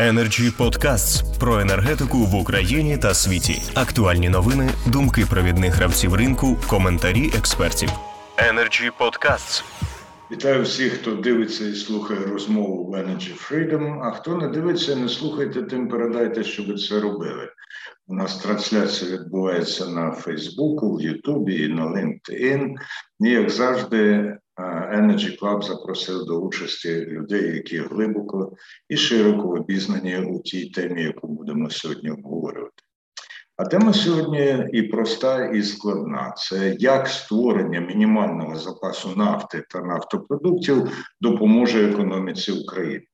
Energy 0.00 0.56
Podcasts 0.58 1.38
про 1.38 1.60
енергетику 1.60 2.18
в 2.18 2.34
Україні 2.34 2.98
та 2.98 3.14
світі. 3.14 3.62
Актуальні 3.74 4.28
новини, 4.28 4.70
думки 4.86 5.26
провідних 5.30 5.74
гравців 5.74 6.14
ринку, 6.14 6.56
коментарі 6.68 7.30
експертів. 7.38 7.88
Energy 8.36 8.90
Podcasts. 9.00 9.64
Вітаю 10.32 10.62
всіх, 10.62 10.92
хто 10.92 11.14
дивиться 11.14 11.64
і 11.64 11.74
слухає 11.74 12.20
розмову 12.20 12.84
в 12.84 12.94
Energy 12.94 13.50
Freedom, 13.50 14.00
А 14.02 14.10
хто 14.10 14.36
не 14.36 14.48
дивиться, 14.48 14.96
не 14.96 15.08
слухайте, 15.08 15.62
тим 15.62 15.88
передайте, 15.88 16.44
щоб 16.44 16.80
це 16.80 17.00
робили. 17.00 17.48
У 18.06 18.14
нас 18.14 18.36
трансляція 18.36 19.10
відбувається 19.12 19.86
на 19.86 20.12
Фейсбуку, 20.12 20.96
в 20.96 21.02
Ютубі 21.02 21.64
і 21.64 21.68
на 21.68 21.86
LinkedIn. 21.86 22.74
І, 23.20 23.28
як 23.28 23.50
завжди, 23.50 24.36
Energy 24.92 25.38
Club 25.40 25.62
запросив 25.62 26.24
до 26.24 26.40
участі 26.40 27.06
людей, 27.06 27.54
які 27.54 27.78
глибоко 27.78 28.56
і 28.88 28.96
широко 28.96 29.48
обізнані 29.48 30.18
у 30.18 30.42
тій 30.42 30.70
темі, 30.70 31.02
яку 31.02 31.28
будемо 31.28 31.70
сьогодні 31.70 32.10
обговорювати. 32.10 32.82
А 33.56 33.64
тема 33.64 33.92
сьогодні 33.92 34.68
і 34.72 34.82
проста, 34.82 35.44
і 35.46 35.62
складна: 35.62 36.34
це 36.36 36.76
як 36.78 37.08
створення 37.08 37.80
мінімального 37.80 38.56
запасу 38.56 39.08
нафти 39.16 39.64
та 39.70 39.80
нафтопродуктів 39.80 41.06
допоможе 41.20 41.90
економіці 41.90 42.52
України. 42.52 43.04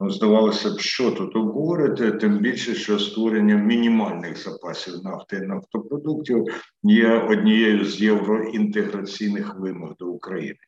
Ну, 0.00 0.10
здавалося 0.10 0.70
б, 0.70 0.80
що 0.80 1.10
тут 1.10 1.36
обговорити, 1.36 2.12
тим 2.12 2.38
більше, 2.38 2.74
що 2.74 2.98
створення 2.98 3.56
мінімальних 3.56 4.42
запасів 4.42 4.94
нафти 5.04 5.36
і 5.36 5.46
нафтопродуктів 5.46 6.44
є 6.82 7.12
однією 7.12 7.84
з 7.84 8.00
євроінтеграційних 8.00 9.54
вимог 9.58 9.94
до 9.98 10.06
України. 10.06 10.58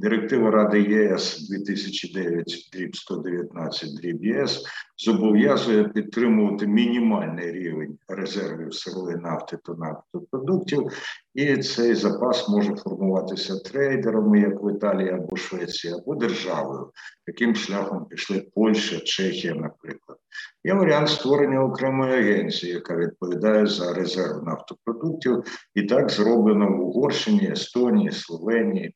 Директива 0.00 0.50
Ради 0.50 0.80
ЄС 0.80 1.48
2009 1.48 2.70
дріб 2.72 2.96
119 2.96 3.96
дріб 3.96 4.24
ЄС 4.24 4.64
зобов'язує 4.98 5.84
підтримувати 5.84 6.66
мінімальний 6.66 7.52
рівень 7.52 7.98
резервів 8.08 8.74
сирової 8.74 9.16
нафти 9.16 9.58
та 9.64 9.74
нафтопродуктів, 9.74 10.86
і 11.34 11.56
цей 11.56 11.94
запас 11.94 12.48
може 12.48 12.76
формуватися 12.76 13.58
трейдерами, 13.58 14.40
як 14.40 14.62
в 14.62 14.76
Італії 14.76 15.10
або 15.10 15.36
Швеції, 15.36 15.94
або 15.94 16.14
державою. 16.14 16.90
Таким 17.26 17.54
шляхом 17.54 18.04
пішли 18.04 18.46
Польща, 18.54 19.00
Чехія, 19.00 19.54
наприклад. 19.54 20.18
Є 20.64 20.74
варіант 20.74 21.08
створення 21.08 21.64
окремої 21.64 22.12
агенції, 22.12 22.72
яка 22.72 22.96
відповідає 22.96 23.66
за 23.66 23.94
резерв 23.94 24.44
нафтопродуктів, 24.44 25.42
і 25.74 25.82
так 25.82 26.10
зроблено 26.10 26.68
в 26.68 26.80
Угорщині, 26.80 27.50
Естонії, 27.50 28.12
Словенії. 28.12 28.94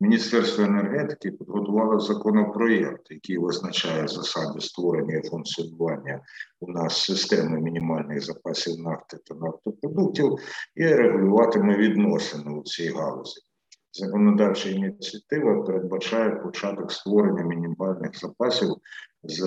Міністерство 0.00 0.64
енергетики 0.64 1.30
підготувало 1.30 2.00
законопроєкт, 2.00 3.10
який 3.10 3.38
визначає 3.38 4.08
засади 4.08 4.60
створення 4.60 5.16
і 5.18 5.28
функціонування 5.28 6.20
у 6.60 6.72
нас 6.72 7.04
системи 7.04 7.60
мінімальних 7.60 8.24
запасів 8.24 8.78
нафти 8.78 9.16
та 9.26 9.34
нафтопродуктів 9.34 10.38
і 10.76 10.86
регулюватиме 10.86 11.76
відносини 11.76 12.50
у 12.50 12.62
цій 12.62 12.88
галузі. 12.88 13.40
Законодавча 13.92 14.68
ініціатива 14.68 15.62
передбачає 15.62 16.30
початок 16.30 16.92
створення 16.92 17.42
мінімальних 17.42 18.18
запасів 18.18 18.68
з 19.22 19.42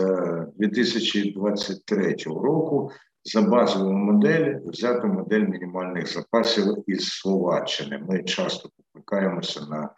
2023 0.56 2.16
року. 2.26 2.92
За 3.24 3.42
базову 3.42 3.92
модель 3.92 4.56
взято 4.66 5.08
модель 5.08 5.48
мінімальних 5.48 6.14
запасів 6.14 6.84
із 6.88 7.10
Словаччини. 7.10 8.06
Ми 8.10 8.24
часто 8.24 8.70
покликаємося 8.78 9.62
на 9.66 9.90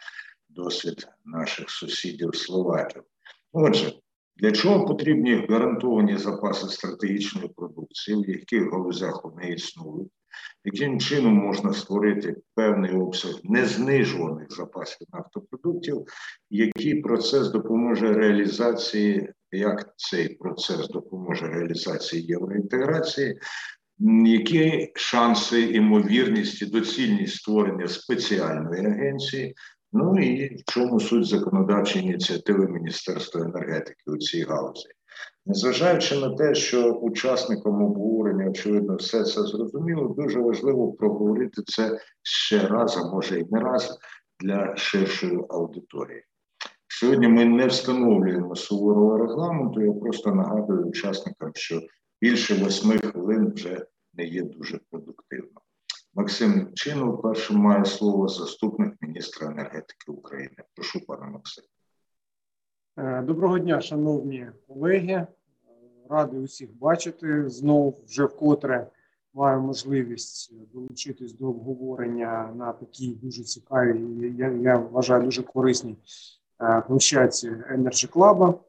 досвід 0.55 1.07
наших 1.25 1.69
сусідів 1.69 2.35
словаків. 2.35 3.03
Отже, 3.51 3.93
для 4.35 4.51
чого 4.51 4.85
потрібні 4.85 5.45
гарантовані 5.49 6.17
запаси 6.17 6.67
стратегічної 6.67 7.47
продукції, 7.47 8.23
в 8.23 8.29
яких 8.29 8.71
галузях 8.71 9.23
вони 9.23 9.49
існують, 9.49 10.11
яким 10.65 10.99
чином 10.99 11.33
можна 11.33 11.73
створити 11.73 12.35
певний 12.55 12.91
обсяг 12.91 13.39
незнижуваних 13.43 14.52
запасів 14.52 15.08
нафтопродуктів, 15.13 16.05
який 16.49 17.02
процес 17.02 17.47
допоможе 17.47 18.13
реалізації, 18.13 19.30
як 19.52 19.93
цей 19.97 20.30
процес 20.30 20.87
допоможе 20.87 21.47
реалізації 21.47 22.25
євроінтеграції, 22.25 23.39
які 24.25 24.92
шанси, 24.95 25.61
імовірність 25.61 26.61
і 26.61 26.65
доцільність 26.65 27.36
створення 27.36 27.87
спеціальної 27.87 28.86
агенції, 28.86 29.55
Ну 29.95 30.20
і 30.20 30.55
в 30.55 30.64
чому 30.64 30.99
суть 30.99 31.26
законодавчої 31.26 32.05
ініціативи 32.05 32.67
Міністерства 32.67 33.42
енергетики 33.42 34.04
у 34.11 34.17
цій 34.17 34.43
галузі, 34.43 34.89
незважаючи 35.45 36.20
на 36.20 36.36
те, 36.36 36.55
що 36.55 36.92
учасникам 36.92 37.83
обговорення, 37.83 38.49
очевидно, 38.49 38.95
все 38.95 39.23
це 39.23 39.43
зрозуміло, 39.43 40.15
дуже 40.17 40.39
важливо 40.39 40.93
проговорити 40.93 41.61
це 41.65 41.99
ще 42.21 42.67
раз, 42.67 42.98
а 42.98 43.11
може 43.11 43.39
і 43.39 43.45
не 43.52 43.59
раз 43.59 43.99
для 44.39 44.76
ширшої 44.76 45.39
аудиторії. 45.49 46.23
Сьогодні 46.87 47.27
ми 47.27 47.45
не 47.45 47.67
встановлюємо 47.67 48.55
суворого 48.55 49.17
регламенту. 49.17 49.81
Я 49.81 49.93
просто 49.93 50.36
нагадую 50.36 50.86
учасникам, 50.86 51.52
що 51.55 51.81
більше 52.21 52.55
восьми 52.55 52.98
хвилин 52.98 53.52
вже 53.55 53.86
не 54.14 54.25
є 54.25 54.43
дуже 54.43 54.80
продуктивно. 54.89 55.61
Максим 56.15 56.73
Чинов 56.73 57.21
першим 57.21 57.57
має 57.57 57.85
слово 57.85 58.27
заступник 58.27 58.93
міністра 59.01 59.47
енергетики 59.47 60.11
України. 60.11 60.55
Прошу, 60.75 61.05
пане 61.05 61.25
Максим. 61.25 61.63
Е, 62.97 63.21
доброго 63.21 63.59
дня, 63.59 63.81
шановні 63.81 64.47
колеги. 64.67 65.27
Радий 66.09 66.39
усіх 66.39 66.77
бачити. 66.77 67.49
Знову 67.49 67.97
вже 68.07 68.25
вкотре 68.25 68.87
маю 69.33 69.61
можливість 69.61 70.53
долучитись 70.73 71.33
до 71.33 71.49
обговорення 71.49 72.53
на 72.55 72.73
такій 72.73 73.15
дуже 73.15 73.43
цікавій, 73.43 74.33
я, 74.37 74.51
я 74.51 74.77
вважаю, 74.77 75.23
дуже 75.23 75.43
корисній 75.43 75.95
е, 76.61 76.81
площадці 76.87 77.49
Energy 77.49 78.09
Club. 78.09 78.59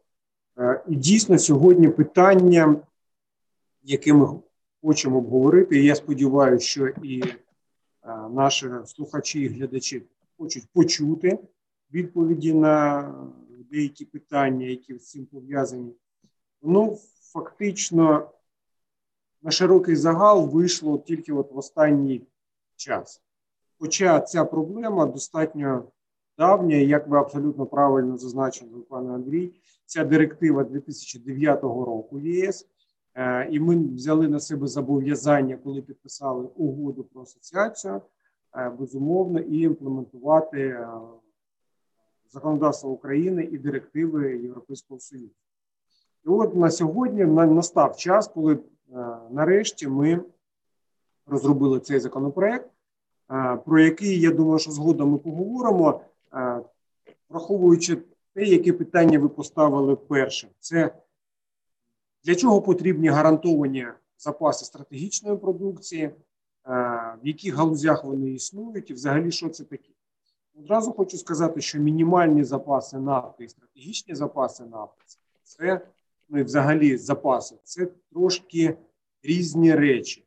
Е, 0.58 0.82
і 0.88 0.96
дійсно 0.96 1.38
сьогодні 1.38 1.88
питання, 1.88 2.76
яке 3.82 4.12
ми 4.12 4.38
хочемо 4.84 5.18
обговорити. 5.18 5.84
Я 5.84 5.94
сподіваюся, 5.94 6.66
що 6.66 6.88
і 6.88 7.22
е, 7.22 7.36
наші 8.30 8.70
слухачі 8.86 9.40
і 9.40 9.48
глядачі 9.48 10.02
хочуть 10.38 10.68
почути 10.72 11.38
відповіді 11.92 12.54
на 12.54 13.14
деякі 13.70 14.04
питання, 14.04 14.66
які 14.66 14.98
з 14.98 15.10
цим 15.10 15.26
пов'язані. 15.26 15.92
Ну, 16.62 16.98
фактично, 17.32 18.30
на 19.42 19.50
широкий 19.50 19.96
загал 19.96 20.48
вийшло 20.48 20.98
тільки 20.98 21.32
от 21.32 21.52
в 21.52 21.58
останній 21.58 22.26
час. 22.76 23.22
Хоча 23.78 24.20
ця 24.20 24.44
проблема 24.44 25.06
достатньо 25.06 25.84
давня, 26.38 26.76
як 26.76 27.08
ви 27.08 27.18
абсолютно 27.18 27.66
правильно 27.66 28.18
зазначили, 28.18 28.80
пане 28.80 29.14
Андрій, 29.14 29.52
ця 29.86 30.04
директива 30.04 30.64
2009 30.64 31.62
року 31.62 32.20
ЄС 32.20 32.66
і 33.50 33.60
ми 33.60 33.76
взяли 33.76 34.28
на 34.28 34.40
себе 34.40 34.66
зобов'язання, 34.66 35.56
коли 35.64 35.82
підписали 35.82 36.48
угоду 36.56 37.04
про 37.04 37.22
асоціацію, 37.22 38.00
е, 38.56 38.70
безумовно, 38.70 39.40
і 39.40 39.60
імплементувати 39.60 40.60
е, 40.60 40.88
законодавство 42.32 42.90
України 42.90 43.48
і 43.52 43.58
директиви 43.58 44.38
Європейського 44.38 45.00
Союзу. 45.00 45.34
І 46.26 46.28
от 46.28 46.56
на 46.56 46.70
сьогодні 46.70 47.24
настав 47.24 47.96
час, 47.96 48.28
коли 48.28 48.58
нарешті 49.30 49.88
ми 49.88 50.20
розробили 51.26 51.80
цей 51.80 52.00
законопроект, 52.00 52.70
про 53.64 53.80
який 53.80 54.20
я 54.20 54.30
думаю, 54.30 54.58
що 54.58 54.70
згодом 54.70 55.10
ми 55.10 55.18
поговоримо, 55.18 56.00
враховуючи 57.28 57.96
те, 58.34 58.44
яке 58.44 58.72
питання 58.72 59.18
ви 59.18 59.28
поставили 59.28 59.96
перше. 59.96 60.48
Це 60.58 60.90
для 62.24 62.34
чого 62.34 62.62
потрібні 62.62 63.08
гарантовані 63.08 63.86
запаси 64.18 64.64
стратегічної 64.64 65.36
продукції, 65.36 66.02
е, 66.02 66.14
в 67.22 67.26
яких 67.26 67.54
галузях 67.54 68.04
вони 68.04 68.30
існують, 68.30 68.90
і 68.90 68.94
взагалі 68.94 69.30
що 69.30 69.48
це 69.48 69.64
таке? 69.64 69.90
Одразу 70.58 70.92
хочу 70.92 71.16
сказати, 71.16 71.60
що 71.60 71.78
мінімальні 71.78 72.44
запаси 72.44 72.98
нафти 72.98 73.44
і 73.44 73.48
стратегічні 73.48 74.14
запаси 74.14 74.64
нафти 74.64 75.04
це 75.42 75.80
ну 76.28 76.38
і 76.38 76.42
взагалі 76.42 76.96
запаси 76.96 77.56
це 77.64 77.88
трошки 78.12 78.76
різні 79.22 79.74
речі. 79.74 80.26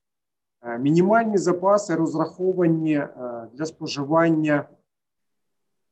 Е, 0.62 0.80
мінімальні 0.80 1.38
запаси 1.38 1.96
розраховані 1.96 2.94
е, 2.94 3.10
для 3.54 3.66
споживання 3.66 4.70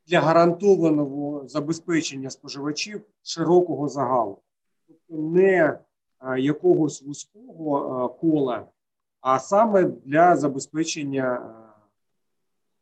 для 0.08 0.22
гарантованого 0.22 1.48
забезпечення 1.48 2.30
споживачів 2.30 3.02
широкого 3.24 3.90
загалу. 3.90 4.38
Тобто 4.88 5.24
не 5.24 5.80
якогось 6.38 7.02
вузького 7.02 8.10
кола, 8.10 8.68
а 9.22 9.40
саме 9.40 9.84
для 9.84 10.36
забезпечення 10.36 11.54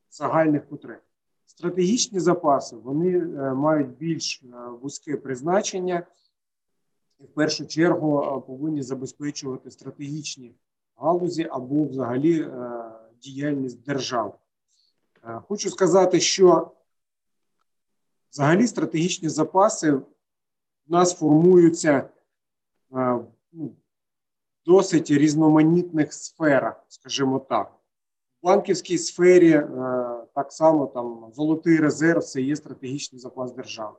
загальних 0.09 0.65
потреб. 0.65 0.99
Стратегічні 1.45 2.19
запаси 2.19 2.75
вони 2.75 3.17
е, 3.17 3.53
мають 3.53 3.97
більш 3.97 4.43
е, 4.43 4.69
вузьке 4.81 5.17
призначення, 5.17 6.07
і 7.19 7.23
в 7.23 7.27
першу 7.27 7.65
чергу 7.65 8.43
повинні 8.47 8.81
забезпечувати 8.81 9.71
стратегічні 9.71 10.55
галузі 10.95 11.47
або 11.51 11.83
взагалі 11.83 12.47
діяльність 13.21 13.83
держави. 13.83 14.31
Хочу 15.47 15.69
сказати, 15.69 16.19
що 16.19 16.71
взагалі 18.31 18.67
стратегічні 18.67 19.29
запаси 19.29 19.91
в 19.91 20.03
нас 20.87 21.17
формуються 21.19 22.09
ну, 22.93 23.75
досить 24.65 25.11
різноманітних 25.11 26.13
сферах, 26.13 26.85
скажімо 26.87 27.39
так. 27.39 27.71
В 28.41 28.45
банківській 28.45 28.97
сфері 28.97 29.51
так 30.35 30.51
само 30.51 30.87
там 30.87 31.31
золотий 31.33 31.77
резерв 31.77 32.23
це 32.23 32.41
є 32.41 32.55
стратегічний 32.55 33.19
запас 33.19 33.53
держави. 33.53 33.97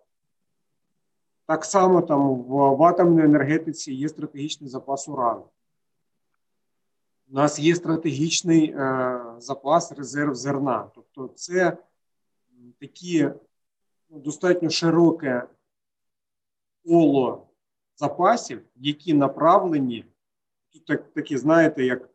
Так 1.47 1.65
само 1.65 2.03
там 2.03 2.43
в 2.43 2.83
атомній 2.83 3.25
енергетиці 3.25 3.93
є 3.93 4.09
стратегічний 4.09 4.71
запас 4.71 5.09
урану. 5.09 5.45
У 7.31 7.35
нас 7.35 7.59
є 7.59 7.75
стратегічний 7.75 8.71
е, 8.71 9.21
запас 9.39 9.93
резерв 9.93 10.35
зерна. 10.35 10.91
Тобто, 10.95 11.29
це 11.35 11.77
такі 12.81 13.31
ну, 14.09 14.19
достатньо 14.19 14.71
широке 14.71 15.43
коло 16.85 17.47
запасів, 17.97 18.63
які 18.77 19.15
направлені, 19.15 20.05
тут 20.73 20.85
так, 20.85 21.13
такі, 21.13 21.37
знаєте, 21.37 21.85
як 21.85 22.09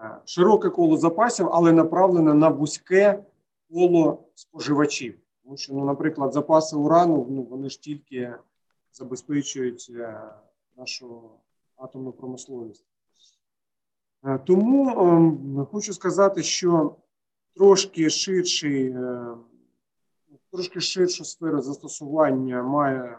е, 0.00 0.16
широке 0.24 0.70
коло 0.70 0.96
запасів, 0.96 1.48
але 1.52 1.72
направлене 1.72 2.34
на 2.34 2.48
вузьке 2.48 3.24
коло 3.70 4.24
споживачів. 4.34 5.18
Тому 5.44 5.56
що, 5.56 5.72
ну, 5.72 5.84
наприклад, 5.84 6.32
запаси 6.32 6.76
урану 6.76 7.26
ну, 7.30 7.42
вони 7.42 7.70
ж 7.70 7.80
тільки 7.80 8.34
забезпечують 8.92 9.86
е, 9.90 10.22
нашу 10.76 11.30
атомну 11.76 12.12
промисловість. 12.12 12.84
Е, 14.24 14.38
тому 14.38 14.90
ем, 14.90 15.66
хочу 15.72 15.92
сказати, 15.92 16.42
що 16.42 16.96
трошки 17.56 18.10
ширший, 18.10 18.90
е, 18.90 19.34
трошки 20.52 20.80
ширшу 20.80 21.24
сферу 21.24 21.60
застосування 21.60 22.62
має 22.62 23.18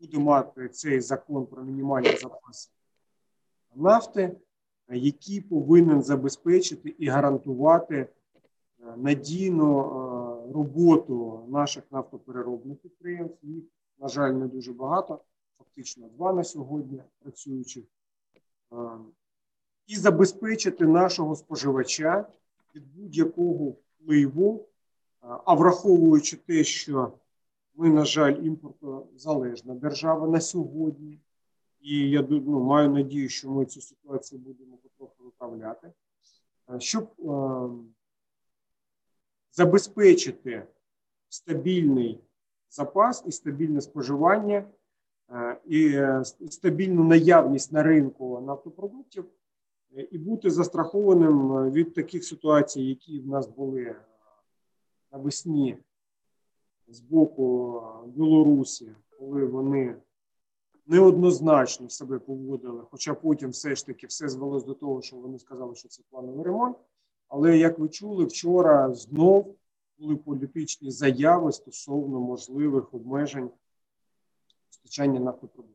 буде 0.00 0.18
мати 0.18 0.68
цей 0.68 1.00
закон 1.00 1.46
про 1.46 1.62
мінімальні 1.62 2.16
запаси 2.16 2.70
нафти, 3.74 4.36
який 4.88 5.40
повинен 5.40 6.02
забезпечити 6.02 6.88
і 6.98 7.08
гарантувати 7.08 8.08
надійну 8.96 9.82
роботу 10.54 11.44
наших 11.48 11.84
нафтопереробних 11.90 12.78
підприємств. 12.78 13.38
Їх, 13.42 13.64
на 13.98 14.08
жаль, 14.08 14.32
не 14.32 14.46
дуже 14.46 14.72
багато, 14.72 15.20
фактично 15.58 16.08
два 16.08 16.32
на 16.32 16.44
сьогодні 16.44 17.02
працюючих, 17.18 17.84
і 19.86 19.96
забезпечити 19.96 20.86
нашого 20.86 21.36
споживача 21.36 22.26
від 22.74 22.94
будь-якого 22.94 23.74
впливу, 24.00 24.66
а 25.20 25.54
враховуючи 25.54 26.36
те, 26.36 26.64
що 26.64 27.12
ми, 27.74 27.90
на 27.90 28.04
жаль, 28.04 28.42
імпортозалежна 28.42 29.74
держава 29.74 30.28
на 30.28 30.40
сьогодні, 30.40 31.18
і 31.80 32.10
я 32.10 32.26
ну, 32.30 32.64
маю 32.64 32.90
надію, 32.90 33.28
що 33.28 33.50
ми 33.50 33.66
цю 33.66 33.80
ситуацію 33.80 34.40
будемо 34.40 34.76
потроху 34.76 35.24
виправляти, 35.24 35.92
щоб 36.78 37.10
забезпечити 39.52 40.66
стабільний 41.28 42.20
запас 42.74 43.24
і 43.26 43.32
стабільне 43.32 43.80
споживання 43.80 44.64
е, 45.30 45.56
і 45.66 45.88
е, 45.88 46.24
стабільну 46.50 47.04
наявність 47.04 47.72
на 47.72 47.82
ринку 47.82 48.40
нафтопродуктів, 48.40 49.24
е, 49.96 50.08
і 50.10 50.18
бути 50.18 50.50
застрахованим 50.50 51.70
від 51.70 51.94
таких 51.94 52.24
ситуацій, 52.24 52.82
які 52.82 53.20
в 53.20 53.26
нас 53.26 53.46
були 53.46 53.96
навесні 55.12 55.78
з 56.88 57.00
боку 57.00 57.82
Білорусі, 58.06 58.92
коли 59.18 59.46
вони 59.46 59.96
неоднозначно 60.86 61.88
себе 61.88 62.18
поводили, 62.18 62.82
хоча 62.90 63.14
потім 63.14 63.50
все 63.50 63.74
ж 63.74 63.86
таки 63.86 64.06
все 64.06 64.28
звелось 64.28 64.64
до 64.64 64.74
того, 64.74 65.02
що 65.02 65.16
вони 65.16 65.38
сказали, 65.38 65.74
що 65.74 65.88
це 65.88 66.02
плановий 66.10 66.44
ремонт. 66.44 66.76
Але 67.28 67.58
як 67.58 67.78
ви 67.78 67.88
чули, 67.88 68.24
вчора 68.24 68.94
знов 68.94 69.56
були 69.98 70.16
політичні 70.16 70.90
заяви 70.90 71.52
стосовно 71.52 72.20
можливих 72.20 72.94
обмежень 72.94 73.50
постачання 74.68 75.20
нафтопродуктів. 75.20 75.74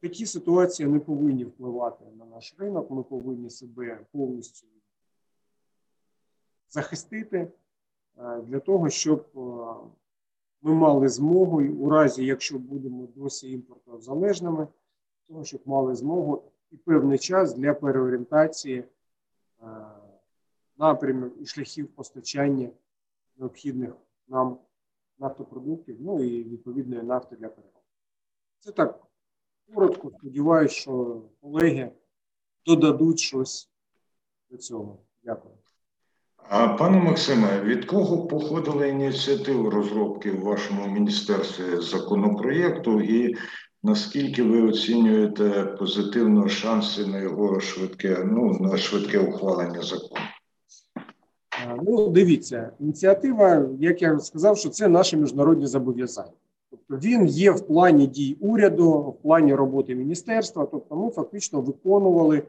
Такі 0.00 0.26
ситуації 0.26 0.88
не 0.88 1.00
повинні 1.00 1.44
впливати 1.44 2.04
на 2.18 2.24
наш 2.24 2.54
ринок. 2.58 2.90
Ми 2.90 3.02
повинні 3.02 3.50
себе 3.50 4.00
повністю 4.12 4.66
захистити 6.68 7.36
е, 8.18 8.40
для 8.40 8.60
того, 8.60 8.90
щоб 8.90 9.26
е, 9.36 9.40
ми 10.64 10.74
мали 10.74 11.08
змогу, 11.08 11.62
у 11.62 11.90
разі, 11.90 12.24
якщо 12.24 12.58
будемо 12.58 13.08
досі 13.16 13.50
імпортозалежними, 13.52 14.68
того, 15.28 15.44
щоб 15.44 15.60
мали 15.64 15.94
змогу 15.94 16.42
і 16.70 16.76
певний 16.76 17.18
час 17.18 17.54
для 17.54 17.74
переорієнтації 17.74 18.78
е, 18.78 19.66
напрямів 20.78 21.42
і 21.42 21.46
шляхів 21.46 21.88
постачання 21.88 22.70
необхідних 23.36 23.94
нам 24.28 24.58
нафтопродуктів, 25.18 25.96
ну 26.00 26.24
і 26.24 26.44
відповідної 26.44 27.02
нафти 27.02 27.36
для 27.36 27.48
переробки. 27.48 27.80
Це 28.58 28.72
так 28.72 29.06
коротко. 29.74 30.10
Сподіваюся, 30.18 30.74
що 30.74 31.22
колеги 31.40 31.92
додадуть 32.66 33.18
щось 33.18 33.70
до 34.50 34.56
цього. 34.56 34.98
Дякую. 35.24 35.54
А 36.48 36.68
пане 36.68 36.98
Максиме, 36.98 37.60
від 37.60 37.84
кого 37.84 38.26
походила 38.26 38.86
ініціатива 38.86 39.70
розробки 39.70 40.30
в 40.30 40.40
вашому 40.40 40.86
міністерстві 40.86 41.80
законопроєкту, 41.80 43.00
і 43.00 43.36
наскільки 43.82 44.42
ви 44.42 44.62
оцінюєте 44.62 45.64
позитивно 45.78 46.48
шанси 46.48 47.06
на 47.06 47.18
його 47.18 47.60
швидке, 47.60 48.18
ну 48.24 48.58
на 48.60 48.76
швидке 48.76 49.18
ухвалення 49.18 49.82
закону? 49.82 50.20
Ну, 51.82 52.08
дивіться, 52.08 52.70
ініціатива, 52.80 53.68
як 53.78 54.02
я 54.02 54.18
сказав, 54.18 54.58
що 54.58 54.68
це 54.68 54.88
наші 54.88 55.16
міжнародні 55.16 55.66
зобов'язання. 55.66 56.32
Тобто 56.70 57.08
він 57.08 57.26
є 57.26 57.50
в 57.50 57.66
плані 57.66 58.06
дій 58.06 58.36
уряду, 58.40 58.92
в 58.92 59.22
плані 59.22 59.54
роботи 59.54 59.94
міністерства. 59.94 60.66
Тобто, 60.66 60.96
ми 60.96 61.10
фактично 61.10 61.60
виконували 61.60 62.42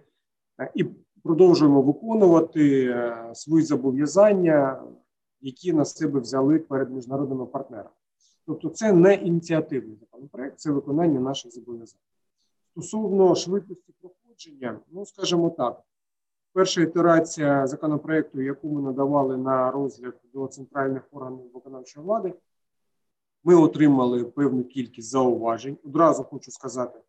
і 0.76 0.86
продовжуємо 1.26 1.82
виконувати 1.82 2.86
е, 2.86 3.32
свої 3.34 3.66
зобов'язання, 3.66 4.84
які 5.42 5.74
на 5.74 5.86
себе 5.86 6.20
взяли 6.20 6.60
перед 6.60 6.92
міжнародними 6.92 7.46
партнерами. 7.46 7.90
Тобто, 8.46 8.70
це 8.70 8.94
не 8.94 9.14
ініціативний 9.14 9.98
законопроект, 10.00 10.60
це 10.60 10.72
виконання 10.72 11.20
наших 11.20 11.52
зобов'язань. 11.52 12.00
Стосовно 12.72 13.36
швидкості 13.36 13.94
проходження, 14.02 14.80
ну 14.92 15.06
скажімо 15.06 15.50
так. 15.50 15.82
Перша 16.54 16.82
ітерація 16.82 17.68
законопроекту, 17.68 18.42
яку 18.42 18.70
ми 18.70 18.82
надавали 18.82 19.38
на 19.38 19.72
розгляд 19.72 20.14
до 20.34 20.48
центральних 20.48 21.04
органів 21.12 21.52
виконавчої 21.54 22.06
влади, 22.06 22.34
ми 23.44 23.56
отримали 23.56 24.24
певну 24.24 24.64
кількість 24.64 25.10
зауважень. 25.10 25.78
Одразу 25.86 26.24
хочу 26.24 26.52
сказати, 26.52 27.00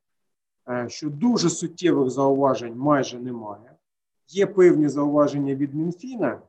е, 0.68 0.88
що 0.88 1.10
дуже 1.10 1.50
суттєвих 1.50 2.10
зауважень 2.10 2.76
майже 2.76 3.18
немає. 3.18 3.75
Є 4.28 4.46
певні 4.46 4.88
зауваження 4.88 5.54
від 5.54 5.74
Мінфіна. 5.74 6.42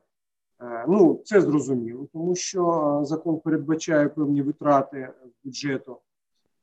Е, 0.62 0.86
ну, 0.88 1.22
це 1.26 1.42
зрозуміло, 1.42 2.08
тому 2.14 2.36
що 2.36 3.02
закон 3.04 3.40
передбачає 3.40 4.10
певні 4.10 4.42
витрати 4.42 5.10
бюджету. 5.44 5.98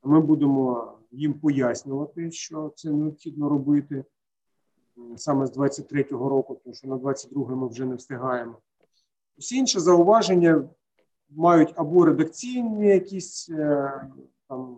Ми 0.03 0.21
будемо 0.21 0.93
їм 1.11 1.35
пояснювати, 1.35 2.31
що 2.31 2.73
це 2.77 2.91
необхідно 2.91 3.49
робити 3.49 4.05
саме 5.17 5.47
з 5.47 5.57
23-го 5.57 6.29
року, 6.29 6.61
тому 6.65 6.75
що 6.75 6.89
на 6.89 6.97
22-й 6.97 7.55
ми 7.55 7.69
вже 7.69 7.85
не 7.85 7.95
встигаємо. 7.95 8.57
Усі 9.39 9.57
інші 9.57 9.81
зауваження 9.81 10.69
мають 11.31 11.73
або 11.77 12.05
редакційні 12.05 12.87
якісь 12.87 13.51
е, 13.51 13.93
там 14.49 14.77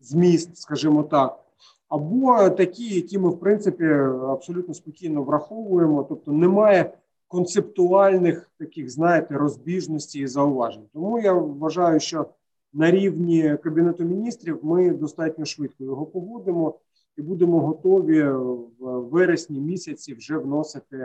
зміст, 0.00 0.56
скажімо 0.56 1.02
так, 1.02 1.44
або 1.90 2.50
такі, 2.50 2.94
які 2.94 3.18
ми, 3.18 3.28
в 3.28 3.40
принципі, 3.40 3.84
абсолютно 4.28 4.74
спокійно 4.74 5.22
враховуємо, 5.22 6.06
тобто 6.08 6.32
немає 6.32 6.92
концептуальних 7.28 8.50
таких, 8.58 8.90
знаєте, 8.90 9.34
розбіжностей 9.34 10.22
і 10.22 10.26
зауважень. 10.26 10.88
Тому 10.92 11.18
я 11.18 11.32
вважаю, 11.32 12.00
що 12.00 12.26
на 12.72 12.90
рівні 12.90 13.56
Кабінету 13.62 14.04
міністрів 14.04 14.58
ми 14.62 14.90
достатньо 14.90 15.44
швидко 15.44 15.84
його 15.84 16.06
погодимо 16.06 16.74
і 17.16 17.22
будемо 17.22 17.60
готові 17.60 18.22
в 18.22 19.00
вересні 19.00 19.60
місяці 19.60 20.14
вже 20.14 20.38
вносити 20.38 20.96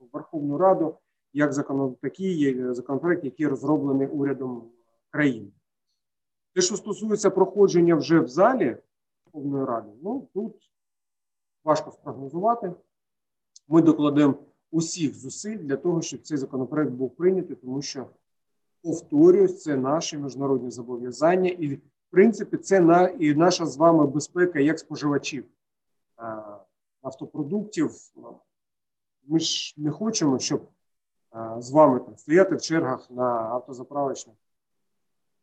в 0.00 0.04
Верховну 0.12 0.58
Раду 0.58 0.94
як 1.32 1.52
закон, 1.52 1.94
такий 2.02 2.64
законопроект, 2.74 3.24
який 3.24 3.46
розроблений 3.46 4.06
урядом 4.06 4.62
країни. 5.10 5.50
Те, 6.54 6.60
що 6.60 6.76
стосується 6.76 7.30
проходження 7.30 7.94
вже 7.94 8.20
в 8.20 8.28
залі 8.28 8.76
Верховної 9.32 9.64
Ради, 9.64 9.90
ну 10.02 10.28
тут 10.34 10.70
важко 11.64 11.90
спрогнозувати. 11.90 12.72
Ми 13.68 13.82
докладемо 13.82 14.34
усіх 14.70 15.14
зусиль 15.14 15.58
для 15.58 15.76
того, 15.76 16.02
щоб 16.02 16.22
цей 16.22 16.38
законопроект 16.38 16.90
був 16.90 17.16
прийнятий, 17.16 17.56
тому 17.56 17.82
що 17.82 18.06
повторюсь, 18.82 19.62
це 19.62 19.76
наші 19.76 20.18
міжнародні 20.18 20.70
зобов'язання, 20.70 21.50
і 21.50 21.74
в 21.74 21.80
принципі 22.10 22.56
це 22.56 22.80
на 22.80 23.08
і 23.08 23.34
наша 23.34 23.66
з 23.66 23.76
вами 23.76 24.06
безпека 24.06 24.58
як 24.58 24.78
споживачів 24.78 25.44
автопродуктів. 27.02 27.90
Ми 29.26 29.38
ж 29.38 29.74
не 29.76 29.90
хочемо, 29.90 30.38
щоб 30.38 30.68
з 31.58 31.70
вами 31.70 32.00
там 32.00 32.16
стояти 32.16 32.54
в 32.54 32.60
чергах 32.60 33.10
на 33.10 33.24
автозаправочних 33.24 34.36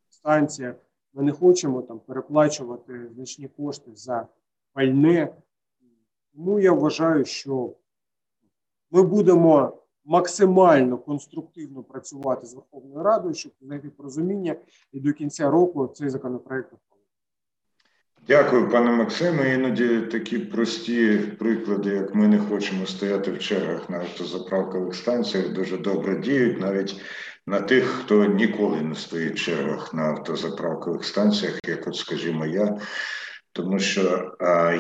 станціях. 0.10 0.76
Ми 1.18 1.24
не 1.24 1.32
хочемо 1.32 1.82
там 1.82 2.00
переплачувати 2.00 3.10
значні 3.16 3.48
кошти 3.48 3.92
за 3.96 4.28
пальне. 4.74 5.34
Тому 6.34 6.60
я 6.60 6.72
вважаю, 6.72 7.26
що 7.26 7.74
ми 8.92 9.04
будемо 9.04 9.78
максимально 10.06 10.98
конструктивно 10.98 11.84
працювати 11.84 12.48
з 12.48 12.54
Верховною 12.54 13.04
Радою, 13.04 13.34
щоб 13.34 13.52
знайти 13.62 13.90
порозуміння 13.90 14.56
і 14.92 15.00
до 15.00 15.14
кінця 15.14 15.52
року 15.52 15.88
цей 15.88 16.10
законопроект 16.10 16.74
Дякую, 18.28 18.70
пане 18.70 18.92
Максиме. 18.92 19.54
Іноді 19.54 20.02
такі 20.02 20.40
прості 20.40 21.18
приклади, 21.18 21.90
як 21.90 22.16
ми 22.16 22.28
не 22.28 22.40
хочемо 22.40 22.86
стояти 22.86 23.32
в 23.32 23.40
чергах 23.40 23.90
на 23.90 23.98
автозаправкових 23.98 24.96
станціях, 24.96 25.54
дуже 25.54 25.78
добре 25.78 26.20
діють 26.20 26.62
навіть 26.62 27.02
на 27.48 27.62
тих, 27.62 27.84
хто 27.86 28.26
ніколи 28.26 28.82
не 28.82 28.96
стоїть 28.96 29.36
в 29.36 29.44
чергах 29.46 29.94
на 29.94 30.04
автозаправкових 30.04 31.04
станціях, 31.06 31.60
як, 31.68 31.88
от, 31.88 31.96
скажімо, 31.96 32.46
я. 32.46 32.78
Тому 33.52 33.80
що 33.80 34.32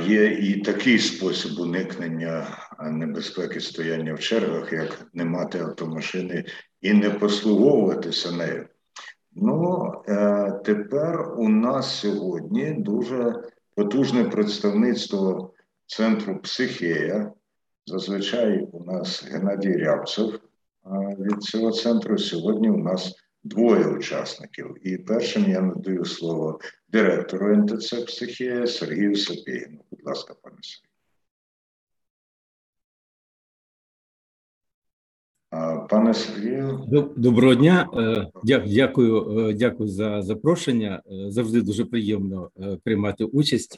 є 0.07 0.25
і 0.25 0.61
такий 0.61 0.99
спосіб 0.99 1.59
уникнення 1.59 2.47
небезпеки 2.79 3.59
стояння 3.59 4.13
в 4.13 4.19
чергах, 4.19 4.73
як 4.73 5.07
не 5.13 5.25
мати 5.25 5.59
автомашини 5.59 6.45
і 6.81 6.93
не 6.93 7.09
послуговуватися 7.09 8.31
нею. 8.31 8.67
Ну 9.35 9.91
е, 10.07 10.51
тепер 10.65 11.33
у 11.37 11.49
нас 11.49 11.99
сьогодні 11.99 12.71
дуже 12.71 13.43
потужне 13.75 14.23
представництво 14.23 15.53
центру 15.85 16.39
психея. 16.39 17.31
Зазвичай 17.85 18.67
у 18.71 18.83
нас 18.83 19.25
Геннадій 19.31 19.77
Рябцев 19.77 20.39
від 21.19 21.43
цього 21.43 21.71
центру. 21.71 22.17
Сьогодні 22.17 22.69
у 22.69 22.77
нас 22.77 23.15
двоє 23.43 23.87
учасників. 23.87 24.75
І 24.83 24.97
першим 24.97 25.49
я 25.49 25.61
надаю 25.61 26.05
слово 26.05 26.59
директору 26.89 27.55
НТЦ 27.55 27.93
«Психія» 27.93 28.67
Сергію 28.67 29.15
Сапєгіну. 29.15 29.81
Будь 29.91 30.05
ласка, 30.05 30.33
пане 30.43 30.57
Сергію. 30.61 30.87
Пане 35.89 36.13
Сергію, 36.13 36.85
доброго 37.15 37.55
дня. 37.55 37.89
Е, 37.97 38.63
дякую, 38.67 39.39
е, 39.39 39.53
дякую 39.53 39.89
за 39.89 40.21
запрошення. 40.21 41.01
Е, 41.11 41.31
завжди 41.31 41.61
дуже 41.61 41.85
приємно 41.85 42.49
приймати 42.83 43.23
участь. 43.23 43.77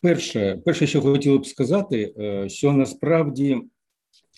Перше, 0.00 0.58
перше, 0.64 0.86
що 0.86 1.00
хотіло 1.00 1.38
б 1.38 1.46
сказати, 1.46 2.14
що 2.48 2.72
насправді 2.72 3.62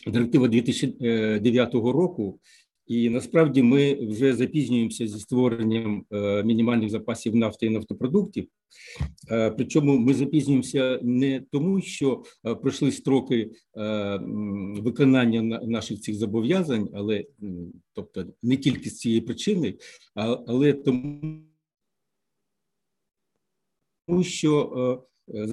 директива 0.07 0.49
2009 0.49 1.75
року 1.75 2.41
і 2.87 3.11
насправді 3.11 3.62
ми 3.62 3.95
вже 3.95 4.35
запізнюємося 4.35 5.07
зі 5.07 5.19
створенням 5.21 6.05
е, 6.12 6.43
мінімальних 6.43 6.91
запасів 6.91 7.37
нафти 7.37 7.67
і 7.67 7.71
нафтопродуктів. 7.71 8.49
Е, 9.31 9.50
причому 9.50 9.99
ми 9.99 10.15
запізнюємося 10.15 11.00
не 11.03 11.43
тому, 11.53 11.81
що 11.81 12.23
е, 12.47 12.55
пройшли 12.55 12.93
строки 12.93 13.50
виконання 14.76 15.43
наших 15.43 16.00
цих 16.00 16.15
зобов'язань, 16.15 16.88
але 16.95 17.25
тобто 17.93 18.26
не 18.43 18.57
тільки 18.57 18.91
з 18.91 18.99
цієї 18.99 19.21
причини, 19.21 19.75
але 20.47 20.73
тому, 20.73 21.43
що 24.23 25.07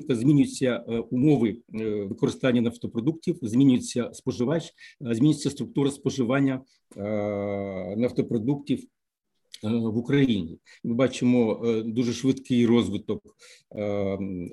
змінюються 0.10 0.86
е, 0.88 1.00
умови 1.00 1.58
е, 1.74 2.04
використання 2.04 2.62
нафтопродуктів, 2.62 3.40
змінюється 3.42 4.10
споживач, 4.14 4.74
змінюється 5.02 5.50
структура 5.50 5.92
споживання 5.92 6.62
нафтопродуктів. 7.98 8.84
В 9.64 9.98
Україні 9.98 10.60
ми 10.84 10.94
бачимо 10.94 11.66
дуже 11.86 12.14
швидкий 12.14 12.66
розвиток 12.66 13.22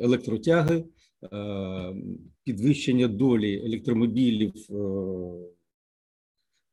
електротяги, 0.01 0.85
підвищення 2.45 3.09
долі 3.09 3.63
електромобілів 3.65 4.53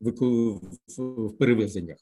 в 0.02 1.38
перевезеннях. 1.40 1.98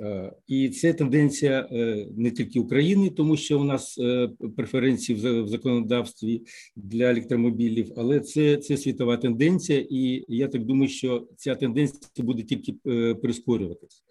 Е, 0.00 0.32
і 0.46 0.68
це 0.68 0.92
тенденція 0.92 1.68
е, 1.72 2.06
не 2.16 2.30
тільки 2.30 2.60
України, 2.60 3.10
тому 3.10 3.36
що 3.36 3.60
у 3.60 3.64
нас 3.64 3.98
е, 3.98 4.30
преференції 4.56 5.18
в 5.18 5.48
законодавстві 5.48 6.42
для 6.76 7.10
електромобілів, 7.10 7.92
але 7.96 8.20
це 8.20 8.56
це 8.56 8.76
світова 8.76 9.16
тенденція, 9.16 9.86
і 9.90 10.24
я 10.28 10.48
так 10.48 10.64
думаю, 10.64 10.88
що 10.88 11.28
ця 11.36 11.54
тенденція 11.54 12.00
буде 12.18 12.42
тільки 12.42 12.72
прискорюватися. 13.14 14.02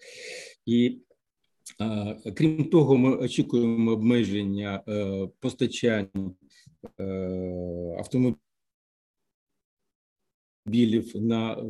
І 0.65 0.97
крім 2.35 2.63
того, 2.63 2.97
ми 2.97 3.15
очікуємо 3.15 3.91
обмеження 3.91 4.83
постачань 5.39 6.07
автомобілів 7.97 8.46
білів 10.67 11.11
на 11.15 11.53
е, 11.53 11.61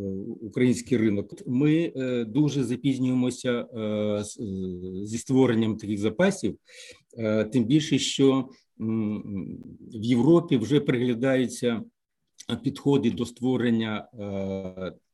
український 0.41 0.97
ринок. 0.97 1.47
Ми 1.47 1.93
е, 1.95 2.25
дуже 2.25 2.63
запізнюємося 2.63 3.51
е, 3.51 4.23
зі 5.03 5.17
створенням 5.17 5.77
таких 5.77 5.99
запасів, 5.99 6.57
тим 7.51 7.65
більше, 7.65 7.99
що 7.99 8.49
в 8.79 10.03
Європі 10.03 10.57
вже 10.57 10.79
приглядаються 10.79 11.81
підходи 12.63 13.11
до 13.11 13.25
створення 13.25 14.07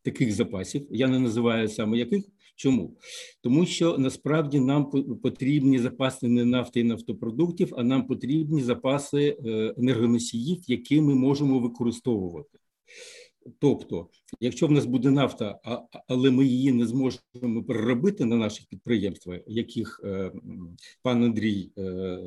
таких 0.02 0.34
запасів. 0.34 0.88
Я 0.92 1.08
не 1.08 1.20
називаю 1.20 1.68
саме 1.68 1.98
яких. 1.98 2.24
Чому? 2.56 2.98
Тому 3.42 3.66
що 3.66 3.98
насправді 3.98 4.60
нам 4.60 4.92
потрібні 5.24 5.80
запаси 5.80 6.28
не 6.28 6.46
нафти 6.46 6.80
і 6.80 6.84
нафтопродуктів, 6.84 7.74
а 7.78 7.84
нам 7.84 8.08
потрібні 8.08 8.63
запаси 8.63 9.38
енергоносіїв, 9.78 10.60
які 10.68 11.02
ми 11.02 11.16
можемо 11.16 11.60
використовувати. 11.60 12.60
Тобто, 13.60 14.08
якщо 14.40 14.68
в 14.68 14.72
нас 14.72 14.86
буде 14.86 15.12
нафта, 15.12 15.60
але 16.08 16.32
ми 16.32 16.46
її 16.46 16.72
не 16.72 16.86
зможемо 16.86 17.64
переробити 17.68 18.26
на 18.26 18.36
наших 18.36 18.68
підприємствах, 18.68 19.40
яких 19.48 20.02
е, 20.04 20.32
пан 21.02 21.24
Андрій 21.24 21.72
е, 21.78 22.20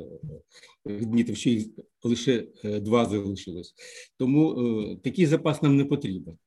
відмітив, 0.85 1.37
що 1.37 1.49
їх 1.49 1.67
лише 2.03 2.47
е, 2.63 2.79
два 2.79 3.05
залишилось, 3.05 3.73
тому 4.17 4.55
такий 5.03 5.25
запас 5.25 5.61
нам 5.61 5.77
не 5.77 5.85
потрібен. 5.85 6.37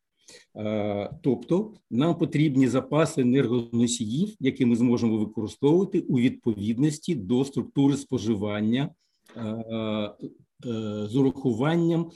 Тобто 1.22 1.74
нам 1.90 2.18
потрібні 2.18 2.68
запаси 2.68 3.22
енергоносіїв, 3.22 4.36
які 4.40 4.66
ми 4.66 4.76
зможемо 4.76 5.18
використовувати 5.18 6.00
у 6.00 6.18
відповідності 6.18 7.14
до 7.14 7.44
структури 7.44 7.96
споживання 7.96 8.94
з 11.08 11.16
урахуванням 11.16 12.10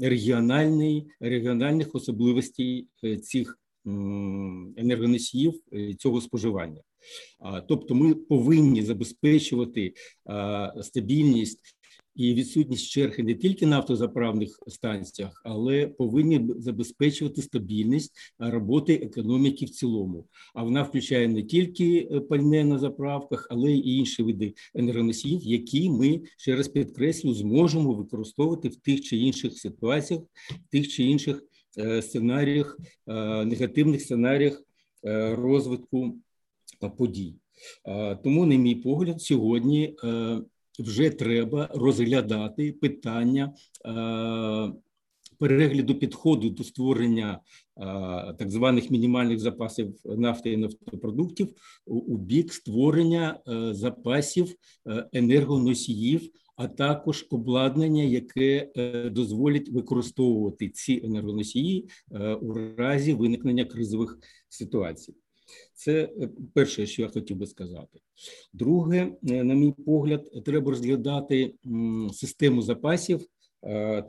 регіональної 0.00 1.06
регіональних 1.20 1.94
особливостей 1.94 2.88
е, 3.04 3.16
цих 3.16 3.58
енергоносіїв 4.76 5.60
е, 5.72 5.94
цього 5.94 6.20
споживання. 6.20 6.82
Тобто, 7.68 7.94
ми 7.94 8.14
повинні 8.14 8.82
забезпечувати 8.82 9.94
стабільність 10.82 11.75
і 12.16 12.34
відсутність 12.34 12.90
черги 12.90 13.24
не 13.24 13.34
тільки 13.34 13.66
на 13.66 13.76
автозаправних 13.76 14.58
станціях, 14.66 15.42
але 15.44 15.86
повинні 15.86 16.48
забезпечувати 16.58 17.42
стабільність 17.42 18.12
роботи 18.38 18.94
економіки 18.94 19.64
в 19.64 19.70
цілому. 19.70 20.26
А 20.54 20.62
вона 20.62 20.82
включає 20.82 21.28
не 21.28 21.42
тільки 21.42 22.08
е, 22.10 22.20
пальне 22.20 22.64
на 22.64 22.78
заправках, 22.78 23.46
але 23.50 23.72
й 23.72 23.98
інші 23.98 24.22
види 24.22 24.54
енергоносіїв, 24.74 25.42
які 25.42 25.90
ми 25.90 26.20
ще 26.38 26.56
раз 26.56 26.68
підкреслю 26.68 27.34
зможемо 27.34 27.94
використовувати 27.94 28.68
в 28.68 28.76
тих 28.76 29.00
чи 29.00 29.16
інших 29.16 29.58
ситуаціях, 29.58 30.22
в 30.50 30.70
тих 30.70 30.88
чи 30.88 31.04
інших 31.04 31.42
е, 31.78 32.02
сценаріях, 32.02 32.78
е, 33.06 33.44
негативних 33.44 34.02
сценаріях 34.02 34.62
розвитку 35.32 36.16
подій. 36.98 37.34
Тому, 38.24 38.46
на 38.46 38.56
мій 38.56 38.74
погляд, 38.74 39.22
сьогодні 39.22 39.96
вже 40.78 41.10
треба 41.10 41.68
розглядати 41.74 42.72
питання 42.72 43.54
е, 43.86 44.72
перегляду 45.38 45.94
підходу 45.94 46.50
до 46.50 46.64
створення 46.64 47.40
так 48.38 48.50
званих 48.50 48.90
мінімальних 48.90 49.38
запасів 49.38 49.94
нафти 50.04 50.52
і 50.52 50.56
нафтопродуктів 50.56 51.48
у 51.86 52.16
бік 52.16 52.52
створення 52.52 53.40
запасів 53.72 54.54
енергоносіїв 55.12 56.30
а 56.56 56.68
також 56.68 57.26
обладнання, 57.30 58.02
яке 58.02 58.70
е, 58.76 59.10
дозволить 59.10 59.68
використовувати 59.68 60.68
ці 60.68 61.00
енергоносії 61.04 61.88
е, 62.12 62.34
у 62.34 62.52
разі 62.76 63.14
виникнення 63.14 63.64
кризових 63.64 64.18
ситуацій. 64.48 65.14
Це 65.74 66.02
е, 66.02 66.28
перше, 66.54 66.86
що 66.86 67.02
я 67.02 67.08
хотів 67.08 67.36
би 67.36 67.46
сказати. 67.46 68.00
Друге, 68.52 69.12
на 69.22 69.54
мій 69.54 69.72
погляд, 69.86 70.44
треба 70.44 70.70
розглядати 70.70 71.54
систему 72.12 72.62
запасів, 72.62 73.20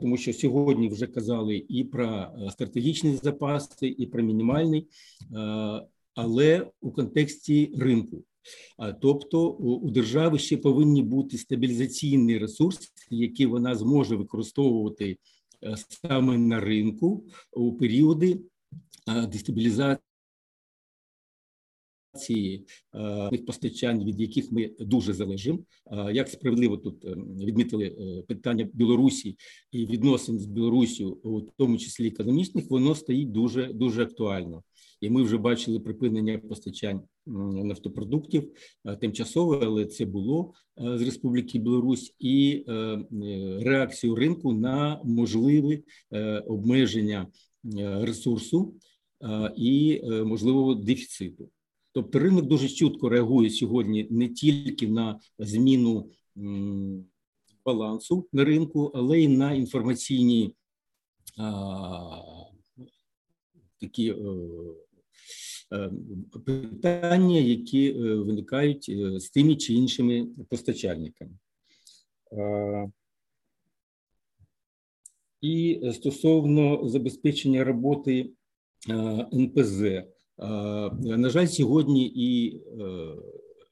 тому 0.00 0.16
що 0.16 0.32
сьогодні 0.32 0.88
вже 0.88 1.06
казали 1.06 1.66
і 1.68 1.84
про 1.84 2.28
стратегічні 2.50 3.16
запаси, 3.16 3.94
і 3.98 4.06
про 4.06 4.22
мінімальний, 4.22 4.88
але 6.14 6.70
у 6.80 6.90
контексті 6.90 7.72
ринку. 7.76 8.24
Тобто 9.00 9.50
у 9.50 9.90
держави 9.90 10.38
ще 10.38 10.56
повинні 10.56 11.02
бути 11.02 11.38
стабілізаційні 11.38 12.38
ресурси, 12.38 12.88
які 13.10 13.46
вона 13.46 13.74
зможе 13.74 14.16
використовувати 14.16 15.18
е, 15.64 15.74
саме 15.88 16.38
на 16.38 16.60
ринку 16.60 17.24
у 17.52 17.72
періоди 17.72 18.40
дестабілізації 19.28 20.07
е, 22.94 23.38
постачань, 23.46 24.04
від 24.04 24.20
яких 24.20 24.52
ми 24.52 24.70
дуже 24.80 25.12
залежимо. 25.12 25.58
Як 26.12 26.28
справедливо 26.28 26.76
тут 26.76 27.04
е, 27.04 27.14
відмітили 27.44 27.90
питання 28.28 28.68
Білорусі 28.72 29.36
і 29.72 29.86
відносин 29.86 30.38
з 30.38 30.46
Білорусі, 30.46 31.04
у 31.04 31.40
тому 31.40 31.78
числі 31.78 32.08
економічних, 32.08 32.70
воно 32.70 32.94
стоїть 32.94 33.32
дуже 33.32 33.72
дуже 33.72 34.02
актуально 34.02 34.62
і 35.00 35.10
ми 35.10 35.22
вже 35.22 35.38
бачили 35.38 35.80
припинення 35.80 36.38
постачань 36.38 37.00
нафтопродуктів 37.26 38.52
е, 38.84 38.96
тимчасове, 38.96 39.60
але 39.62 39.86
це 39.86 40.04
було 40.04 40.52
е, 40.80 40.98
з 40.98 41.02
Республіки 41.02 41.58
Білорусь, 41.58 42.14
і 42.18 42.64
е, 42.68 42.98
реакцію 43.60 44.14
ринку 44.14 44.52
на 44.52 45.00
можливе 45.04 45.78
обмеження 46.46 47.26
ресурсу 48.00 48.74
і 49.56 50.00
можливого 50.24 50.74
дефіциту. 50.74 51.50
Тобто 51.98 52.18
ринок 52.18 52.46
дуже 52.46 52.68
чутко 52.68 53.08
реагує 53.08 53.50
сьогодні 53.50 54.06
не 54.10 54.28
тільки 54.28 54.88
на 54.88 55.20
зміну 55.38 56.10
балансу 57.64 58.28
на 58.32 58.44
ринку, 58.44 58.92
але 58.94 59.20
й 59.20 59.28
на 59.28 59.52
інформаційні 59.52 60.54
такі 63.80 64.14
Е, 65.72 65.90
питання, 66.46 67.38
які 67.38 67.90
е, 67.90 68.14
виникають 68.14 68.86
е, 68.88 69.20
з 69.20 69.30
тими 69.30 69.56
чи 69.56 69.74
іншими 69.74 70.26
постачальниками. 70.48 71.32
І 75.40 75.80
стосовно 75.94 76.88
забезпечення 76.88 77.64
роботи 77.64 78.30
НПЗ, 79.32 79.82
на 80.38 81.30
жаль, 81.30 81.46
сьогодні 81.46 82.12
і 82.14 82.60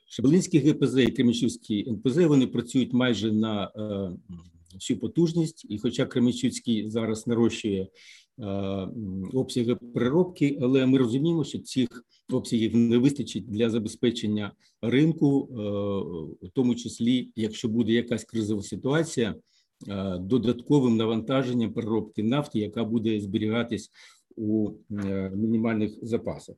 Шебелинський 0.08 0.60
ГПЗ 0.60 0.98
і 0.98 1.06
Кременчуцький 1.06 1.88
НПЗ 1.88 2.16
вони 2.16 2.46
працюють 2.46 2.92
майже 2.92 3.32
на 3.32 3.70
всю 4.74 5.00
потужність, 5.00 5.66
і, 5.68 5.78
хоча 5.78 6.06
Кременчуцький 6.06 6.90
зараз 6.90 7.26
нарощує 7.26 7.88
Е, 8.38 8.44
обсяги 9.32 9.74
переробки, 9.74 10.58
але 10.62 10.86
ми 10.86 10.98
розуміємо, 10.98 11.44
що 11.44 11.58
цих 11.58 12.04
обсягів 12.32 12.76
не 12.76 12.98
вистачить 12.98 13.50
для 13.50 13.70
забезпечення 13.70 14.52
ринку, 14.82 15.48
е, 15.50 15.54
в 16.46 16.50
тому 16.52 16.74
числі, 16.74 17.30
якщо 17.36 17.68
буде 17.68 17.92
якась 17.92 18.24
кризова 18.24 18.62
ситуація, 18.62 19.34
е, 19.88 20.18
додатковим 20.18 20.96
навантаженням 20.96 21.72
переробки 21.72 22.22
нафти, 22.22 22.58
яка 22.58 22.84
буде 22.84 23.20
зберігатись 23.20 23.90
у 24.36 24.70
мінімальних 25.34 25.98
запасах. 26.02 26.56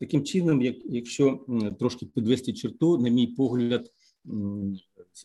Таким 0.00 0.24
чином, 0.24 0.62
як 0.62 0.76
якщо 0.84 1.46
трошки 1.78 2.06
підвести 2.06 2.52
черту, 2.52 2.98
на 2.98 3.08
мій 3.08 3.26
погляд, 3.26 3.90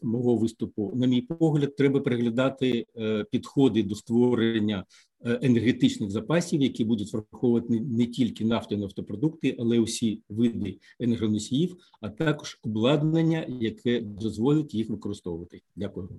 мого 0.04 0.36
виступу, 0.36 0.92
на 0.96 1.08
мій 1.08 1.22
погляд, 1.22 1.76
треба 1.76 2.00
переглядати 2.00 2.86
підходи 3.32 3.84
до 3.84 3.96
створення 3.96 4.86
Е, 5.26 5.40
енергетичних 5.42 6.12
запасів, 6.12 6.62
які 6.62 6.86
будуть 6.86 7.14
враховувати 7.14 7.80
не 7.80 8.06
тільки 8.06 8.46
нафту 8.46 8.76
і 8.76 8.78
нафтопродукти, 8.78 9.56
але 9.60 9.76
й 9.76 9.80
усі 9.80 10.22
види 10.30 10.80
енергоносіїв, 11.00 11.78
а 12.02 12.10
також 12.10 12.60
обладнання, 12.64 13.46
яке 13.48 14.02
дозволить 14.02 14.74
їх 14.74 14.90
використовувати. 14.90 15.62
Дякую. 15.76 16.10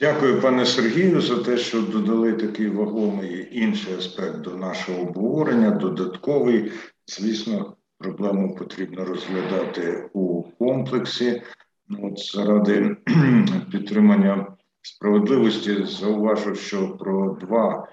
Дякую, 0.00 0.40
пане 0.40 0.66
Сергію, 0.66 1.20
за 1.20 1.42
те, 1.42 1.56
що 1.56 1.82
додали 1.82 2.32
такий 2.32 2.68
вагомий 2.68 3.48
інший 3.52 3.94
аспект 3.94 4.40
до 4.40 4.50
нашого 4.50 5.02
обговорення. 5.02 5.70
Додатковий, 5.70 6.72
звісно, 7.06 7.76
проблему 7.98 8.54
потрібно 8.54 9.04
розглядати 9.04 10.10
у 10.12 10.42
комплексі. 10.42 11.42
Ну, 11.88 11.98
от 12.12 12.18
Заради 12.18 12.96
підтримання 13.72 14.46
справедливості 14.82 15.84
зауважу, 15.84 16.54
що 16.54 16.88
про 16.88 17.38
два 17.40 17.88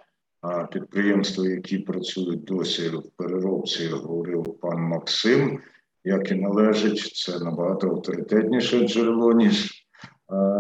підприємства, 0.72 1.48
які 1.48 1.78
працюють 1.78 2.43
досі 2.43 2.89
в 2.89 3.04
переробці, 3.17 3.88
говорив 3.88 4.58
пан 4.62 4.82
Максим. 4.82 5.60
Як 6.04 6.32
і 6.32 6.36
належить, 6.36 7.15
це 7.15 7.39
набагато 7.39 7.89
авторитетніше 7.89 8.88
джерело, 8.88 9.34
ніж 9.34 9.87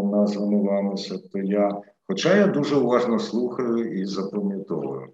названо 0.03 0.61
вами 0.63 0.97
то 1.31 1.39
я. 1.39 1.81
Хоча 2.07 2.37
я 2.37 2.47
дуже 2.47 2.75
уважно 2.75 3.19
слухаю 3.19 4.01
і 4.01 4.05
запам'ятовую. 4.05 5.07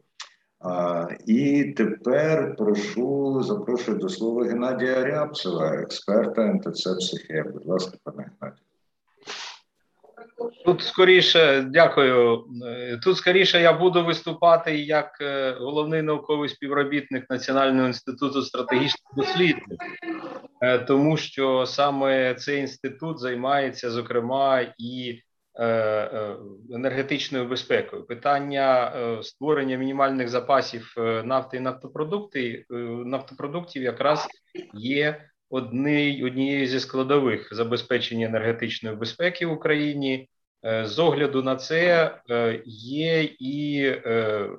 А, 0.59 1.07
І 1.25 1.63
тепер 1.77 2.55
прошу 2.55 3.43
запрошую 3.43 3.97
до 3.97 4.09
слова 4.09 4.43
Геннадія 4.43 5.05
Рябцева, 5.05 5.75
експерта 5.75 6.53
НТЦ 6.53 6.87
«Психія». 6.99 7.43
Будь 7.53 7.65
ласка, 7.65 7.97
пане 8.03 8.31
Геннадію. 8.39 8.72
Тут 10.65 10.81
скоріше, 10.81 11.61
дякую. 11.69 12.43
Тут 13.03 13.17
скоріше 13.17 13.61
я 13.61 13.73
буду 13.73 14.05
виступати 14.05 14.77
як 14.77 15.17
е, 15.21 15.51
головний 15.51 16.01
науковий 16.01 16.49
співробітник 16.49 17.29
Національного 17.29 17.87
інституту 17.87 18.41
стратегічних 18.41 19.13
досліджень, 19.15 19.77
е, 20.61 20.79
тому 20.79 21.17
що 21.17 21.65
саме 21.65 22.35
цей 22.35 22.59
інститут 22.59 23.19
займається, 23.19 23.91
зокрема, 23.91 24.61
і 24.77 25.19
е, 25.59 26.35
енергетичною 26.73 27.47
безпекою. 27.47 28.05
Питання 28.05 28.91
створення 29.23 29.77
мінімальних 29.77 30.29
запасів 30.29 30.95
нафти 31.23 31.57
і 31.57 31.59
нафтопродукти, 31.59 32.65
нафтопродуктів 33.05 33.83
якраз 33.83 34.27
є 34.73 35.29
одні, 35.49 36.23
однією 36.25 36.67
зі 36.67 36.79
складових 36.79 37.49
забезпечення 37.51 38.27
енергетичної 38.27 38.95
безпеки 38.95 39.45
в 39.45 39.51
Україні. 39.51 40.29
Е, 40.65 40.87
з 40.87 40.99
огляду 40.99 41.43
на 41.43 41.55
це 41.55 42.11
е, 42.29 42.61
є 42.65 43.23
і 43.23 43.83
е, 43.85 44.49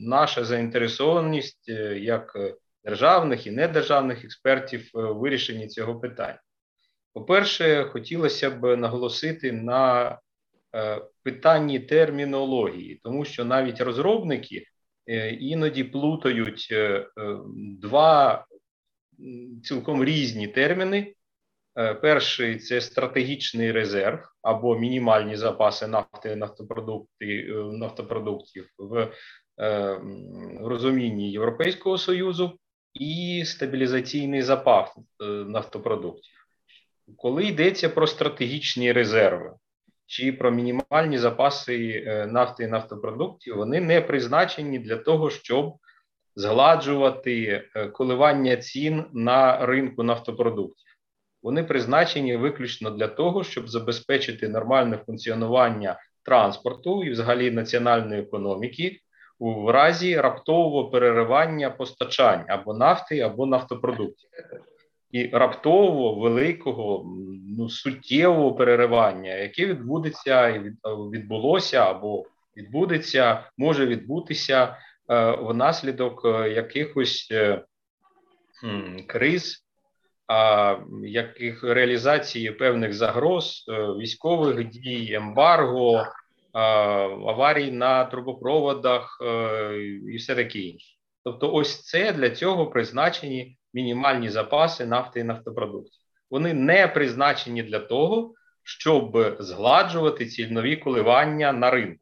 наша 0.00 0.44
заінтересованість 0.44 1.68
як 1.96 2.38
державних 2.84 3.46
і 3.46 3.50
недержавних 3.50 4.24
експертів 4.24 4.90
в 4.94 5.12
вирішенні 5.12 5.68
цього 5.68 6.00
питання. 6.00 6.40
По-перше, 7.12 7.84
хотілося 7.84 8.50
б 8.50 8.76
наголосити 8.76 9.52
на 9.52 10.18
питанні 11.22 11.80
термінології, 11.80 13.00
тому 13.04 13.24
що 13.24 13.44
навіть 13.44 13.80
розробники 13.80 14.64
іноді 15.40 15.84
плутають 15.84 16.74
два 17.80 18.46
цілком 19.64 20.04
різні 20.04 20.48
терміни. 20.48 21.14
Е, 21.78 21.94
перший 21.94 22.56
це 22.56 22.80
стратегічний 22.80 23.72
резерв 23.72 24.20
або 24.42 24.78
мінімальні 24.78 25.36
запаси 25.36 25.86
нафти 25.86 26.36
нафтопродукти, 26.36 27.26
е, 27.26 27.52
нафтопродуктів 27.54 28.68
в 28.78 29.12
е, 29.60 30.00
розумінні 30.60 31.32
Європейського 31.32 31.98
Союзу 31.98 32.58
і 32.94 33.42
стабілізаційний 33.46 34.42
запас 34.42 34.96
нафтопродуктів. 35.46 36.34
Коли 37.16 37.44
йдеться 37.44 37.88
про 37.88 38.06
стратегічні 38.06 38.92
резерви 38.92 39.52
чи 40.06 40.32
про 40.32 40.50
мінімальні 40.50 41.18
запаси 41.18 42.04
нафти 42.30 42.64
і 42.64 42.66
нафтопродуктів, 42.66 43.56
вони 43.56 43.80
не 43.80 44.00
призначені 44.00 44.78
для 44.78 44.96
того, 44.96 45.30
щоб 45.30 45.74
згладжувати 46.36 47.64
коливання 47.92 48.56
цін 48.56 49.04
на 49.12 49.66
ринку 49.66 50.02
нафтопродуктів. 50.02 50.87
Вони 51.42 51.64
призначені 51.64 52.36
виключно 52.36 52.90
для 52.90 53.08
того, 53.08 53.44
щоб 53.44 53.68
забезпечити 53.68 54.48
нормальне 54.48 54.98
функціонування 55.06 56.00
транспорту 56.22 57.04
і, 57.04 57.10
взагалі, 57.10 57.50
національної 57.50 58.20
економіки 58.20 59.00
у 59.38 59.72
разі 59.72 60.20
раптового 60.20 60.90
переривання 60.90 61.70
постачань 61.70 62.44
або 62.48 62.74
нафти, 62.74 63.20
або 63.20 63.46
нафтопродуктів. 63.46 64.30
І 65.10 65.26
раптового 65.26 66.20
великого, 66.20 67.04
ну 67.58 67.70
суттєвого 67.70 68.54
переривання, 68.54 69.34
яке 69.34 69.66
відбудеться 69.66 70.48
і 70.48 70.72
відбулося 71.12 71.78
або 71.78 72.24
відбудеться, 72.56 73.50
може 73.58 73.86
відбутися 73.86 74.76
е, 75.10 75.30
внаслідок 75.30 76.22
е, 76.24 76.50
якихось 76.50 77.28
е, 77.32 77.64
криз, 79.06 79.67
а 80.28 80.76
яких 81.02 81.64
реалізації 81.64 82.50
певних 82.50 82.94
загроз, 82.94 83.64
військових 83.98 84.68
дій, 84.68 85.14
ембарго, 85.14 86.06
аварій 87.26 87.70
на 87.70 88.04
трубопроводах 88.04 89.18
і 90.12 90.16
все 90.16 90.34
таке 90.34 90.58
інше. 90.58 90.96
Тобто, 91.24 91.52
ось 91.52 91.84
це 91.84 92.12
для 92.12 92.30
цього 92.30 92.66
призначені 92.66 93.56
мінімальні 93.74 94.30
запаси 94.30 94.86
нафти 94.86 95.20
і 95.20 95.24
нафтопродуктів. 95.24 96.02
Вони 96.30 96.54
не 96.54 96.88
призначені 96.88 97.62
для 97.62 97.78
того, 97.78 98.34
щоб 98.62 99.36
згладжувати 99.38 100.26
ці 100.26 100.46
нові 100.46 100.76
коливання 100.76 101.52
на 101.52 101.70
ринку 101.70 102.00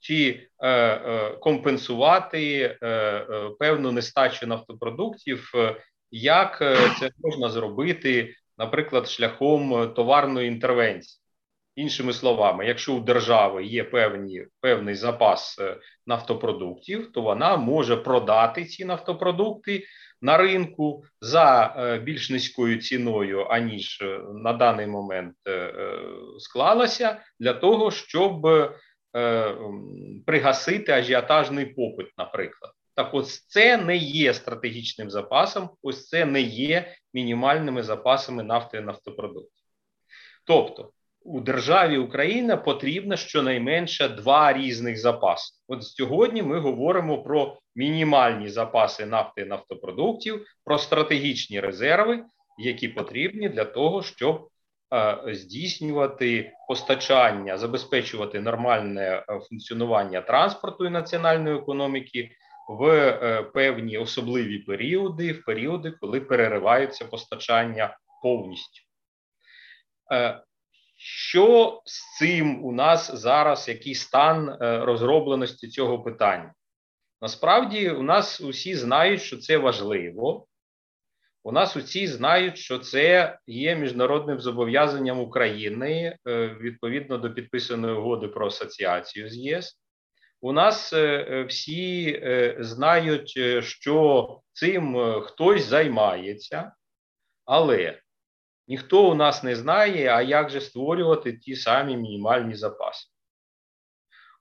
чи 0.00 0.48
е, 0.58 0.70
е, 0.70 1.30
компенсувати 1.30 2.60
е, 2.82 2.88
е, 2.88 3.50
певну 3.58 3.92
нестачу 3.92 4.46
нафтопродуктів, 4.46 5.52
е, 5.54 5.76
як 6.10 6.58
е, 6.62 6.76
це 7.00 7.10
можна 7.18 7.50
зробити, 7.50 8.34
наприклад, 8.58 9.08
шляхом 9.08 9.94
товарної 9.94 10.48
інтервенції. 10.48 11.22
Іншими 11.76 12.12
словами, 12.12 12.66
якщо 12.66 12.94
у 12.94 13.00
держави 13.00 13.64
є 13.64 13.84
певні, 13.84 14.46
певний 14.60 14.94
запас 14.94 15.58
нафтопродуктів, 16.06 17.12
то 17.12 17.22
вона 17.22 17.56
може 17.56 17.96
продати 17.96 18.64
ці 18.64 18.84
нафтопродукти 18.84 19.84
на 20.22 20.36
ринку 20.36 21.04
за 21.20 21.74
більш 22.04 22.30
низькою 22.30 22.80
ціною, 22.80 23.46
аніж 23.50 24.04
на 24.34 24.52
даний 24.52 24.86
момент 24.86 25.34
склалася, 26.38 27.20
для 27.40 27.52
того, 27.52 27.90
щоб 27.90 28.46
Е, 29.16 29.54
пригасити 30.26 30.92
ажіотажний 30.92 31.66
попит, 31.66 32.06
наприклад. 32.18 32.72
Так, 32.98 33.14
ось 33.14 33.46
це 33.46 33.76
не 33.76 33.96
є 33.96 34.34
стратегічним 34.34 35.10
запасом, 35.10 35.70
ось 35.82 36.08
це 36.08 36.24
не 36.24 36.40
є 36.40 36.94
мінімальними 37.14 37.82
запасами 37.82 38.42
нафти 38.42 38.78
і 38.78 38.80
нафтопродуктів. 38.80 39.64
Тобто 40.44 40.90
у 41.22 41.40
державі 41.40 41.98
Україна 41.98 42.56
потрібно 42.56 43.16
щонайменше 43.16 44.08
два 44.08 44.52
різних 44.52 44.98
запаси. 44.98 45.54
От 45.68 45.84
сьогодні 45.84 46.42
ми 46.42 46.58
говоримо 46.58 47.22
про 47.22 47.58
мінімальні 47.74 48.48
запаси 48.48 49.06
нафти 49.06 49.40
і 49.40 49.44
нафтопродуктів, 49.44 50.46
про 50.64 50.78
стратегічні 50.78 51.60
резерви, 51.60 52.24
які 52.58 52.88
потрібні 52.88 53.48
для 53.48 53.64
того, 53.64 54.02
щоб 54.02 54.48
Е, 54.94 55.34
здійснювати 55.34 56.52
постачання, 56.68 57.58
забезпечувати 57.58 58.40
нормальне 58.40 59.02
е, 59.02 59.40
функціонування 59.48 60.20
транспорту 60.20 60.86
і 60.86 60.90
національної 60.90 61.56
економіки 61.56 62.30
в 62.68 62.88
е, 62.88 63.42
певні 63.42 63.98
особливі 63.98 64.58
періоди, 64.58 65.32
в 65.32 65.44
періоди, 65.44 65.90
коли 65.90 66.20
перериваються 66.20 67.04
постачання 67.04 67.98
повністю. 68.22 68.82
Що 71.00 71.80
з 71.84 72.18
цим 72.18 72.64
у 72.64 72.72
нас 72.72 73.14
зараз 73.14 73.68
який 73.68 73.94
стан 73.94 74.56
розробленості 74.60 75.68
цього 75.68 76.02
питання? 76.02 76.54
Насправді, 77.20 77.90
у 77.90 78.02
нас 78.02 78.40
усі 78.40 78.74
знають, 78.74 79.22
що 79.22 79.36
це 79.36 79.56
важливо, 79.58 80.46
у 81.44 81.52
нас 81.52 81.76
усі 81.76 82.06
знають, 82.06 82.58
що 82.58 82.78
це 82.78 83.38
є 83.46 83.76
міжнародним 83.76 84.40
зобов'язанням 84.40 85.20
України 85.20 86.18
е, 86.28 86.48
відповідно 86.60 87.18
до 87.18 87.34
підписаної 87.34 87.94
угоди 87.94 88.28
про 88.28 88.46
асоціацію 88.46 89.28
з 89.28 89.36
ЄС. 89.36 89.80
У 90.40 90.52
нас 90.52 90.92
е, 90.92 91.26
е, 91.30 91.44
всі 91.44 92.20
знають, 92.58 93.38
що 93.64 94.40
цим 94.52 94.96
хтось 95.20 95.64
займається, 95.64 96.72
але 97.44 98.00
ніхто 98.68 99.10
у 99.10 99.14
нас 99.14 99.42
не 99.42 99.56
знає, 99.56 100.08
а 100.08 100.22
як 100.22 100.50
же 100.50 100.60
створювати 100.60 101.32
ті 101.32 101.56
самі 101.56 101.96
мінімальні 101.96 102.54
запаси. 102.54 103.08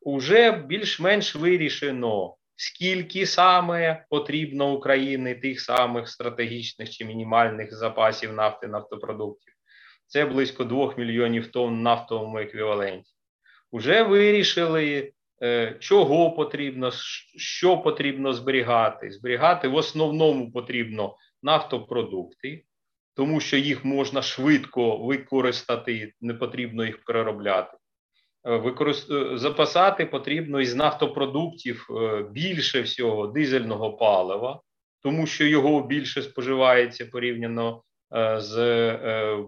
Уже 0.02 0.52
більш-менш 0.52 1.36
вирішено 1.36 2.38
скільки 2.58 3.26
саме 3.26 4.06
потрібно 4.10 4.74
Україні 4.74 5.36
тих 5.36 5.62
самих 5.62 6.10
стратегічних 6.10 6.90
чи 6.90 7.06
мінімальних 7.06 7.74
запасів 7.74 8.34
нафти 8.34 8.68
нафтопродуктів. 8.68 9.54
Це 10.08 10.26
близько 10.26 10.64
2 10.64 10.94
мільйонів 10.98 11.52
тонн 11.52 11.82
нафтовому 11.82 12.40
еквіваленті. 12.40 13.12
Уже 13.72 14.04
вирішили, 14.04 15.00
е, 15.00 15.12
чого 15.80 16.32
потрібно, 16.32 16.92
що 17.36 17.78
потрібно 17.78 18.34
зберігати. 18.34 19.12
Зберігати 19.12 19.68
в 19.68 19.76
основному 19.76 20.52
потрібно 20.52 21.16
нафтопродукти, 21.44 22.64
тому 23.16 23.40
що 23.40 23.58
їх 23.58 23.86
можна 23.86 24.22
швидко 24.22 24.98
використати, 24.98 26.14
не 26.22 26.34
потрібно 26.34 26.86
їх 26.86 27.04
переробляти. 27.04 27.78
Е, 28.48 28.58
використ... 28.58 29.12
Е, 29.12 29.38
запасати 29.38 30.06
потрібно 30.06 30.62
із 30.62 30.76
нафтопродуктів 30.76 31.88
е, 31.90 32.24
більше 32.32 32.82
всього 32.82 33.28
дизельного 33.28 33.94
палива, 33.98 34.62
тому 35.04 35.28
що 35.28 35.46
його 35.46 35.82
більше 35.84 36.22
споживається 36.22 37.06
порівняно 37.06 37.84
з 38.38 38.56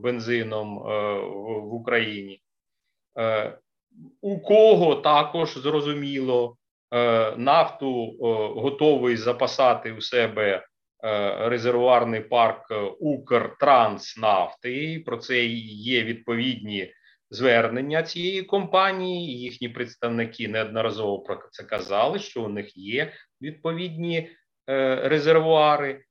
бензином 0.02 0.76
в 1.46 1.74
Україні. 1.74 2.42
У 4.22 4.40
кого 4.40 4.96
також 4.96 5.58
зрозуміло 5.58 6.56
нафту 7.38 8.16
готовий 8.56 9.18
запасати 9.18 9.92
у 9.92 10.02
себе 10.02 10.66
резервуарний 11.40 12.22
парк 12.22 12.62
Укртранснафти. 13.00 15.04
Про 15.06 15.18
це 15.18 15.46
є 15.46 16.04
відповідні 16.04 16.94
звернення 17.30 18.04
цієї 18.04 18.44
компанії. 18.44 19.40
Їхні 19.40 19.70
представники 19.70 20.48
неодноразово 20.48 21.20
про 21.20 21.40
це 21.52 21.64
казали, 21.64 22.20
що 22.20 22.44
у 22.44 22.48
них 22.48 22.78
є 22.78 23.14
відповідні 23.42 24.30
е, 24.70 24.96
резервуари. 25.10 26.04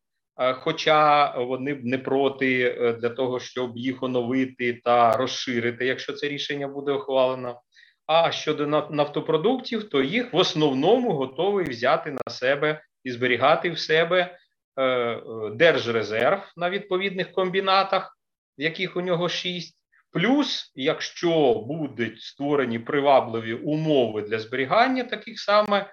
Хоча 0.55 1.35
вони 1.39 1.75
б 1.75 1.85
не 1.85 1.99
проти 1.99 2.63
е, 2.63 2.93
для 2.93 3.09
того, 3.09 3.41
щоб 3.41 3.79
їх 3.79 4.03
оновити 4.03 4.81
та 4.85 5.17
розширити, 5.17 5.87
якщо 5.87 6.13
це 6.13 6.29
рішення 6.29 6.69
буде 6.69 6.93
ухвалено. 6.93 7.61
А 8.09 8.33
щодо 8.33 8.67
нафтопродуктів, 8.91 9.89
то 9.89 10.03
їх 10.03 10.33
в 10.33 10.37
основному 10.37 11.13
готовий 11.13 11.71
взяти 11.71 12.11
на 12.11 12.33
себе 12.33 12.83
і 13.05 13.11
зберігати 13.11 13.71
в 13.71 13.79
себе 13.79 14.39
е, 14.81 15.23
держрезерв 15.55 16.53
на 16.57 16.71
відповідних 16.71 17.33
комбінатах, 17.33 18.19
яких 18.57 18.97
у 18.97 19.01
нього 19.01 19.29
шість. 19.29 19.79
Плюс, 20.13 20.73
якщо 20.75 21.55
будуть 21.55 22.21
створені 22.21 22.79
привабливі 22.79 23.55
умови 23.55 24.23
для 24.23 24.39
зберігання 24.39 25.05
таких 25.05 25.41
саме 25.41 25.91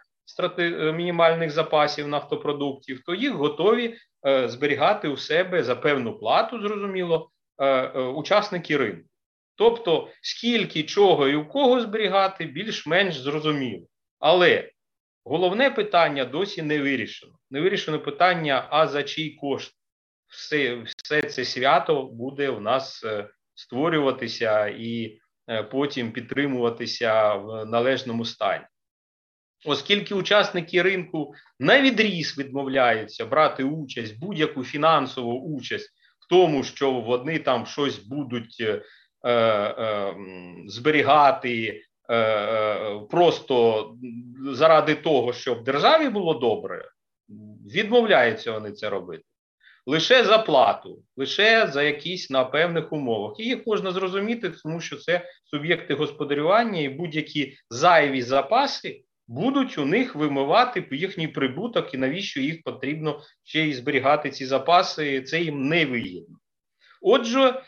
е, 0.60 0.92
мінімальних 0.92 1.52
запасів 1.52 2.08
нафтопродуктів, 2.08 3.02
то 3.06 3.16
їх 3.16 3.34
готові 3.34 3.98
е, 4.28 4.50
зберігати 4.50 5.08
у 5.08 5.18
себе 5.18 5.64
за 5.64 5.76
певну 5.76 6.18
плату, 6.18 6.62
зрозуміло, 6.62 7.30
е, 7.58 7.88
учасники 8.00 8.78
ринку. 8.78 9.10
Тобто, 9.56 10.10
скільки 10.22 10.84
чого 10.84 11.28
і 11.28 11.36
у 11.36 11.46
кого 11.48 11.82
зберігати, 11.82 12.46
більш-менш 12.46 13.18
зрозуміло. 13.18 13.88
Але 14.20 14.72
головне 15.24 15.70
питання 15.70 16.26
досі 16.26 16.62
не 16.62 16.82
вирішено. 16.82 17.34
Не 17.52 17.62
вирішено 17.62 18.00
питання, 18.00 18.68
а 18.70 18.88
за 18.88 19.04
чий 19.04 19.36
кошт 19.36 19.74
все, 20.28 20.84
все 20.98 21.22
це 21.22 21.46
свято 21.46 22.04
буде 22.04 22.50
у 22.50 22.60
нас 22.60 23.06
створюватися 23.56 24.68
і 24.68 25.20
е, 25.50 25.64
потім 25.64 26.12
підтримуватися 26.12 27.34
в 27.34 27.66
належному 27.66 28.26
стані. 28.26 28.66
Оскільки 29.66 30.16
учасники 30.16 30.82
ринку 30.82 31.34
на 31.60 31.82
відріз 31.82 32.38
відмовляються 32.38 33.26
брати 33.26 33.64
участь, 33.64 34.20
будь-яку 34.20 34.64
фінансову 34.64 35.56
участь 35.58 35.90
в 36.20 36.30
тому, 36.30 36.64
що 36.64 36.92
вони 36.92 37.40
там 37.40 37.66
щось 37.66 37.98
будуть 38.00 38.58
е, 38.60 38.66
е, 38.66 38.82
зберігати 40.68 41.84
е, 42.10 42.16
е, 42.18 43.00
просто 43.10 43.90
заради 44.52 44.96
того, 44.96 45.34
щоб 45.34 45.64
державі 45.64 46.10
було 46.10 46.34
добре, 46.34 46.90
відмовляються 47.74 48.52
вони 48.52 48.72
це 48.72 48.90
робити 48.90 49.24
лише 49.86 50.26
за 50.26 50.38
плату, 50.38 51.04
лише 51.18 51.68
за 51.68 51.84
якісь 51.84 52.30
на 52.30 52.46
певних 52.46 52.94
умовах. 52.94 53.40
І 53.40 53.44
їх 53.44 53.68
можна 53.68 53.92
зрозуміти, 53.92 54.50
тому 54.64 54.82
що 54.82 54.98
це 54.98 55.26
суб'єкти 55.44 55.94
господарювання 55.94 56.82
і 56.82 56.90
будь-які 56.90 57.58
зайві 57.70 58.22
запаси 58.22 59.02
будуть 59.28 59.78
у 59.78 59.86
них 59.86 60.16
вимивати 60.16 60.88
їхній 60.92 61.28
прибуток, 61.28 61.94
і 61.94 61.98
навіщо 61.98 62.42
їх 62.42 62.64
потрібно 62.64 63.22
ще 63.44 63.62
й 63.62 63.74
зберігати 63.74 64.30
ці 64.30 64.46
запаси, 64.46 65.22
це 65.22 65.42
їм 65.42 65.68
не 65.68 65.86
вигідно. 65.86 66.38
Отже, 67.02 67.42
е, 67.42 67.64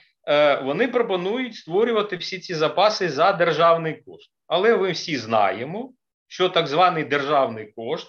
вони 0.64 0.88
пропонують 0.88 1.56
створювати 1.56 2.18
всі 2.18 2.40
ці 2.40 2.56
запаси 2.56 3.10
за 3.10 3.32
державний 3.32 3.94
кошт. 3.94 4.32
Але 4.48 4.78
ми 4.78 4.92
всі 4.92 5.18
знаємо, 5.18 5.94
що 6.28 6.50
так 6.50 6.68
званий 6.68 7.04
державний 7.04 7.74
кошт 7.76 8.08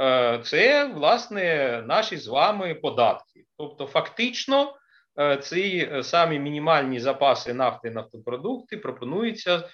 е, 0.00 0.40
це 0.44 0.84
власне 0.84 1.82
наші 1.86 2.16
з 2.16 2.26
вами 2.26 2.74
податки. 2.74 3.44
Тобто, 3.58 3.86
фактично, 3.86 4.74
е, 5.18 5.36
ці 5.36 5.90
самі 6.02 6.38
мінімальні 6.38 7.00
запаси 7.00 7.54
нафти 7.54 7.88
і 7.88 7.90
нафтопродукти 7.90 8.76
пропонуються 8.76 9.68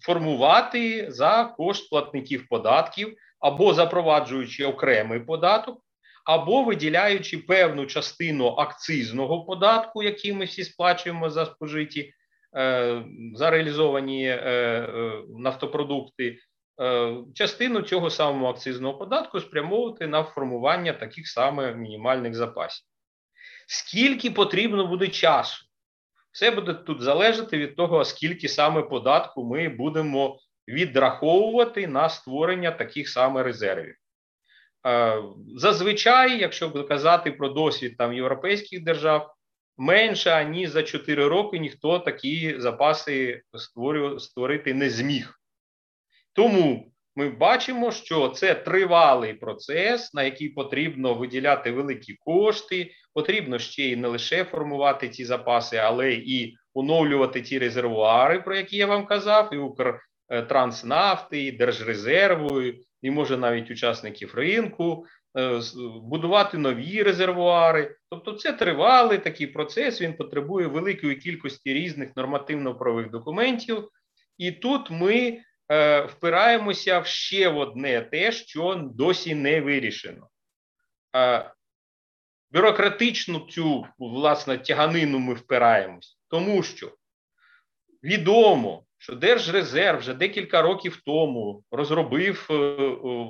формувати 0.00 1.06
за 1.10 1.44
кошт 1.44 1.90
платників 1.90 2.48
податків 2.48 3.16
або 3.40 3.74
запроваджуючи 3.74 4.64
окремий 4.64 5.20
податок, 5.20 5.80
або 6.26 6.62
виділяючи 6.62 7.38
певну 7.38 7.86
частину 7.86 8.46
акцизного 8.46 9.44
податку, 9.44 10.02
який 10.02 10.32
ми 10.32 10.44
всі 10.44 10.64
сплачуємо 10.64 11.30
за 11.30 11.46
спожиті, 11.46 12.12
е, 12.56 13.02
за 13.34 13.50
реалізовані 13.50 14.28
е, 14.28 14.36
е, 14.36 15.22
нафтопродукти, 15.38 16.38
частину 17.34 17.82
цього 17.82 18.10
самого 18.10 18.52
акцизного 18.52 18.98
податку 18.98 19.40
спрямовувати 19.40 20.06
на 20.06 20.24
формування 20.24 20.92
таких 20.92 21.28
саме 21.28 21.74
мінімальних 21.74 22.34
запасів. 22.34 22.86
Скільки 23.66 24.30
потрібно 24.30 24.86
буде 24.86 25.08
часу? 25.08 25.64
Все 26.32 26.50
буде 26.50 26.74
тут 26.74 27.02
залежати 27.02 27.58
від 27.58 27.76
того, 27.76 28.04
скільки 28.04 28.48
саме 28.48 28.82
податку 28.82 29.44
ми 29.44 29.68
будемо 29.68 30.38
відраховувати 30.68 31.86
на 31.86 32.08
створення 32.08 32.70
таких 32.70 33.08
саме 33.08 33.42
резервів. 33.42 33.96
Е, 34.86 35.22
зазвичай, 35.56 36.40
якщо 36.40 36.84
казати 36.84 37.32
про 37.32 37.48
досвід 37.48 37.96
там 37.96 38.12
європейських 38.12 38.84
держав, 38.84 39.34
менше 39.76 40.44
ніж 40.44 40.70
за 40.70 40.82
4 40.82 41.28
роки 41.28 41.58
ніхто 41.58 41.98
такі 41.98 42.54
запаси 42.60 43.42
створити 44.18 44.74
не 44.74 44.90
зміг. 44.90 45.40
Тому 46.32 46.92
ми 47.16 47.28
бачимо, 47.30 47.92
що 47.92 48.28
це 48.28 48.54
тривалий 48.54 49.34
процес, 49.34 50.14
на 50.14 50.22
який 50.22 50.48
потрібно 50.48 51.14
виділяти 51.14 51.70
великі 51.70 52.14
кошти. 52.14 52.90
Потрібно 53.14 53.58
ще 53.58 53.84
й 53.84 53.96
не 53.96 54.08
лише 54.08 54.44
формувати 54.44 55.08
ці 55.08 55.24
запаси, 55.24 55.76
але 55.76 56.12
і 56.12 56.56
оновлювати 56.74 57.42
ті 57.42 57.58
резервуари, 57.58 58.40
про 58.40 58.56
які 58.56 58.76
я 58.76 58.86
вам 58.86 59.06
казав, 59.06 59.50
і 59.52 59.56
Укртранснафти, 59.56 61.42
і 61.42 61.52
Держрезерву, 61.52 62.62
і 63.02 63.10
може 63.10 63.36
навіть 63.36 63.70
учасників 63.70 64.34
ринку, 64.34 65.06
е, 65.38 65.60
будувати 66.02 66.58
нові 66.58 67.02
резервуари. 67.02 67.96
Тобто, 68.10 68.32
це 68.32 68.52
тривалий 68.52 69.18
такий 69.18 69.46
процес. 69.46 70.00
Він 70.00 70.16
потребує 70.16 70.66
великої 70.66 71.16
кількості 71.16 71.74
різних 71.74 72.16
нормативно-правових 72.16 73.10
документів. 73.10 73.88
І 74.38 74.52
тут 74.52 74.90
ми 74.90 75.40
е, 75.72 76.00
впираємося 76.00 76.98
в 76.98 77.06
ще 77.06 77.48
одне 77.48 78.00
те, 78.00 78.32
що 78.32 78.90
досі 78.94 79.34
не 79.34 79.60
вирішено. 79.60 80.28
Е, 81.16 81.52
бюрократичну 82.50 83.40
цю 83.40 83.86
власне 83.98 84.58
тяганину 84.58 85.18
ми 85.18 85.34
впираємось, 85.34 86.18
тому 86.28 86.62
що 86.62 86.92
відомо, 88.02 88.85
що 88.98 89.14
Держрезерв 89.14 89.98
вже 89.98 90.14
декілька 90.14 90.62
років 90.62 91.02
тому 91.06 91.64
розробив 91.70 92.48
е, 92.50 92.54
е, 92.54 93.28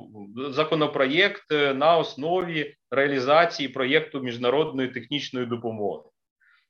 законопроєкт 0.53 1.53
е, 1.53 1.75
на 1.75 1.97
основі 1.97 2.77
реалізації 2.91 3.69
проєкту 3.69 4.21
міжнародної 4.21 4.89
технічної 4.89 5.47
допомоги. 5.47 6.03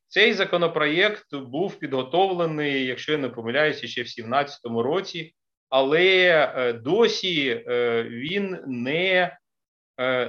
Цей 0.09 0.33
законопроєкт 0.33 1.35
був 1.35 1.79
підготовлений, 1.79 2.87
якщо 2.87 3.13
я 3.13 3.19
не 3.19 3.29
помиляюся, 3.29 3.87
ще 3.87 4.01
в 4.01 4.05
2017 4.05 4.61
році 4.65 5.35
але 5.69 6.73
досі 6.85 7.65
він 8.09 8.59
не 8.67 9.37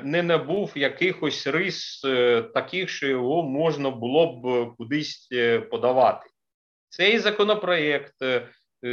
не 0.04 0.24
набув 0.24 0.72
якихось 0.76 1.48
рис 1.48 2.02
таких, 2.54 2.90
що 2.90 3.08
його 3.08 3.44
можна 3.44 3.90
було 3.90 4.34
б 4.34 4.76
кудись 4.78 5.30
подавати. 5.72 6.30
Цей 6.90 7.20
законопроєкт 7.20 8.14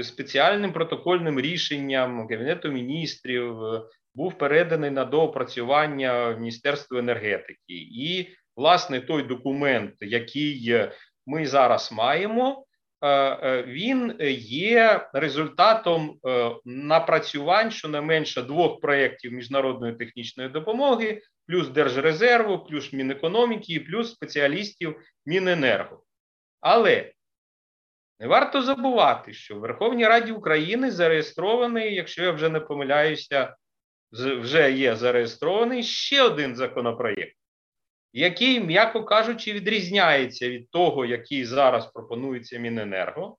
спеціальним 0.03 0.73
протокольним 0.73 1.41
рішенням 1.41 2.29
Кабінету 2.29 2.69
міністрів 2.69 3.57
був 4.15 4.39
переданий 4.39 4.91
на 4.91 5.05
доопрацювання 5.05 6.31
Міністерству 6.31 6.99
енергетики. 6.99 7.75
І, 7.93 8.29
власне, 8.57 9.01
той 9.01 9.23
документ, 9.23 9.95
який 10.01 10.89
ми 11.27 11.47
зараз 11.47 11.93
маємо, 11.93 12.65
Е, 13.05 13.09
е, 13.09 13.63
він 13.63 14.17
є 14.39 15.09
результатом 15.13 16.19
е, 16.27 16.51
напрацювань 16.65 17.71
щонайменше 17.71 18.43
двох 18.43 18.81
проєктів 18.81 19.33
міжнародної 19.33 19.95
технічної 19.95 20.49
допомоги, 20.49 21.23
плюс 21.47 21.69
Держрезерву, 21.69 22.59
плюс 22.59 22.93
Мінекономіки, 22.93 23.81
плюс 23.81 24.11
спеціалістів 24.11 24.97
Міненерго. 25.27 26.03
Але 26.61 27.13
не 28.25 28.29
варто 28.29 28.63
забувати, 28.63 29.33
що 29.33 29.57
в 29.57 29.59
Верховній 29.59 30.07
Раді 30.07 30.33
України 30.33 30.91
зареєстрований, 30.91 31.95
якщо 31.95 32.23
я 32.25 32.31
вже 32.31 32.49
не 32.49 32.61
помиляюся, 32.61 33.57
вже 34.13 34.73
є 34.73 34.97
зареєстрований 34.97 35.83
ще 35.83 36.23
один 36.23 36.57
законопроєкт 36.57 37.37
який, 38.15 38.61
м'яко 38.61 39.05
кажучи, 39.05 39.53
відрізняється 39.53 40.49
від 40.49 40.71
того, 40.71 41.05
який 41.05 41.45
зараз 41.45 41.87
пропонується 41.87 42.59
Міненерго, 42.59 43.37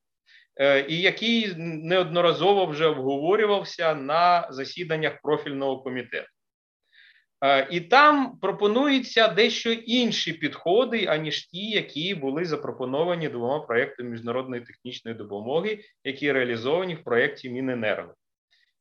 е, 0.56 0.86
і 0.90 1.02
який 1.02 1.54
неодноразово 1.58 2.66
вже 2.66 2.86
обговорювався 2.86 3.96
на 3.96 4.48
засіданнях 4.52 5.22
профільного 5.22 5.82
комітету. 5.82 6.28
Е, 7.46 7.68
і 7.72 7.82
там 7.82 8.38
пропонуються 8.42 9.28
дещо 9.28 9.72
інші 9.72 10.34
підходи, 10.34 11.06
аніж 11.06 11.46
ті, 11.46 11.70
які 11.70 12.16
були 12.16 12.46
запропоновані 12.46 13.30
двома 13.30 13.60
проєктами 13.60 14.10
міжнародної 14.10 14.62
технічної 14.62 15.18
допомоги, 15.18 15.80
які 16.04 16.32
реалізовані 16.32 16.96
в 16.96 17.04
проєкті 17.04 17.50
Міненерго. 17.50 18.14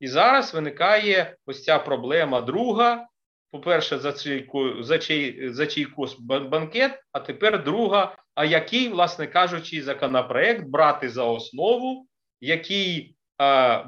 І 0.01 0.09
зараз 0.09 0.55
виникає 0.55 1.37
ось 1.47 1.65
ця 1.65 1.79
проблема 1.79 2.41
друга, 2.41 3.07
по-перше, 3.51 3.99
за 3.99 4.13
чий, 4.13 4.51
за 4.81 4.99
чий, 4.99 5.53
за 5.53 5.67
чий 5.67 5.85
кос 5.85 6.19
банкет, 6.21 7.03
а 7.13 7.21
тепер 7.21 7.65
друга, 7.65 8.17
а 8.35 8.45
який, 8.45 8.89
власне 8.89 9.27
кажучи, 9.27 9.83
законопроект 9.83 10.65
брати 10.67 11.09
за 11.09 11.25
основу, 11.25 12.07
який 12.41 13.17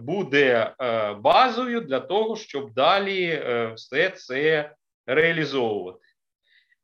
буде 0.00 0.74
е, 0.80 1.12
базою 1.14 1.80
для 1.80 2.00
того, 2.00 2.36
щоб 2.36 2.72
далі 2.72 3.24
е, 3.24 3.72
все 3.76 4.10
це 4.10 4.70
реалізовувати. 5.06 6.06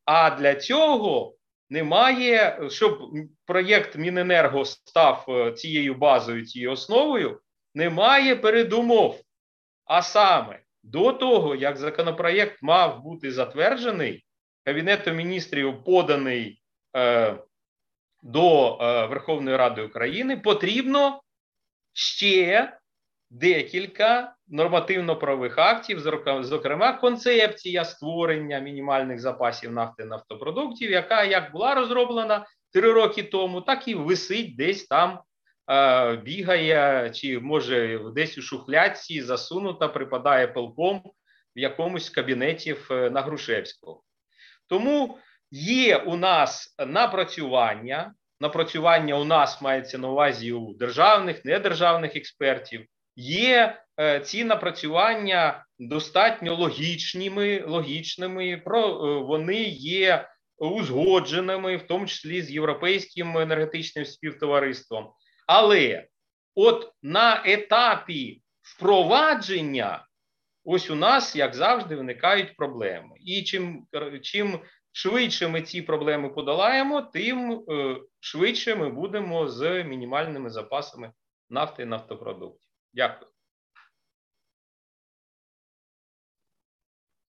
А 0.05 0.29
для 0.29 0.55
цього 0.55 1.35
немає, 1.69 2.59
щоб 2.69 2.99
проєкт 3.45 3.95
Міненерго 3.95 4.65
став 4.65 5.25
е, 5.29 5.51
цією 5.51 5.95
базою, 5.95 6.45
цією 6.45 6.71
основою, 6.71 7.39
немає 7.75 8.35
передумов. 8.35 9.21
А 9.85 10.01
саме, 10.01 10.59
до 10.83 11.13
того, 11.13 11.55
як 11.55 11.77
законопроєкт 11.77 12.63
мав 12.63 13.03
бути 13.03 13.31
затверджений, 13.31 14.25
Кабінетом 14.65 15.15
міністрів 15.15 15.83
поданий 15.83 16.61
е, 16.95 17.35
до 18.21 18.77
е, 18.81 19.05
Верховної 19.05 19.57
Ради 19.57 19.81
України, 19.81 20.37
потрібно 20.37 21.21
ще 21.93 22.73
декілька 23.29 24.35
нормативно-правових 24.47 25.57
актів, 25.57 25.99
зокрема, 26.41 26.93
концепція 26.93 27.85
створення 27.85 28.59
мінімальних 28.59 29.19
запасів 29.19 29.71
нафти 29.71 30.05
нафтопродуктів, 30.05 30.91
яка 30.91 31.23
як 31.23 31.51
була 31.51 31.75
розроблена 31.75 32.45
три 32.73 32.91
роки 32.91 33.23
тому, 33.23 33.61
так 33.61 33.87
і 33.87 33.95
висить 33.95 34.55
десь 34.55 34.87
там 34.87 35.19
бігає, 36.23 37.11
чи 37.13 37.39
може 37.39 37.99
десь 38.15 38.37
у 38.37 38.41
шухлядці 38.41 39.21
засунута, 39.21 39.87
припадає 39.87 40.47
полком 40.47 41.01
в 41.55 41.59
якомусь 41.59 42.09
кабінеті 42.09 42.75
е, 42.91 43.09
на 43.09 43.21
Грушевського. 43.21 44.03
Тому 44.67 45.17
є 45.51 45.97
у 45.97 46.15
нас 46.15 46.75
напрацювання. 46.87 48.13
Напрацювання 48.43 49.15
у 49.15 49.23
нас 49.23 49.61
мається 49.61 49.97
на 49.97 50.07
увазі 50.07 50.51
у 50.51 50.73
державних, 50.73 51.45
недержавних 51.45 52.15
експертів. 52.15 52.85
Є 53.15 53.81
е, 53.99 54.19
ці 54.19 54.43
напрацювання 54.43 55.65
достатньо 55.79 56.55
логічними, 56.55 57.63
логічними, 57.67 58.61
про 58.65 58.93
вони 59.23 59.63
є 59.63 60.29
узгодженими, 60.57 61.77
в 61.77 61.87
тому 61.87 62.05
числі 62.05 62.41
з 62.41 62.51
європейським 62.51 63.37
енергетичним 63.37 64.05
співтовариством. 64.05 65.11
Але 65.47 66.07
от 66.55 66.91
на 67.03 67.43
етапі 67.45 68.41
впровадження, 68.61 70.05
ось 70.63 70.89
у 70.89 70.95
нас, 70.95 71.35
як 71.35 71.55
завжди, 71.55 71.95
виникають 71.95 72.55
проблеми. 72.55 73.15
І 73.25 73.43
чим 73.43 73.87
чим 74.21 74.59
швидше 74.93 75.47
ми 75.47 75.61
ці 75.61 75.81
проблеми 75.81 76.29
подолаємо, 76.29 77.01
тим 77.01 77.51
е, 77.69 77.97
швидше 78.19 78.75
ми 78.75 78.89
будемо 78.89 79.47
з 79.47 79.83
мінімальними 79.83 80.49
запасами 80.49 81.11
нафти 81.49 81.83
і 81.83 81.85
нафтопродуктів. 81.85 82.69
Дякую. 82.93 83.31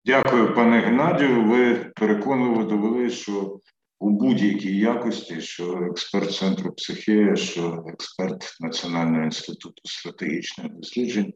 Дякую, 0.06 0.56
пане 0.56 0.80
Геннадію. 0.80 1.44
Ви 1.44 1.76
переконливо 1.76 2.64
довели, 2.64 3.10
що 3.10 3.60
у 4.00 4.10
будь-якій 4.10 4.78
якості, 4.78 5.42
що 5.42 5.72
експерт 5.72 6.36
центру 6.36 6.74
психія, 6.74 7.36
що 7.36 7.84
експерт 7.88 8.58
Національного 8.60 9.24
інституту 9.24 9.82
стратегічних 9.84 10.72
досліджень, 10.72 11.34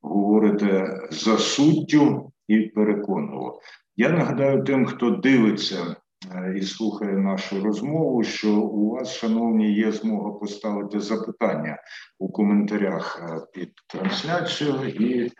говорите 0.00 0.98
за 1.10 1.38
суттю 1.38 2.32
і 2.48 2.60
переконливо. 2.60 3.60
Я 4.00 4.10
нагадаю 4.10 4.64
тим, 4.64 4.86
хто 4.86 5.10
дивиться 5.10 5.96
е, 6.34 6.54
і 6.58 6.62
слухає 6.62 7.12
нашу 7.12 7.64
розмову, 7.64 8.24
що 8.24 8.60
у 8.60 8.90
вас, 8.90 9.12
шановні, 9.12 9.74
є 9.74 9.92
змога 9.92 10.30
поставити 10.30 11.00
запитання 11.00 11.78
у 12.18 12.32
коментарях 12.32 13.22
е, 13.22 13.46
під 13.52 13.72
трансляцією, 13.86 14.88
і 14.88 15.32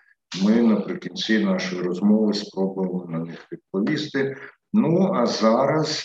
ми 0.45 0.63
наприкінці 0.63 1.45
нашої 1.45 1.83
розмови 1.83 2.35
спробуємо 2.35 3.07
на 3.09 3.19
них 3.19 3.49
відповісти. 3.53 4.37
Ну 4.73 5.13
а 5.15 5.27
зараз 5.27 6.05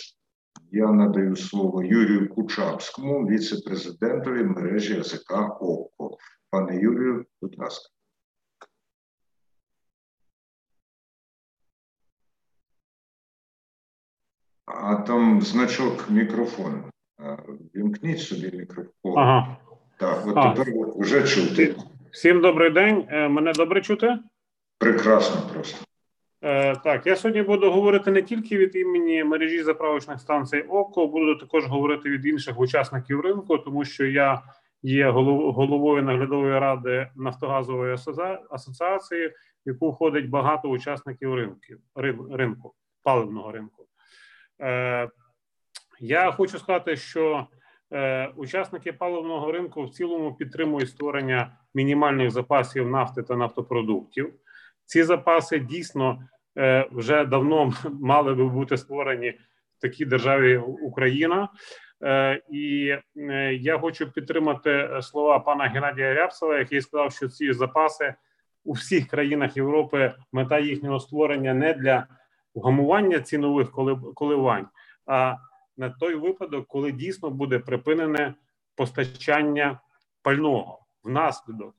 я 0.70 0.86
надаю 0.86 1.36
слово 1.36 1.82
Юрію 1.82 2.28
Кучапському, 2.28 3.26
віце-президентові 3.26 4.44
мережі 4.44 5.00
АЗК 5.00 5.32
ОКО. 5.60 6.16
Пане 6.50 6.76
Юрію, 6.76 7.24
будь 7.42 7.58
ласка. 7.58 7.93
А 14.66 14.94
там 14.94 15.42
значок 15.42 16.10
мікрофон. 16.10 16.84
Вімкніть 17.74 18.20
собі 18.20 18.56
мікрофон. 18.56 19.18
Ага. 19.18 19.56
Так, 19.98 20.26
от 20.26 20.36
а. 20.36 20.54
тепер 20.54 20.74
вже 20.96 21.22
чути. 21.22 21.74
Всім 22.10 22.40
добрий 22.40 22.70
день. 22.70 23.06
Е, 23.10 23.28
мене 23.28 23.52
добре 23.52 23.82
чути? 23.82 24.18
Прекрасно 24.78 25.40
просто. 25.52 25.84
Е, 26.42 26.76
так, 26.76 27.06
я 27.06 27.16
сьогодні 27.16 27.42
буду 27.42 27.70
говорити 27.70 28.10
не 28.10 28.22
тільки 28.22 28.58
від 28.58 28.76
імені 28.76 29.24
мережі 29.24 29.62
заправочних 29.62 30.20
станцій 30.20 30.60
ОКО, 30.60 31.06
буду 31.06 31.34
також 31.34 31.66
говорити 31.66 32.10
від 32.10 32.26
інших 32.26 32.60
учасників 32.60 33.20
ринку, 33.20 33.58
тому 33.58 33.84
що 33.84 34.06
я 34.06 34.42
є 34.82 35.10
головою 35.10 36.02
наглядової 36.02 36.58
ради 36.58 37.08
Нафтогазової 37.16 37.96
асоціації, 38.50 39.28
в 39.28 39.32
яку 39.64 39.90
входить 39.90 40.28
багато 40.28 40.68
учасників 40.68 41.34
ринків 41.34 41.78
ринку, 42.30 42.74
паливного 43.02 43.52
ринку. 43.52 43.83
Е, 44.60 45.08
Я 46.00 46.32
хочу 46.32 46.58
сказати, 46.58 46.96
що 46.96 47.46
е, 47.92 48.28
учасники 48.36 48.92
паливного 48.92 49.52
ринку 49.52 49.84
в 49.84 49.90
цілому 49.90 50.34
підтримують 50.34 50.90
створення 50.90 51.58
мінімальних 51.74 52.30
запасів 52.30 52.88
нафти 52.88 53.22
та 53.22 53.36
нафтопродуктів. 53.36 54.34
Ці 54.86 55.02
запаси 55.02 55.58
дійсно 55.58 56.28
Е, 56.58 56.88
вже 56.92 57.24
давно 57.24 57.72
мали 58.00 58.34
би 58.34 58.48
бути 58.48 58.76
створені 58.76 59.30
в 59.78 59.80
такій 59.80 60.04
державі 60.04 60.56
Україна. 60.58 61.48
І 62.50 62.96
я 63.60 63.78
хочу 63.78 64.12
підтримати 64.12 64.88
слова 65.02 65.38
пана 65.38 65.64
Геннадія 65.64 66.14
Рябцева, 66.14 66.58
який 66.58 66.80
сказав, 66.80 67.12
що 67.12 67.28
ці 67.28 67.52
запаси 67.52 68.14
у 68.64 68.72
всіх 68.72 69.06
країнах 69.06 69.56
Європи 69.56 70.12
мета 70.32 70.58
їхнього 70.58 71.00
створення 71.00 71.54
не 71.54 71.72
для 71.72 72.06
вгамування 72.54 73.20
цінових 73.20 73.70
коливань, 74.14 74.66
а 75.06 75.36
на 75.76 75.90
той 75.90 76.14
випадок, 76.14 76.66
коли 76.66 76.92
дійсно 76.92 77.30
буде 77.30 77.58
припинене 77.58 78.34
постачання 78.74 79.80
пального 80.22 80.78
внаслідок 81.04 81.74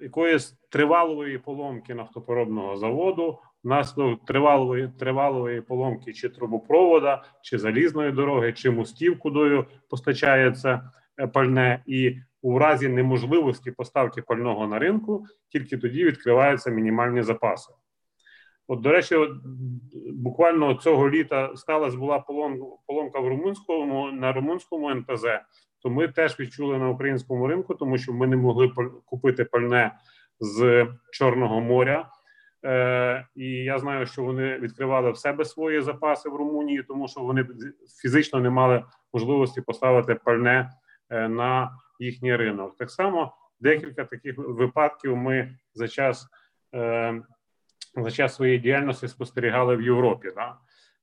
якоїсь 0.00 0.54
тривалої 0.68 1.38
поломки 1.38 1.94
нафтопоробного 1.94 2.76
заводу, 2.76 3.38
внаслідок 3.64 4.24
тривалої 4.24 4.90
тривалої 4.98 5.60
поломки 5.60 6.12
чи 6.12 6.28
трубопровода, 6.28 7.24
чи 7.42 7.58
залізної 7.58 8.12
дороги, 8.12 8.52
чи 8.52 8.70
мостів, 8.70 9.18
кудою 9.18 9.66
постачається 9.90 10.90
е, 11.20 11.26
пальне, 11.26 11.82
і 11.86 12.16
у 12.42 12.58
разі 12.58 12.88
неможливості 12.88 13.70
поставки 13.70 14.22
пального 14.22 14.66
на 14.66 14.78
ринку 14.78 15.26
тільки 15.48 15.78
тоді 15.78 16.04
відкриваються 16.04 16.70
мінімальні 16.70 17.22
запаси. 17.22 17.72
От, 18.68 18.80
до 18.80 18.92
речі, 18.92 19.14
от, 19.14 19.30
буквально 20.12 20.74
цього 20.74 21.10
літа 21.10 21.56
сталася 21.56 21.96
була 21.96 22.18
поломка 22.86 23.20
в 23.20 23.28
румунському 23.28 24.12
на 24.12 24.32
румунському 24.32 24.90
НПЗ 24.90 25.24
то 25.82 25.90
ми 25.90 26.08
теж 26.08 26.40
відчули 26.40 26.78
на 26.78 26.88
українському 26.88 27.46
ринку, 27.46 27.74
тому 27.74 27.98
що 27.98 28.12
ми 28.12 28.26
не 28.26 28.36
могли 28.36 28.72
купити 29.04 29.44
пальне 29.44 29.94
з 30.40 30.86
Чорного 31.12 31.60
моря. 31.60 32.10
Е, 32.64 33.26
І 33.34 33.44
я 33.46 33.78
знаю, 33.78 34.06
що 34.06 34.22
вони 34.22 34.58
відкривали 34.58 35.10
в 35.10 35.16
себе 35.16 35.44
свої 35.44 35.80
запаси 35.80 36.28
в 36.28 36.36
Румунії, 36.36 36.82
тому 36.82 37.08
що 37.08 37.20
вони 37.20 37.46
фізично 38.02 38.40
не 38.40 38.50
мали 38.50 38.84
можливості 39.12 39.60
поставити 39.60 40.14
пальне 40.14 40.72
е, 41.10 41.28
на 41.28 41.70
їхній 41.98 42.36
ринок. 42.36 42.76
Так 42.76 42.90
само 42.90 43.32
декілька 43.60 44.04
таких 44.04 44.34
випадків 44.38 45.16
ми 45.16 45.58
за 45.74 45.88
час 45.88 46.26
е, 46.74 47.22
за 48.04 48.10
час 48.10 48.34
своєї 48.34 48.58
діяльності 48.58 49.08
спостерігали 49.08 49.76
в 49.76 49.82
Європі. 49.82 50.28
Да? 50.34 50.54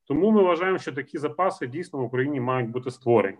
Тому 0.04 0.30
ми 0.30 0.42
вважаємо, 0.42 0.78
що 0.78 0.92
такі 0.92 1.18
запаси 1.18 1.66
дійсно 1.66 1.98
в 1.98 2.02
Україні 2.02 2.40
мають 2.40 2.70
бути 2.70 2.90
створені. 2.90 3.38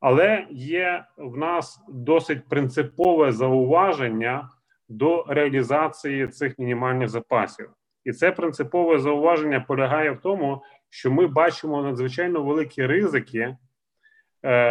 Але 0.00 0.46
є 0.50 1.04
в 1.16 1.36
нас 1.36 1.80
досить 1.88 2.48
принципове 2.48 3.32
зауваження 3.32 4.48
до 4.88 5.24
реалізації 5.28 6.28
цих 6.28 6.58
мінімальних 6.58 7.08
запасів, 7.08 7.70
і 8.04 8.12
це 8.12 8.32
принципове 8.32 8.98
зауваження 8.98 9.60
полягає 9.60 10.10
в 10.10 10.20
тому, 10.20 10.62
що 10.90 11.10
ми 11.10 11.26
бачимо 11.26 11.82
надзвичайно 11.82 12.42
великі 12.42 12.86
ризики 12.86 13.38
е, 13.38 13.56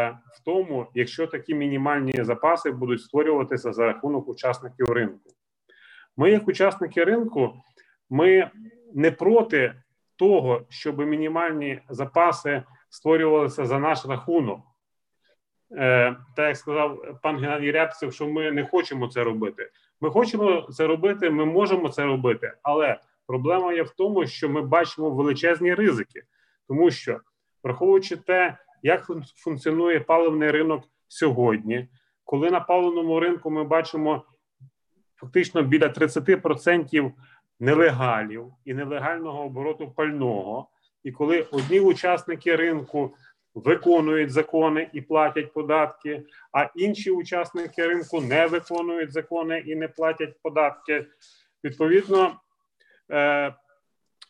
в 0.10 0.44
тому, 0.46 0.88
якщо 0.94 1.28
такі 1.28 1.56
мінімальні 1.56 2.24
запаси 2.24 2.72
будуть 2.72 3.02
створюватися 3.02 3.74
за 3.74 3.86
рахунок 3.86 4.28
учасників 4.28 4.90
ринку. 4.90 5.30
Ми, 6.18 6.32
як 6.32 6.48
учасники 6.48 7.04
ринку, 7.04 7.54
ми 8.10 8.52
не 8.94 9.12
проти 9.12 9.74
того, 10.16 10.62
щоб 10.70 11.00
мінімальні 11.00 11.82
запаси 11.90 12.64
створювалися 12.90 13.66
за 13.66 13.80
наш 13.80 14.06
рахунок. 14.06 14.60
Е, 15.72 16.16
так 16.36 16.48
як 16.48 16.58
сказав 16.58 17.20
пан 17.22 17.38
Геннадій 17.38 17.72
Рябцев, 17.72 18.14
що 18.14 18.28
ми 18.28 18.52
не 18.52 18.66
хочемо 18.66 19.08
це 19.08 19.24
робити. 19.24 19.70
Ми 20.02 20.10
хочемо 20.10 20.62
це 20.62 20.88
робити, 20.88 21.30
ми 21.30 21.46
можемо 21.46 21.90
це 21.90 22.06
робити, 22.06 22.54
але 22.64 23.00
проблема 23.28 23.74
є 23.74 23.84
в 23.84 23.90
тому, 23.90 24.28
що 24.28 24.50
ми 24.50 24.62
бачимо 24.62 25.10
величезні 25.10 25.74
ризики, 25.74 26.24
тому 26.68 26.92
що 26.92 27.20
враховуючи 27.64 28.18
те, 28.18 28.58
як 28.84 29.08
функціонує 29.36 30.00
паливний 30.00 30.52
ринок 30.52 30.84
сьогодні, 31.08 31.88
коли 32.24 32.52
на 32.52 32.60
паливному 32.60 33.20
ринку 33.20 33.50
ми 33.50 33.64
бачимо 33.64 34.24
фактично 35.18 35.64
біля 35.64 35.88
30% 35.88 37.12
нелегалів 37.60 38.54
і 38.66 38.74
нелегального 38.74 39.46
обороту 39.46 39.92
пального, 39.92 40.70
і 41.04 41.12
коли 41.12 41.42
одні 41.52 41.80
учасники 41.80 42.56
ринку 42.56 43.16
виконують 43.56 44.32
закони 44.32 44.90
і 44.94 45.02
платять 45.02 45.54
податки, 45.54 46.24
а 46.52 46.70
інші 46.76 47.12
учасники 47.12 47.88
ринку 47.88 48.22
не 48.22 48.48
виконують 48.48 49.12
закони 49.12 49.64
і 49.66 49.76
не 49.76 49.88
платять 49.88 50.42
податки. 50.42 51.06
Відповідно, 51.64 52.36
е, 53.10 53.54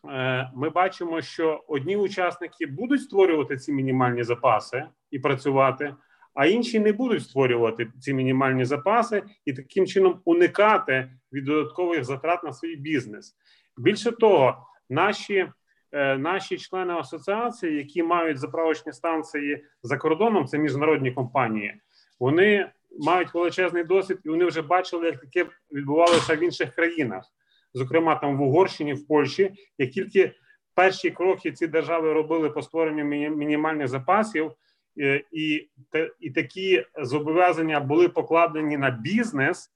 е, 0.09 0.51
ми 0.55 0.69
бачимо, 0.69 1.21
що 1.21 1.63
одні 1.67 1.97
учасники 1.97 2.65
будуть 2.65 3.01
створювати 3.01 3.57
ці 3.57 3.71
мінімальні 3.71 4.23
запаси 4.23 4.85
і 5.11 5.19
працювати, 5.19 5.95
а 6.38 6.45
інші 6.45 6.79
не 6.79 6.91
будуть 6.91 7.23
створювати 7.23 7.88
ці 7.99 8.13
мінімальні 8.13 8.65
запаси 8.65 9.23
і 9.45 9.53
таким 9.53 9.88
чином 9.88 10.21
уникати 10.25 11.11
від 11.33 11.45
додаткових 11.45 12.03
затрат 12.03 12.43
на 12.43 12.53
свій 12.53 12.75
бізнес. 12.75 13.35
Більше 13.77 14.11
того, 14.11 14.67
наші 14.89 15.47
Е, 15.91 16.17
наші 16.17 16.57
члени 16.57 16.93
асоціації, 16.93 17.77
які 17.77 18.03
мають 18.03 18.38
заправочні 18.38 18.93
станції 18.93 19.63
за 19.83 19.97
кордоном, 19.97 20.45
це 20.45 20.57
міжнародні 20.57 21.11
компанії, 21.11 21.73
вони 22.19 22.69
мають 22.99 23.33
величезний 23.33 23.83
досвід, 23.83 24.19
і 24.25 24.29
вони 24.29 24.45
вже 24.45 24.61
бачили, 24.61 25.05
як 25.05 25.19
таке 25.19 25.45
відбувалося 25.71 26.35
в 26.35 26.43
інших 26.43 26.75
країнах, 26.75 27.23
зокрема 27.73 28.15
там 28.15 28.38
в 28.38 28.41
Угорщині, 28.41 28.93
в 28.93 29.07
Польщі, 29.07 29.51
як 29.77 29.91
тільки 29.91 30.31
перші 30.75 31.11
кроки 31.11 31.51
ці 31.51 31.67
держави 31.67 32.13
робили 32.13 32.49
по 32.49 32.61
створенню 32.61 33.03
мінімальних 33.35 33.88
запасів, 33.88 34.51
і 35.31 35.69
і 36.19 36.29
такі 36.29 36.85
зобов'язання 36.97 37.79
були 37.79 38.09
покладені 38.09 38.77
на 38.77 38.89
бізнес, 38.89 39.71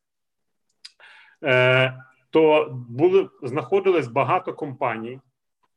е, 1.44 2.04
то 2.30 2.68
були 2.90 3.30
знаходились 3.44 4.08
багато 4.08 4.54
компаній, 4.54 5.20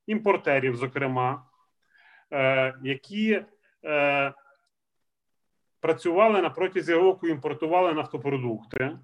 імпортерів, 0.07 0.76
зокрема, 0.76 1.42
е, 2.32 2.74
які 2.82 3.45
працювали 5.80 6.42
на 6.42 6.51
протязі 6.51 6.95
року, 6.95 7.28
імпортували 7.28 7.92
нафтопродукти, 7.92 8.99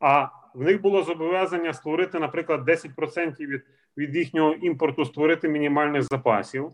а 0.00 0.28
в 0.54 0.62
них 0.62 0.80
було 0.80 1.02
зобов'язання 1.02 1.72
створити, 1.72 2.18
наприклад, 2.18 2.68
10% 2.68 3.46
від 3.46 3.62
від 3.96 4.16
їхнього 4.16 4.52
імпорту 4.52 5.04
створити 5.04 5.48
мінімальних 5.48 6.02
запасів. 6.02 6.72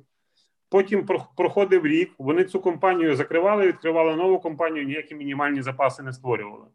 Потім 0.74 1.06
проходив 1.36 1.86
рік, 1.86 2.14
вони 2.18 2.44
цю 2.44 2.60
компанію 2.60 3.16
закривали, 3.16 3.66
відкривали 3.66 4.16
нову 4.16 4.38
компанію, 4.38 4.84
ніякі 4.84 5.14
мінімальні 5.14 5.62
запаси 5.62 6.02
не 6.02 6.12
створювали. 6.12 6.66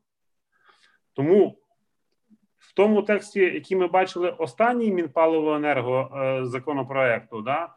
Тому 1.13 1.57
в 2.57 2.73
тому 2.73 3.01
тексті, 3.01 3.39
який 3.39 3.77
ми 3.77 3.87
бачили, 3.87 4.29
останній 4.29 4.91
Мінпаливоенерго 4.91 6.11
е, 6.15 6.45
законопроекту, 6.45 7.41
да, 7.41 7.69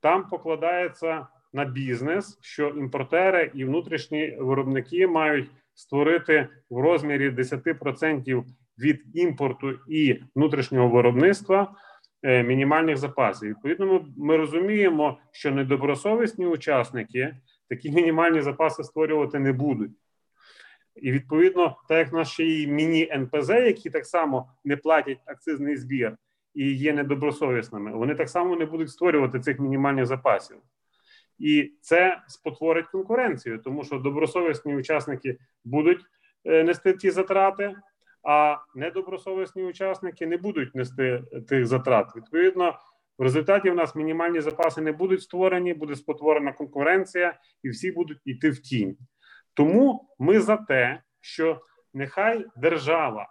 там 0.00 0.28
покладається 0.28 1.26
на 1.52 1.64
бізнес, 1.64 2.38
що 2.40 2.68
імпортери 2.68 3.50
і 3.54 3.64
внутрішні 3.64 4.36
виробники 4.40 5.06
мають 5.06 5.50
створити 5.74 6.48
в 6.70 6.80
розмірі 6.80 7.30
10% 7.30 8.44
від 8.78 9.02
імпорту 9.14 9.78
і 9.88 10.20
внутрішнього 10.34 10.88
виробництва 10.88 11.74
мінімальних 12.22 12.96
запасів. 12.96 13.48
Відповідно, 13.48 13.86
ми, 13.86 14.00
ми 14.16 14.36
розуміємо, 14.36 15.18
що 15.32 15.50
недобросовісні 15.50 16.46
учасники 16.46 17.36
такі 17.68 17.90
мінімальні 17.90 18.40
запаси 18.40 18.84
створювати 18.84 19.38
не 19.38 19.52
будуть. 19.52 19.92
І 20.96 21.12
відповідно, 21.12 21.76
так 21.88 21.98
як 21.98 22.12
нас 22.12 22.38
міні-НПЗ, 22.68 23.48
які 23.50 23.90
так 23.90 24.06
само 24.06 24.52
не 24.64 24.76
платять 24.76 25.18
акцизний 25.26 25.76
збір 25.76 26.16
і 26.54 26.72
є 26.72 26.92
недобросовісними, 26.92 27.92
вони 27.92 28.14
так 28.14 28.28
само 28.28 28.56
не 28.56 28.66
будуть 28.66 28.90
створювати 28.90 29.40
цих 29.40 29.58
мінімальних 29.58 30.06
запасів. 30.06 30.56
І 31.38 31.72
це 31.80 32.22
спотворить 32.28 32.86
конкуренцію, 32.86 33.58
тому 33.58 33.84
що 33.84 33.98
добросовісні 33.98 34.76
учасники 34.76 35.38
будуть 35.64 36.00
е, 36.44 36.64
нести 36.64 36.92
ті 36.92 37.10
затрати, 37.10 37.74
а 38.26 38.58
недобросовісні 38.74 39.64
учасники 39.64 40.26
не 40.26 40.36
будуть 40.36 40.74
нести 40.74 41.22
тих 41.48 41.66
затрат. 41.66 42.16
Відповідно, 42.16 42.78
в 43.18 43.22
результаті 43.22 43.70
в 43.70 43.74
нас 43.74 43.94
мінімальні 43.94 44.40
запаси 44.40 44.80
не 44.80 44.92
будуть 44.92 45.22
створені, 45.22 45.74
буде 45.74 45.96
спотворена 45.96 46.52
конкуренція, 46.52 47.38
і 47.62 47.68
всі 47.68 47.92
будуть 47.92 48.18
йти 48.24 48.50
в 48.50 48.58
тінь. 48.58 48.96
Тому 49.54 50.14
ми 50.18 50.40
за 50.40 50.56
те, 50.56 51.02
що 51.20 51.60
нехай 51.94 52.46
держава 52.56 53.28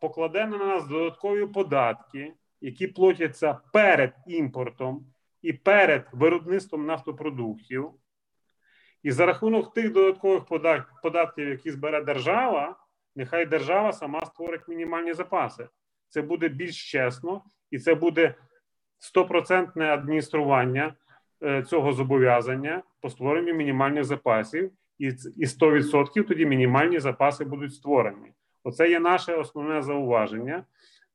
покладе 0.00 0.46
на 0.46 0.58
нас 0.58 0.86
додаткові 0.86 1.46
податки, 1.46 2.34
які 2.60 2.86
платяться 2.86 3.58
перед 3.72 4.14
імпортом 4.26 5.06
і 5.42 5.52
перед 5.52 6.06
виробництвом 6.12 6.86
нафтопродуктів. 6.86 7.90
І 9.02 9.10
за 9.10 9.26
рахунок 9.26 9.74
тих 9.74 9.92
додаткових 9.92 10.44
податків, 11.02 11.48
які 11.48 11.70
збере 11.70 12.04
держава, 12.04 12.76
нехай 13.16 13.46
держава 13.46 13.92
сама 13.92 14.26
створить 14.26 14.68
мінімальні 14.68 15.12
запаси. 15.12 15.68
Це 16.08 16.22
буде 16.22 16.48
більш 16.48 16.90
чесно, 16.90 17.42
і 17.70 17.78
це 17.78 17.94
буде 17.94 18.34
стопроцентне 18.98 19.84
адміністрування 19.84 20.94
е, 21.42 21.62
цього 21.62 21.92
зобов'язання 21.92 22.82
по 23.00 23.10
створенню 23.10 23.54
мінімальних 23.54 24.04
запасів, 24.04 24.72
і 24.98 25.10
100% 25.46 26.24
тоді 26.24 26.46
мінімальні 26.46 27.00
запаси 27.00 27.44
будуть 27.44 27.74
створені. 27.74 28.32
Оце 28.64 28.90
є 28.90 29.00
наше 29.00 29.34
основне 29.34 29.82
зауваження. 29.82 30.64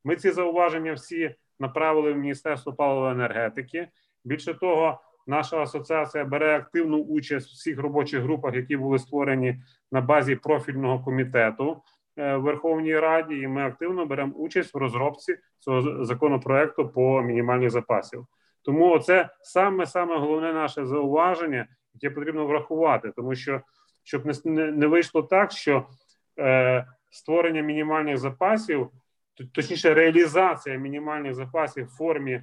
Ми 0.03 0.15
ці 0.15 0.31
зауваження 0.31 0.93
всі 0.93 1.35
направили 1.59 2.13
в 2.13 2.17
Міністерство 2.17 2.73
паливо 2.73 3.09
енергетики. 3.09 3.87
Більше 4.23 4.53
того, 4.53 5.01
наша 5.27 5.61
асоціація 5.61 6.25
бере 6.25 6.55
активну 6.55 6.97
участь 6.97 7.47
в 7.47 7.53
всіх 7.53 7.79
робочих 7.79 8.21
групах, 8.21 8.55
які 8.55 8.77
були 8.77 8.99
створені 8.99 9.61
на 9.91 10.01
базі 10.01 10.35
профільного 10.35 10.99
комітету 10.99 11.81
е, 12.17 12.35
в 12.35 12.41
Верховній 12.41 12.99
Раді, 12.99 13.35
і 13.35 13.47
ми 13.47 13.65
активно 13.65 14.05
беремо 14.05 14.33
участь 14.33 14.73
в 14.73 14.77
розробці 14.77 15.37
цього 15.59 16.05
законопроекту 16.05 16.89
по 16.89 17.21
мінімальних 17.21 17.69
запасів. 17.69 18.25
Тому 18.61 18.99
це 18.99 19.29
саме 19.41 19.85
саме 19.85 20.17
головне 20.17 20.53
наше 20.53 20.85
зауваження, 20.85 21.67
яке 21.93 22.15
потрібно 22.15 22.45
врахувати, 22.45 23.11
тому 23.15 23.35
що 23.35 23.61
щоб 24.03 24.25
не 24.45 24.71
не 24.71 24.87
вийшло 24.87 25.23
так, 25.23 25.51
що 25.51 25.85
е, 26.39 26.85
створення 27.11 27.61
мінімальних 27.61 28.17
запасів, 28.17 28.89
точніше, 29.51 29.93
реалізація 29.93 30.77
мінімальних 30.77 31.33
запасів 31.33 31.85
в 31.85 31.97
формі 31.97 32.41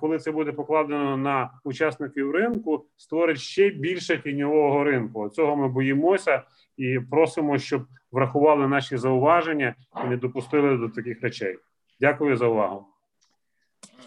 коли 0.00 0.18
це 0.18 0.32
буде 0.32 0.52
покладено 0.52 1.16
на 1.16 1.50
учасників 1.64 2.30
ринку, 2.30 2.84
створить 2.96 3.38
ще 3.38 3.70
більше 3.70 4.22
тіньового 4.22 4.84
ринку. 4.84 5.28
Цього 5.28 5.56
ми 5.56 5.68
боїмося 5.68 6.42
і 6.76 7.00
просимо, 7.10 7.58
щоб 7.58 7.82
врахували 8.12 8.68
наші 8.68 8.96
зауваження 8.96 9.74
і 10.04 10.08
не 10.08 10.16
допустили 10.16 10.76
до 10.76 10.88
таких 10.88 11.22
речей. 11.22 11.58
Дякую 12.00 12.36
за 12.36 12.46
увагу. 12.46 12.86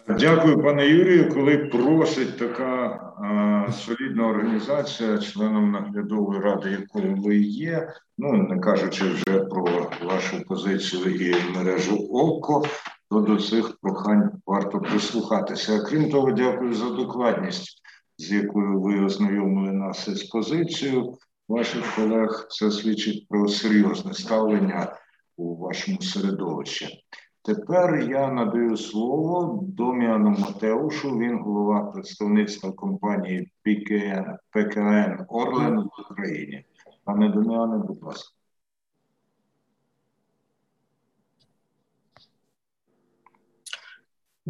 Дякую, 0.08 0.64
пане 0.64 0.88
Юрію. 0.88 1.30
Коли 1.30 1.58
просить 1.58 2.38
така 2.38 2.86
а, 3.18 3.72
солідна 3.72 4.28
організація, 4.28 5.18
членом 5.18 5.72
наглядової 5.72 6.40
ради, 6.40 6.72
якою 6.72 7.16
ви 7.16 7.38
є, 7.38 7.94
ну 8.18 8.34
не 8.34 8.60
кажучи 8.60 9.04
вже 9.04 9.40
про 9.40 9.92
вашу 10.04 10.42
позицію 10.48 11.16
і 11.16 11.58
мережу 11.58 12.08
ОКО, 12.12 12.64
то 13.12 13.22
до 13.22 13.38
цих 13.38 13.78
прохань 13.82 14.32
варто 14.46 14.80
прислухатися. 14.80 15.80
Крім 15.80 16.10
того, 16.10 16.32
дякую 16.32 16.74
за 16.74 16.90
докладність, 16.90 17.82
з 18.18 18.32
якою 18.32 18.82
ви 18.82 19.06
ознайомили 19.06 19.72
нас 19.72 20.08
із 20.08 20.24
позицією 20.24 21.18
ваших 21.50 21.96
колег. 21.96 22.48
Це 22.50 22.72
свідчить 22.72 23.28
про 23.28 23.48
серйозне 23.48 24.14
ставлення 24.14 24.96
у 25.38 25.56
вашому 25.56 26.02
середовищі. 26.02 27.04
Тепер 27.42 28.10
я 28.10 28.32
надаю 28.32 28.78
слово 28.78 29.60
Доміану 29.64 30.30
Матеушу. 30.30 31.18
Він 31.18 31.40
голова 31.40 31.92
представництва 31.92 32.72
компанії 32.72 33.52
ПКН, 33.64 34.38
ПКН 34.52 35.26
Орлен 35.28 35.80
в 35.80 35.90
Україні. 36.12 36.66
Пане 37.04 37.30
Доміане, 37.30 37.78
будь 37.78 38.04
ласка. 38.04 38.41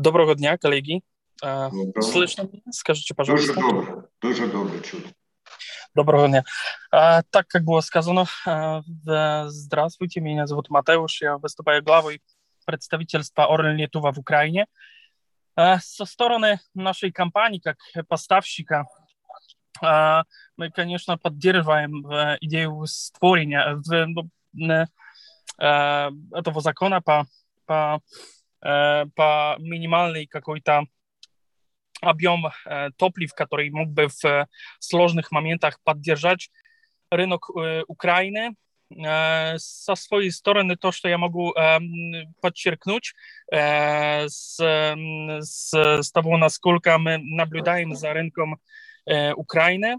Доброго 0.00 0.34
дня, 0.34 0.59
коллеги. 0.59 1.02
Доброго. 1.40 2.00
Слышно 2.00 2.42
меня? 2.42 2.62
Скажите, 2.70 3.14
пожалуйста. 3.14 3.54
Дуже 3.54 3.68
добре, 3.70 4.02
дуже 4.20 4.46
добре 4.46 4.80
чути. 4.80 5.14
Доброго 5.94 6.28
дня. 6.28 6.44
А, 6.90 7.22
так 7.22 7.48
как 7.48 7.64
было 7.64 7.80
сказано, 7.80 8.26
а, 8.44 8.82
здравствуйте, 9.48 10.20
меня 10.20 10.46
зовут 10.46 10.68
Матеуш, 10.68 11.22
я 11.22 11.38
выступаю 11.38 11.82
главой 11.82 12.20
представительства 12.66 13.46
Орлен 13.46 13.76
Литува 13.76 14.12
в 14.12 14.18
Украине. 14.18 14.66
А, 15.54 15.78
со 15.78 16.04
стороны 16.04 16.61
нашей 16.74 17.11
компании, 17.12 17.61
как 17.61 17.78
поставщика, 18.09 18.84
а, 19.82 20.24
мы, 20.59 20.70
конечно, 20.70 21.16
поддерживаем 21.16 22.07
а, 22.07 22.36
идею 22.40 22.84
створения 22.86 23.80
а, 25.59 26.11
этого 26.32 26.61
закона 26.61 27.00
по, 27.00 27.26
по 27.64 28.00
Э, 28.00 28.39
по 28.61 29.57
минимальный 29.59 30.26
какой-то 30.26 30.86
объем 32.00 32.46
э, 32.46 32.90
топлив, 32.96 33.32
который 33.34 33.70
мог 33.70 33.88
бы 33.88 34.09
в 34.09 34.24
э, 34.24 34.46
сложных 34.78 35.30
моментах 35.30 35.78
поддержать 35.82 36.50
рынок 37.11 37.48
Украины. 37.86 38.57
Со 38.88 39.94
своей 39.94 40.30
стороны, 40.30 40.76
то, 40.76 40.92
что 40.92 41.09
я 41.09 41.18
могу 41.18 41.54
подчеркнуть 42.40 43.14
с, 43.48 44.59
с, 44.59 45.74
с 45.74 46.12
того, 46.12 46.36
насколько 46.36 46.98
мы 46.98 47.18
наблюдаем 47.18 47.94
за 47.94 48.12
рынком 48.12 48.61
Украины, 49.36 49.96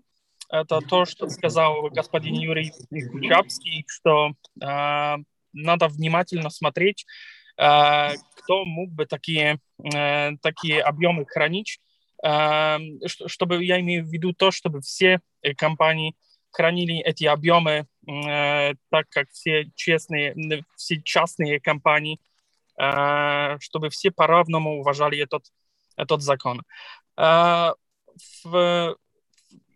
это 0.50 0.80
то, 0.82 1.06
что 1.06 1.30
сказал 1.30 1.90
господин 1.90 2.36
Юрий 2.36 2.72
Кучапский, 3.12 3.86
что 3.88 4.32
надо 4.58 5.88
внимательно 5.88 6.50
смотреть 6.50 7.06
кто 7.63 8.65
мог 8.65 8.91
бы 8.91 9.07
такие, 9.07 9.59
такие 9.79 10.83
объемы 10.83 11.27
хранить, 11.27 11.81
чтобы 13.27 13.65
я 13.65 13.79
имею 13.81 14.05
в 14.05 14.09
виду 14.09 14.33
то, 14.33 14.51
чтобы 14.51 14.81
все 14.81 15.21
компании 15.57 16.17
хранили 16.51 16.99
эти 16.99 17.25
объемы, 17.25 17.87
так 18.91 19.09
как 19.11 19.31
все 19.31 19.71
честные, 19.75 20.35
все 20.77 21.01
частные 21.03 21.61
компании, 21.61 22.19
чтобы 23.61 23.91
все 23.91 24.11
по-равному 24.11 24.81
уважали 24.81 25.19
этот, 25.19 25.45
этот 25.97 26.21
закон. 26.21 26.63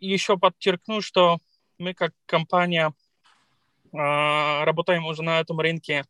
Еще 0.00 0.36
подчеркну, 0.36 1.00
что 1.00 1.38
мы 1.78 1.94
как 1.94 2.12
компания 2.26 2.92
работаем 3.95 5.05
уже 5.05 5.21
на 5.21 5.41
этом 5.41 5.59
рынке 5.59 6.05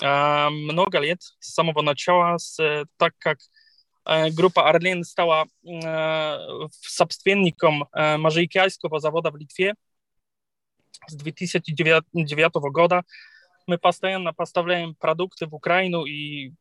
много 0.00 0.98
лет, 1.00 1.20
с 1.40 1.54
самого 1.54 1.82
начала, 1.82 2.38
с, 2.38 2.86
так 2.96 3.14
как 3.18 3.38
группа 4.34 4.68
Орлен 4.68 5.02
стала 5.02 5.46
собственником 6.70 7.88
Можайкальского 7.92 9.00
завода 9.00 9.30
в 9.30 9.36
Литве 9.36 9.74
с 11.06 11.14
2009 11.14 12.54
года. 12.72 13.02
Мы 13.66 13.78
постоянно 13.78 14.32
поставляем 14.32 14.94
продукты 14.94 15.46
в 15.46 15.54
Украину 15.54 16.04
и, 16.04 16.52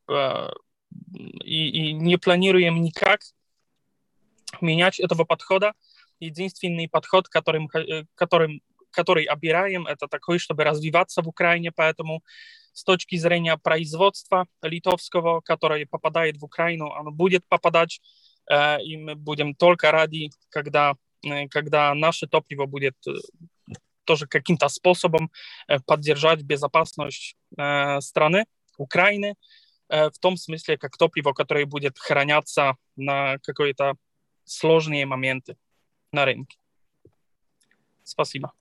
и, 1.43 1.89
и 1.89 1.93
не 1.93 2.17
планируем 2.17 2.81
никак 2.81 3.21
менять 4.61 4.99
этого 4.99 5.25
подхода. 5.25 5.73
Единственный 6.19 6.87
подход, 6.87 7.27
которым, 7.27 7.69
которым, 8.15 8.61
который 8.98 9.24
обираем, 9.24 9.86
это 9.86 10.08
такой, 10.08 10.38
чтобы 10.38 10.64
развиваться 10.64 11.22
в 11.22 11.28
Украине, 11.28 11.70
поэтому 11.70 12.22
с 12.72 12.82
точки 12.84 13.16
зрения 13.18 13.56
производства 13.56 14.46
литовского, 14.62 15.40
которое 15.40 15.86
попадает 15.86 16.36
в 16.36 16.44
Украину, 16.44 16.90
оно 16.92 17.12
будет 17.12 17.44
попадать, 17.48 18.00
э, 18.50 18.82
и 18.82 18.96
мы 18.96 19.14
будем 19.14 19.54
только 19.54 19.92
ради, 19.92 20.30
когда, 20.50 20.94
э, 21.24 21.46
когда 21.48 21.94
наше 21.94 22.26
топливо 22.26 22.66
будет 22.66 22.96
э, 23.06 23.12
тоже 24.04 24.26
каким-то 24.26 24.68
способом 24.68 25.30
поддержать 25.86 26.42
безопасность 26.42 27.36
страны, 28.00 28.44
Украины, 28.78 29.34
в 29.90 30.18
том 30.20 30.36
смысле, 30.36 30.78
как 30.78 30.96
топливо, 30.96 31.34
которое 31.34 31.66
будет 31.66 31.98
храняться 31.98 32.76
на 32.96 33.38
какие-то 33.38 33.96
сложные 34.44 35.04
моменты 35.04 35.56
на 36.12 36.24
рынке. 36.24 36.56
Спасибо. 38.02 38.52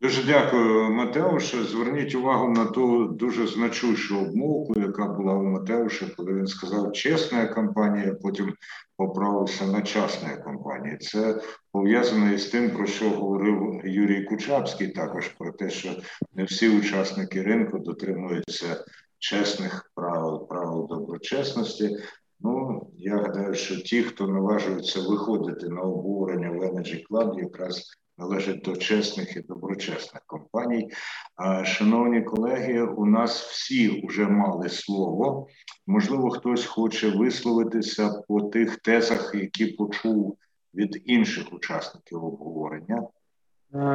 Дуже 0.00 0.22
дякую, 0.22 0.90
Матеуше. 0.90 1.64
Зверніть 1.64 2.14
увагу 2.14 2.48
на 2.48 2.64
ту 2.64 3.04
дуже 3.04 3.46
значущу 3.46 4.20
обмовку, 4.20 4.80
яка 4.80 5.08
була 5.08 5.34
у 5.34 5.42
Матеуша, 5.42 6.06
коли 6.16 6.34
він 6.34 6.46
сказав 6.46 6.92
чесна 6.92 7.46
компанія, 7.46 8.14
потім 8.22 8.54
поправився 8.96 9.66
на 9.66 9.82
частна 9.82 10.36
компанія. 10.36 10.96
Це 10.96 11.40
пов'язано 11.72 12.32
із 12.32 12.46
тим, 12.46 12.70
про 12.70 12.86
що 12.86 13.10
говорив 13.10 13.80
Юрій 13.84 14.24
Кучапський, 14.24 14.88
також 14.88 15.28
про 15.28 15.52
те, 15.52 15.70
що 15.70 15.90
не 16.34 16.44
всі 16.44 16.78
учасники 16.78 17.42
ринку 17.42 17.78
дотримуються 17.78 18.84
чесних 19.18 19.90
правил, 19.94 20.48
правил 20.48 20.86
доброчесності. 20.90 21.96
Ну, 22.40 22.82
я 22.96 23.16
гадаю, 23.16 23.54
що 23.54 23.76
ті, 23.76 24.02
хто 24.02 24.26
наважується 24.26 25.00
виходити 25.00 25.68
на 25.68 25.80
обговорення 25.80 26.50
в 26.50 26.62
Energy 26.62 27.02
Club, 27.10 27.40
якраз 27.40 27.84
належать 28.18 28.62
до 28.62 28.76
чесних 28.76 29.36
і 29.36 29.40
доброчесних 29.40 30.22
компаній. 30.26 30.90
Шановні 31.64 32.22
колеги, 32.22 32.82
у 32.82 33.06
нас 33.06 33.42
всі 33.42 34.06
вже 34.06 34.26
мали 34.26 34.68
слово. 34.68 35.48
Можливо, 35.86 36.30
хтось 36.30 36.66
хоче 36.66 37.10
висловитися 37.10 38.22
по 38.28 38.42
тих 38.42 38.76
тезах, 38.76 39.34
які 39.34 39.66
почув 39.66 40.38
від 40.74 41.02
інших 41.04 41.52
учасників 41.52 42.24
обговорення. 42.24 43.02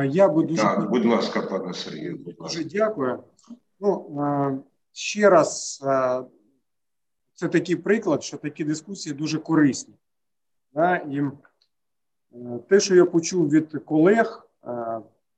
Я 0.05 0.27
буду 0.27 0.55
так, 0.55 0.89
будь 0.89 1.05
ласка, 1.05 1.41
пане 1.41 1.73
Сергію. 1.73 2.17
Будь 2.17 2.39
ласка. 2.39 2.57
Дуже 2.57 2.77
дякую. 2.77 3.23
Ну 3.79 4.63
ще 4.91 5.29
раз, 5.29 5.83
це 7.33 7.47
такий 7.47 7.75
приклад, 7.75 8.23
що 8.23 8.37
такі 8.37 8.63
дискусії 8.63 9.15
дуже 9.15 9.39
корисні. 9.39 9.93
І 11.09 11.21
те, 12.69 12.79
що 12.79 12.95
я 12.95 13.05
почув 13.05 13.49
від 13.49 13.77
колег, 13.85 14.47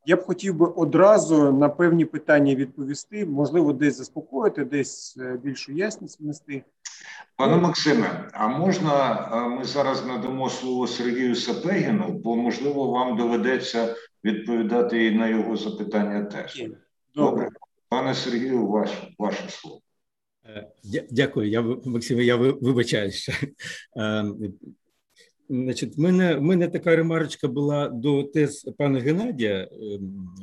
я 0.06 0.16
б 0.16 0.22
хотів 0.22 0.56
би 0.56 0.66
одразу 0.66 1.54
на 1.54 1.70
певні 1.70 2.06
питання 2.06 2.56
відповісти, 2.56 3.26
можливо, 3.26 3.74
десь 3.74 3.98
заспокоїти, 3.98 4.66
десь 4.66 5.18
більшу 5.43 5.72
ясність 5.72 6.20
внести. 6.20 6.64
Пане 7.38 7.58
Максиме, 7.58 8.30
а 8.34 8.48
можна 8.48 9.28
ми 9.60 9.64
зараз 9.64 10.06
надамо 10.06 10.50
слово 10.50 10.88
Сергію 10.88 11.36
Сапегіну, 11.36 12.12
бо 12.24 12.36
можливо 12.36 12.91
вам 12.91 13.18
доведеться 13.18 13.96
відповідати 14.24 15.06
і 15.06 15.16
на 15.16 15.28
його 15.28 15.58
запитання 15.58 16.24
теж. 16.24 16.58
Добре. 16.58 16.80
Добре. 17.16 17.50
Пане 17.89 18.14
Сергію, 18.14 18.68
ваш, 18.68 18.91
ваше 19.20 19.50
слово. 19.50 19.82
Дякую, 21.12 21.50
я 21.50 21.62
Максиме, 21.86 22.24
я 22.24 22.36
вибачаюся. 22.36 23.34
Значить, 25.50 25.98
в 25.98 26.00
мене 26.00 26.36
в 26.36 26.41
мене 26.41 26.68
така 26.68 26.96
ремарочка 26.96 27.48
була 27.48 27.89
до 27.89 28.24
тез 28.24 28.70
пана 28.78 29.00
Геннадія 29.00 29.70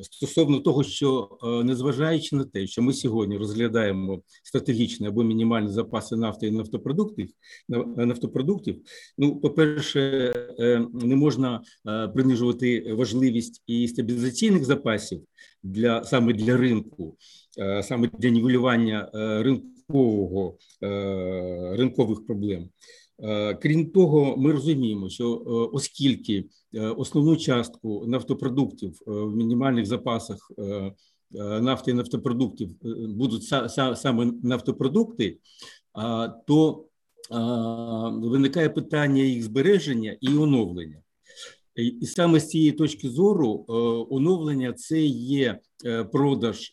стосовно 0.02 0.60
того, 0.60 0.84
що 0.84 1.38
незважаючи 1.64 2.36
на 2.36 2.44
те, 2.44 2.66
що 2.66 2.82
ми 2.82 2.92
сьогодні 2.92 3.36
розглядаємо 3.36 4.22
стратегічні 4.42 5.06
або 5.06 5.22
мінімальні 5.22 5.68
запаси 5.68 6.16
нафти 6.16 6.46
і 6.46 6.50
нафтопродуктів, 6.50 7.30
нафтопродуктів, 7.96 8.76
ну, 9.18 9.36
по-перше, 9.40 10.32
не 10.92 11.16
можна 11.16 11.62
принижувати 12.14 12.92
важливість 12.92 13.62
і 13.66 13.88
стабілізаційних 13.88 14.64
запасів 14.64 15.22
для 15.62 16.04
саме 16.04 16.32
для 16.32 16.56
ринку, 16.56 17.16
саме 17.82 18.10
для 18.18 18.28
нівелювання 18.28 19.10
ринкового 19.42 20.56
ринкових 21.76 22.26
проблем. 22.26 22.68
Крім 23.62 23.90
того, 23.90 24.36
ми 24.36 24.52
розуміємо, 24.52 25.08
що 25.08 25.42
оскільки 25.72 26.44
основну 26.96 27.36
частку 27.36 28.04
нафтопродуктів 28.06 28.98
в 29.06 29.36
мінімальних 29.36 29.86
запасах 29.86 30.52
нафти 31.60 31.90
і 31.90 31.94
нафтопродуктів 31.94 32.70
будуть 33.16 33.44
саме 33.96 34.32
нафтопродукти, 34.42 35.38
то 36.46 36.84
виникає 38.12 38.68
питання 38.68 39.22
їх 39.22 39.42
збереження 39.42 40.16
і 40.20 40.28
оновлення. 40.28 40.98
І 42.00 42.06
саме 42.06 42.40
з 42.40 42.48
цієї 42.48 42.72
точки 42.72 43.08
зору 43.08 43.64
оновлення 44.10 44.72
це 44.72 45.00
є 45.04 45.58
продаж 46.12 46.72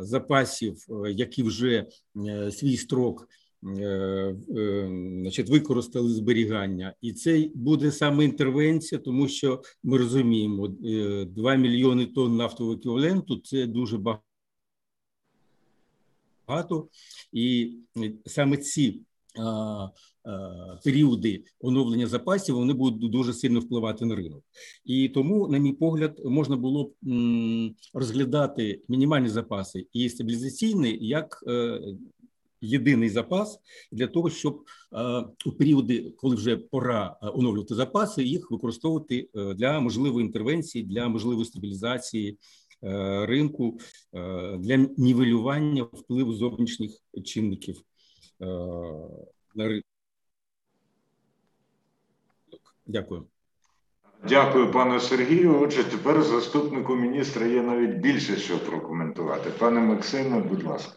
запасів, 0.00 0.76
які 1.08 1.42
вже 1.42 1.86
свій 2.50 2.76
строк 2.76 3.28
значить, 3.64 5.48
використали 5.48 6.10
зберігання, 6.10 6.94
і 7.00 7.12
це 7.12 7.50
буде 7.54 7.92
саме 7.92 8.24
інтервенція, 8.24 9.00
тому 9.00 9.28
що 9.28 9.62
ми 9.82 9.98
розуміємо, 9.98 10.68
2 10.68 11.54
мільйони 11.54 12.06
тонн 12.06 12.36
нафтового 12.36 12.76
еквіваленту– 12.76 13.36
це 13.44 13.66
дуже 13.66 13.98
багато, 16.46 16.88
і 17.32 17.76
саме 18.26 18.56
ці 18.56 19.00
періоди 20.84 21.44
оновлення 21.60 22.06
запасів 22.06 22.54
вони 22.54 22.72
будуть 22.72 23.10
дуже 23.10 23.32
сильно 23.32 23.60
впливати 23.60 24.04
на 24.04 24.14
ринок, 24.14 24.44
і 24.84 25.08
тому, 25.08 25.48
на 25.48 25.58
мій 25.58 25.72
погляд, 25.72 26.20
можна 26.24 26.56
було 26.56 26.84
б 26.84 26.92
розглядати 27.94 28.82
мінімальні 28.88 29.28
запаси 29.28 29.86
і 29.92 30.08
стабілізаційні 30.08 30.98
як 31.00 31.44
єдиний 32.64 33.08
запас 33.08 33.60
для 33.92 34.06
того, 34.06 34.30
щоб 34.30 34.64
у 35.46 35.52
періоди, 35.52 36.12
коли 36.16 36.36
вже 36.36 36.56
пора 36.56 37.16
оновлювати 37.22 37.74
запаси, 37.74 38.24
їх 38.24 38.50
використовувати 38.50 39.28
для 39.34 39.80
можливої 39.80 40.26
інтервенції, 40.26 40.84
для 40.84 41.08
можливої 41.08 41.46
стабілізації 41.46 42.38
ринку, 43.22 43.78
для 44.58 44.76
нівелювання 44.96 45.82
впливу 45.82 46.34
зовнішніх 46.34 46.90
чинників 47.24 47.76
на 49.54 49.68
ринок. 49.68 49.84
Дякую. 52.86 53.26
Дякую, 54.28 54.72
пане 54.72 55.00
Сергію. 55.00 55.60
Отже, 55.60 55.84
тепер 55.84 56.22
заступнику 56.22 56.94
міністра 56.94 57.46
є 57.46 57.62
навіть 57.62 57.96
більше 57.96 58.36
що 58.36 58.58
прокоментувати. 58.58 59.50
Пане 59.58 59.80
Максиме, 59.80 60.40
будь 60.40 60.64
ласка. 60.64 60.96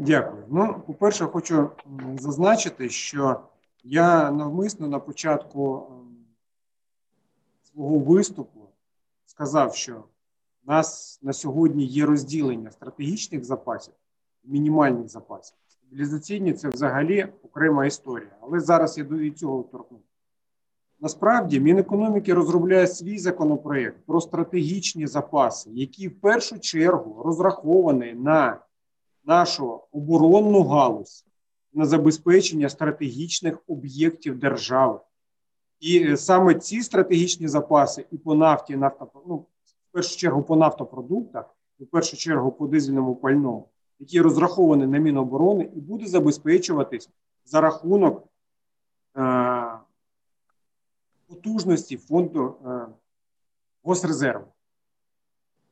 Дякую. 0.00 0.44
Ну, 0.48 0.82
по-перше, 0.86 1.26
хочу 1.26 1.70
зазначити, 2.18 2.88
що 2.88 3.40
я 3.84 4.30
навмисно 4.30 4.88
на 4.88 4.98
початку 4.98 5.86
свого 7.62 7.98
виступу 7.98 8.60
сказав, 9.26 9.74
що 9.74 10.04
у 10.66 10.70
нас 10.70 11.18
на 11.22 11.32
сьогодні 11.32 11.84
є 11.84 12.06
розділення 12.06 12.70
стратегічних 12.70 13.44
запасів 13.44 13.94
і 14.44 14.48
мінімальних 14.48 15.08
запасів. 15.08 15.56
Стабілізаційні 15.68 16.52
це 16.52 16.68
взагалі 16.68 17.28
окрема 17.42 17.86
історія. 17.86 18.36
Але 18.40 18.60
зараз 18.60 18.98
я 18.98 19.04
до 19.04 19.30
цього 19.30 19.62
торкну. 19.62 19.98
Насправді 21.00 21.60
Мінекономіки 21.60 22.34
розробляє 22.34 22.86
свій 22.86 23.18
законопроект 23.18 24.06
про 24.06 24.20
стратегічні 24.20 25.06
запаси, 25.06 25.70
який 25.72 26.08
в 26.08 26.20
першу 26.20 26.58
чергу 26.58 27.22
розрахований 27.22 28.14
на 28.14 28.58
нашу 29.24 29.80
оборонну 29.92 30.62
галузь, 30.62 31.24
на 31.72 31.86
забезпечення 31.86 32.68
стратегічних 32.68 33.58
об'єктів 33.66 34.38
держави. 34.38 35.00
І 35.80 35.98
е, 35.98 36.16
саме 36.16 36.54
ці 36.54 36.82
стратегічні 36.82 37.48
запаси 37.48 38.06
і 38.10 38.18
по 38.18 38.34
нафті, 38.34 38.76
нафто, 38.76 39.22
ну, 39.26 39.36
в 39.36 39.92
першу 39.92 40.16
чергу 40.16 40.42
по 40.42 40.56
нафтопродуктах, 40.56 41.56
і 41.78 41.84
в 41.84 41.86
першу 41.86 42.16
чергу 42.16 42.52
по 42.52 42.66
дизельному 42.66 43.16
пальному, 43.16 43.68
які 43.98 44.20
розраховані 44.20 44.86
на 44.86 44.98
Міноборони, 44.98 45.70
і 45.76 45.80
буде 45.80 46.06
забезпечуватись 46.06 47.10
за 47.44 47.60
рахунок 47.60 48.24
е, 49.16 49.78
потужності 51.26 51.96
фонду 51.96 52.54
е, 52.66 52.86
Госрезерву. 53.82 54.46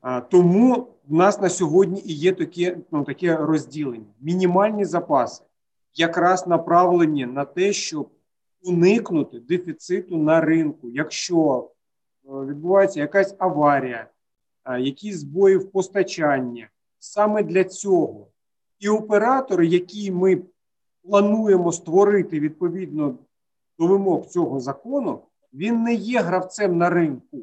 Е, 0.05 0.21
тому 0.21 0.89
в 1.09 1.15
нас 1.15 1.41
на 1.41 1.49
сьогодні 1.49 2.03
і 2.05 2.13
є 2.13 2.33
таке, 2.33 2.79
ну, 2.91 3.05
таке 3.05 3.37
розділення. 3.37 4.15
Мінімальні 4.21 4.85
запаси 4.85 5.45
якраз 5.95 6.47
направлені 6.47 7.27
на 7.27 7.45
те, 7.45 7.73
щоб 7.73 8.11
уникнути 8.63 9.41
дефіциту 9.41 10.17
на 10.17 10.41
ринку, 10.41 10.91
якщо 10.91 11.71
е, 12.25 12.29
відбувається 12.31 13.01
якась 13.01 13.35
аварія, 13.39 14.11
е, 14.65 14.81
якісь 14.81 15.17
збої 15.17 15.57
в 15.57 15.71
постачанні. 15.71 16.67
Саме 16.99 17.43
для 17.43 17.65
цього 17.65 18.29
і 18.79 18.89
оператори, 18.89 19.67
які 19.67 20.11
ми 20.11 20.43
плануємо 21.03 21.73
створити 21.73 22.41
відповідно 22.41 23.19
до 23.79 23.87
вимог 23.87 24.27
цього 24.27 24.61
закону, 24.61 25.23
він 25.53 25.83
не 25.83 25.95
є 25.95 26.21
гравцем 26.21 26.79
на 26.79 26.91
ринку. 26.91 27.39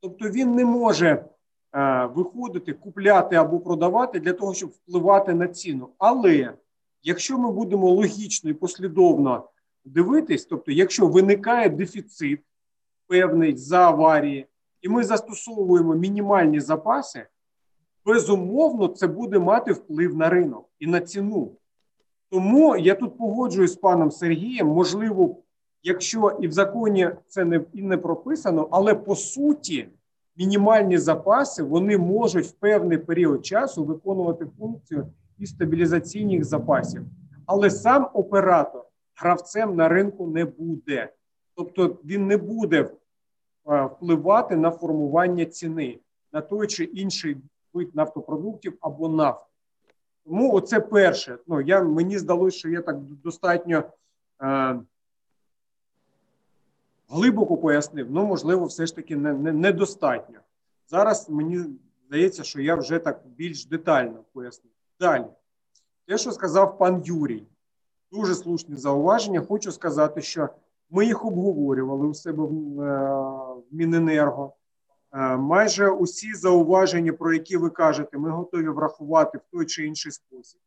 Тобто 0.00 0.28
він 0.28 0.54
не 0.54 0.64
може 0.64 1.24
виходити, 2.14 2.72
купляти 2.72 3.36
або 3.36 3.60
продавати 3.60 4.20
для 4.20 4.32
того, 4.32 4.54
щоб 4.54 4.70
впливати 4.70 5.34
на 5.34 5.48
ціну. 5.48 5.88
Але 5.98 6.52
якщо 7.02 7.38
ми 7.38 7.52
будемо 7.52 7.90
логічно 7.90 8.50
і 8.50 8.54
послідовно 8.54 9.48
дивитись, 9.84 10.44
тобто, 10.44 10.72
якщо 10.72 11.06
виникає 11.06 11.68
дефіцит 11.68 12.40
певний 13.06 13.56
за 13.56 13.78
аварії, 13.78 14.46
і 14.82 14.88
ми 14.88 15.04
застосовуємо 15.04 15.94
мінімальні 15.94 16.60
запаси, 16.60 17.26
безумовно, 18.04 18.88
це 18.88 19.06
буде 19.06 19.38
мати 19.38 19.72
вплив 19.72 20.16
на 20.16 20.28
ринок 20.28 20.68
і 20.78 20.86
на 20.86 21.00
ціну. 21.00 21.52
Тому 22.30 22.76
я 22.76 22.94
тут 22.94 23.18
погоджуюсь 23.18 23.72
з 23.72 23.76
паном 23.76 24.10
Сергієм, 24.10 24.66
можливо, 24.66 25.36
якщо 25.82 26.38
і 26.40 26.48
в 26.48 26.52
законі 26.52 27.10
це 27.26 27.44
не 27.44 27.60
і 27.72 27.82
не 27.82 27.96
прописано, 27.96 28.68
але 28.70 28.94
по 28.94 29.16
суті 29.16 29.88
мінімальні 30.40 30.98
запаси 30.98 31.62
вони 31.62 31.98
можуть 31.98 32.46
в 32.46 32.52
певний 32.52 32.98
період 32.98 33.46
часу 33.46 33.84
виконувати 33.84 34.46
функцію 34.58 35.06
і 35.38 35.46
стабілізаційних 35.46 36.44
запасів. 36.44 37.02
Але 37.46 37.70
сам 37.70 38.10
оператор 38.14 38.84
гравцем 39.16 39.76
на 39.76 39.88
ринку 39.88 40.26
не 40.26 40.44
буде. 40.44 41.12
Тобто 41.56 41.98
він 42.04 42.26
не 42.26 42.36
буде 42.36 42.90
е, 43.70 43.84
впливати 43.84 44.56
на 44.56 44.70
формування 44.70 45.44
ціни 45.44 45.98
на 46.32 46.40
той 46.40 46.66
чи 46.66 46.84
інший 46.84 47.36
вид 47.72 47.94
нафтопродуктів 47.94 48.78
або 48.80 49.08
нафти. 49.08 49.46
Тому 50.24 50.54
оце 50.54 50.80
перше. 50.80 51.38
Ну, 51.46 51.60
я, 51.60 51.82
Мені 51.82 52.18
здалося, 52.18 52.58
що 52.58 52.68
я 52.68 52.82
так 52.82 53.00
достатньо 53.00 53.82
е, 54.42 54.80
глибоко 57.10 57.56
пояснив, 57.56 58.10
ну, 58.10 58.26
можливо, 58.26 58.64
все 58.64 58.86
ж 58.86 58.96
таки 58.96 59.16
не, 59.16 59.32
не, 59.32 59.52
недостатньо. 59.52 60.40
Зараз 60.86 61.30
мені 61.30 61.64
здається, 62.06 62.42
що 62.44 62.60
я 62.60 62.74
вже 62.74 62.98
так 62.98 63.22
більш 63.36 63.66
детально 63.66 64.24
пояснив. 64.32 64.72
Далі, 65.00 65.24
те, 66.06 66.18
що 66.18 66.32
сказав 66.32 66.78
пан 66.78 67.02
Юрій, 67.04 67.46
дуже 68.12 68.34
слушні 68.34 68.76
зауваження. 68.76 69.40
Хочу 69.40 69.72
сказати, 69.72 70.22
що 70.22 70.48
ми 70.90 71.06
їх 71.06 71.24
обговорювали 71.24 72.06
у 72.06 72.14
себе 72.14 72.42
в, 72.42 72.80
е, 72.80 73.10
в 73.70 73.74
Міненерго. 73.74 74.52
Е, 75.12 75.36
майже 75.36 75.90
усі 75.90 76.34
зауваження, 76.34 77.12
про 77.12 77.32
які 77.32 77.56
ви 77.56 77.70
кажете, 77.70 78.18
ми 78.18 78.30
готові 78.30 78.68
врахувати 78.68 79.38
в 79.38 79.42
той 79.50 79.66
чи 79.66 79.86
інший 79.86 80.12
спосіб. 80.12 80.60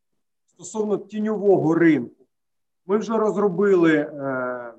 Стосовно 0.46 0.98
тіньового 0.98 1.74
ринку, 1.74 2.26
ми 2.86 2.98
вже 2.98 3.16
розробили 3.18 3.94
е, 3.94 4.73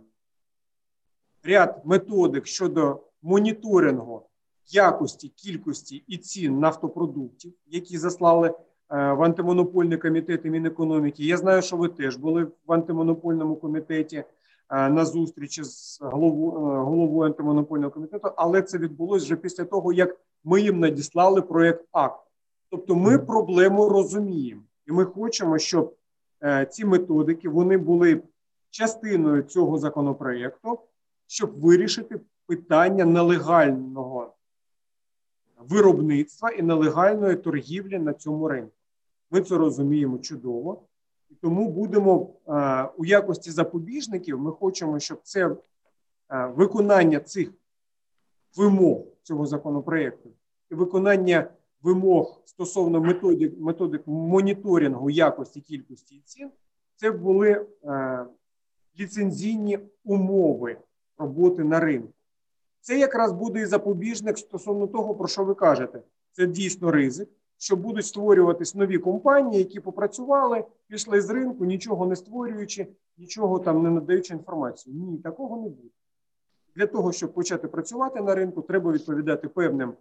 ряд 1.46 1.82
методик 1.86 2.48
щодо 2.48 3.00
моніторингу 3.22 4.22
якості, 4.68 5.28
кількості 5.28 6.04
і 6.08 6.18
цін 6.18 6.60
нафтопродуктів, 6.60 7.54
які 7.68 7.98
заслали 7.98 8.54
Е, 8.91 9.14
в 9.14 9.24
антимонопольний 9.24 9.98
комітет 9.98 10.46
і 10.46 10.50
Мінекономіки. 10.50 11.24
Я 11.24 11.38
знаю, 11.38 11.62
що 11.62 11.78
ви 11.78 11.88
теж 11.88 12.16
були 12.16 12.48
в 12.68 12.74
антимонопольному 12.74 13.56
комітеті 13.56 14.24
е, 14.70 14.89
на 14.89 15.06
зустрічі 15.06 15.64
з 15.64 16.00
головою, 16.02 17.22
е, 17.22 17.26
антимонопольного 17.26 17.91
комітету, 17.91 18.32
але 18.36 18.62
це 18.62 18.78
відбулося 18.78 19.26
вже 19.26 19.36
після 19.36 19.64
того, 19.64 19.93
як 19.93 20.18
ми 20.43 20.62
їм 20.62 20.80
надіслали 20.80 21.41
проєкт 21.41 21.86
акт. 21.91 22.20
Тобто, 22.70 22.96
ми 22.96 23.20
проблему 23.20 23.89
розуміємо, 23.89 24.62
і 24.88 24.91
ми 24.91 25.06
хочемо, 25.06 25.60
щоб 25.60 25.96
ці 26.70 26.86
методики 26.86 27.50
вони 27.50 27.78
були 27.78 28.22
частиною 28.70 29.43
цього 29.43 29.78
законопроєкту, 29.78 30.80
щоб 31.28 31.59
вирішити 31.59 32.19
питання 32.45 33.05
нелегального 33.05 34.34
виробництва 35.57 36.49
і 36.49 36.61
нелегальної 36.61 37.36
торгівлі 37.36 37.99
на 37.99 38.13
цьому 38.13 38.47
ринку. 38.47 38.71
Ми 39.32 39.41
це 39.41 39.57
розуміємо 39.57 40.17
чудово, 40.17 40.82
і 41.30 41.34
тому 41.36 41.71
будемо 41.71 42.30
е, 42.47 42.84
у 42.97 43.05
якості 43.05 43.51
запобіжників. 43.51 44.39
Ми 44.39 44.51
хочемо, 44.51 44.99
щоб 44.99 45.19
це 45.23 45.47
е, 45.47 45.55
виконання 46.47 47.19
цих 47.19 47.53
вимог 48.55 49.01
цього 49.23 49.45
законопроекту 49.45 50.30
і 50.71 50.76
виконання 50.76 51.49
вимог 51.82 52.41
стосовно 52.45 53.01
методик, 53.01 53.59
методик 53.59 54.07
моніторингу 54.07 55.09
якості 55.09 55.61
кількості 55.61 56.21
цін. 56.26 56.51
Це 56.95 57.11
були 57.11 57.65
е, 57.84 58.26
ліцензійні 58.99 59.80
умови 60.03 60.78
роботи 61.18 61.63
на 61.63 61.80
ринку. 61.80 62.13
Це 62.82 62.99
якраз 62.99 63.32
буде 63.32 63.61
і 63.61 63.66
запобіжник 63.66 64.38
стосовно 64.38 64.88
того, 64.88 65.16
про 65.16 65.28
що 65.28 65.43
ви 65.43 65.55
кажете. 65.55 66.01
Це 66.32 66.47
дійсно 66.47 66.91
ризик, 66.91 67.30
що 67.57 67.76
будуть 67.76 68.05
створюватись 68.05 68.76
нові 68.76 68.97
компанії, 68.97 69.59
які 69.59 69.80
попрацювали, 69.80 70.63
пішли 70.88 71.22
з 71.22 71.30
ринку, 71.30 71.66
нічого 71.66 72.05
не 72.05 72.16
створюючи, 72.16 72.88
нічого 73.18 73.59
там 73.59 73.84
не 73.84 73.89
надаючи 73.89 74.34
інформацію. 74.34 74.95
Ні, 74.95 75.18
такого 75.18 75.57
не 75.57 75.70
буде. 75.70 75.89
Для 76.76 76.88
того, 76.88 77.11
щоб 77.11 77.34
почати 77.34 77.68
працювати 77.68 78.22
на 78.22 78.36
ринку, 78.36 78.61
треба 78.61 78.91
відповідати 78.91 79.47
певним 79.47 79.93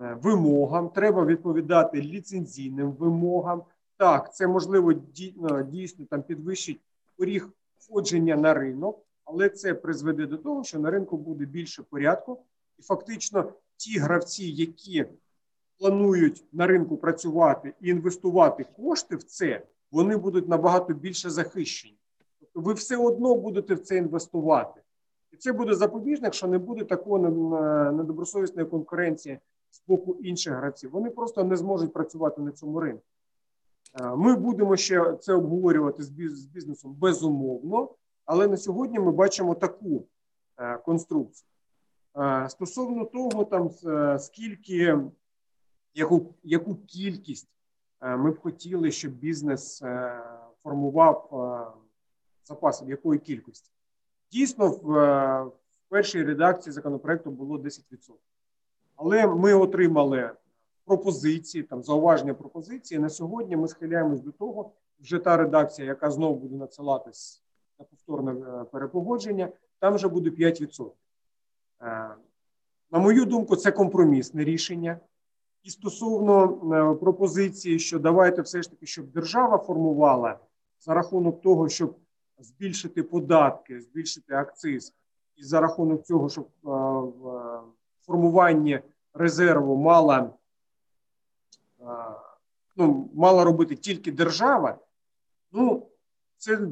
е, 0.00 0.18
вимогам, 0.22 0.88
треба 0.88 1.24
відповідати 1.24 2.00
ліцензійним 2.00 2.92
вимогам. 2.92 3.62
Так, 3.96 4.34
це 4.34 4.46
можливо 4.46 4.92
е, 4.92 5.64
дійсно 5.70 6.04
там 6.10 6.22
підвищить 6.22 6.80
поріг 7.16 7.48
входження 7.78 8.36
на 8.36 8.54
ринок 8.54 9.05
але 9.26 9.48
це 9.48 9.74
призведе 9.74 10.26
до 10.26 10.36
того, 10.36 10.64
що 10.64 10.78
на 10.78 10.90
ринку 10.90 11.16
буде 11.16 11.44
більше 11.44 11.82
порядку, 11.82 12.38
і 12.78 12.82
фактично 12.82 13.52
ті 13.76 13.98
гравці, 13.98 14.44
які 14.46 15.06
планують 15.78 16.44
на 16.52 16.66
ринку 16.66 16.96
працювати 16.96 17.74
і 17.80 17.88
інвестувати 17.88 18.66
кошти 18.76 19.16
в 19.16 19.22
це, 19.22 19.66
вони 19.90 20.16
будуть 20.16 20.48
набагато 20.48 20.94
більше 20.94 21.30
захищені. 21.30 21.98
Тобто, 22.40 22.60
ви 22.60 22.72
все 22.72 22.96
одно 22.96 23.34
будете 23.34 23.74
в 23.74 23.80
це 23.80 23.96
інвестувати, 23.96 24.80
і 25.32 25.36
це 25.36 25.52
буде 25.52 25.74
запобіжник, 25.74 26.34
що 26.34 26.46
не 26.46 26.58
буде 26.58 26.84
такої 26.84 27.22
недобросовісної 27.92 28.68
конкуренції 28.68 29.38
з 29.70 29.82
боку 29.86 30.14
інших 30.14 30.54
гравців. 30.54 30.90
Вони 30.90 31.10
просто 31.10 31.44
не 31.44 31.56
зможуть 31.56 31.92
працювати 31.92 32.42
на 32.42 32.52
цьому 32.52 32.80
ринку. 32.80 33.02
Е, 34.00 34.16
ми 34.16 34.36
будемо 34.36 34.76
ще 34.76 35.16
це 35.20 35.32
обговорювати 35.32 36.02
з 36.02 36.08
бізнесом 36.46 36.94
безумовно. 36.94 37.88
Але 38.26 38.48
на 38.48 38.56
сьогодні 38.56 38.98
ми 38.98 39.12
бачимо 39.12 39.54
таку 39.54 40.06
е, 40.58 40.78
конструкцію. 40.78 41.48
Е, 42.16 42.48
стосовно 42.48 43.04
того, 43.04 43.44
там 43.44 43.70
е, 43.86 44.18
скільки, 44.18 44.98
яку 45.94 46.34
яку 46.42 46.74
кількість 46.74 47.48
ми 48.00 48.30
б 48.30 48.40
хотіли, 48.40 48.90
щоб 48.90 49.12
бізнес 49.12 49.82
формував 50.62 51.28
запаси, 52.44 52.84
якої 52.88 53.20
кількості. 53.20 53.70
Дійсно, 54.32 54.68
в, 54.68 54.82
в 55.44 55.88
першій 55.88 56.24
редакції 56.24 56.72
законопроекту 56.72 57.30
було 57.30 57.58
10%. 57.58 57.80
Але 58.96 59.26
ми 59.26 59.54
отримали 59.54 60.30
пропозиції, 60.84 61.64
там 61.64 61.82
зауваження 61.82 62.34
пропозиції. 62.34 63.00
На 63.00 63.08
сьогодні 63.08 63.56
ми 63.56 63.68
схиляємось 63.68 64.20
до 64.20 64.32
того, 64.32 64.72
вже 65.00 65.18
та 65.18 65.36
редакція, 65.36 65.88
яка 65.88 66.10
знову 66.10 66.34
буде 66.34 66.56
надсилатись 66.56 67.45
на 67.78 67.84
повторне 67.84 68.32
е, 68.32 68.64
перепогодження, 68.64 69.48
там 69.78 69.94
вже 69.94 70.08
буде 70.08 70.30
5%. 70.30 70.90
На 72.90 72.98
мою 72.98 73.24
думку, 73.24 73.56
це 73.56 73.72
компромісне 73.72 74.44
рішення. 74.44 75.00
І 75.62 75.70
стосовно 75.70 76.48
пропозиції, 76.96 77.78
що 77.78 77.98
давайте 77.98 78.42
все 78.42 78.62
ж 78.62 78.70
таки, 78.70 78.86
щоб 78.86 79.10
держава 79.10 79.58
формувала 79.58 80.38
за 80.80 80.94
рахунок 80.94 81.42
того, 81.42 81.68
щоб 81.68 81.96
збільшити 82.38 83.02
податки, 83.02 83.80
збільшити 83.80 84.34
акциз, 84.34 84.94
і 85.36 85.42
за 85.42 85.60
рахунок 85.60 86.04
цього, 86.04 86.28
щоб 86.28 86.48
в 86.62 87.60
формуванні 88.06 88.80
резерву 89.14 89.76
мала 89.76 90.30
ну, 92.76 93.10
мала 93.14 93.44
робити 93.44 93.76
тільки 93.76 94.12
держава, 94.12 94.78
ну 95.52 95.86
це 96.36 96.68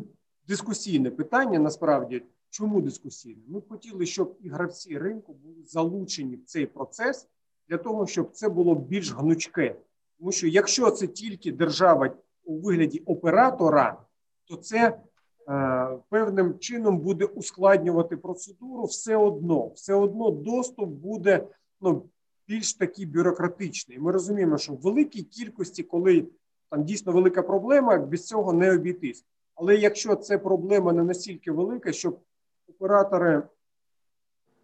дискусійне 0.48 1.10
питання. 1.10 1.58
Насправді, 1.58 2.22
чому 2.50 2.80
дискусійне? 2.80 3.42
Ми 3.48 3.62
хотіли, 3.68 4.06
щоб 4.06 4.36
і 4.40 4.48
гравці 4.48 4.98
ринку 4.98 5.34
були 5.34 5.62
залучені 5.62 6.36
в 6.36 6.44
цей 6.44 6.66
процес 6.66 7.28
для 7.68 7.78
того, 7.78 8.06
щоб 8.06 8.30
це 8.32 8.48
було 8.48 8.74
більш 8.74 9.12
гнучке. 9.12 9.76
Тому 10.18 10.32
що 10.32 10.46
якщо 10.46 10.90
це 10.90 11.06
тільки 11.06 11.52
держава 11.52 12.16
у 12.44 12.58
вигляді 12.58 12.98
оператора, 12.98 14.02
то 14.44 14.56
це 14.56 15.00
е, 15.48 15.98
певним 16.08 16.58
чином 16.58 16.98
буде 16.98 17.24
ускладнювати 17.24 18.16
процедуру 18.16 18.84
все 18.84 19.16
одно, 19.16 19.66
все 19.66 19.94
одно 19.94 20.30
доступ 20.30 20.88
буде 20.88 21.46
ну, 21.80 22.08
більш 22.48 22.74
такий 22.74 23.06
бюрократичний. 23.06 23.98
Ми 23.98 24.12
розуміємо, 24.12 24.58
що 24.58 24.72
в 24.72 24.80
великій 24.80 25.22
кількості, 25.22 25.82
коли 25.82 26.26
там 26.70 26.84
дійсно 26.84 27.12
велика 27.12 27.42
проблема, 27.42 27.98
без 27.98 28.26
цього 28.26 28.52
не 28.52 28.74
обійтись. 28.74 29.24
Але 29.54 29.76
якщо 29.76 30.16
це 30.16 30.38
проблема 30.38 30.92
не 30.92 31.04
настільки 31.04 31.52
велика, 31.52 31.92
щоб 31.92 32.18
оператори, 32.68 33.42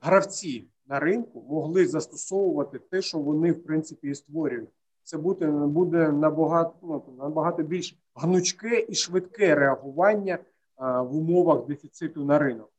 гравці 0.01 0.69
на 0.87 1.01
ринку 1.01 1.45
могли 1.49 1.87
застосовувати 1.87 2.79
те, 2.79 3.03
що 3.03 3.19
вони 3.19 3.53
в 3.53 3.65
принципі 3.65 4.09
і 4.09 4.15
створюють, 4.15 4.71
це 5.03 5.19
буде 5.19 5.47
буде 5.51 6.13
набагато 6.13 6.75
ну, 6.83 7.03
набагато 7.19 7.63
більш 7.63 7.97
гнучке 8.15 8.87
і 8.89 8.95
швидке 8.95 9.55
реагування 9.55 10.39
а, 10.77 11.03
в 11.03 11.17
умовах 11.17 11.67
дефіциту 11.67 12.25
на 12.25 12.39
ринок. 12.39 12.73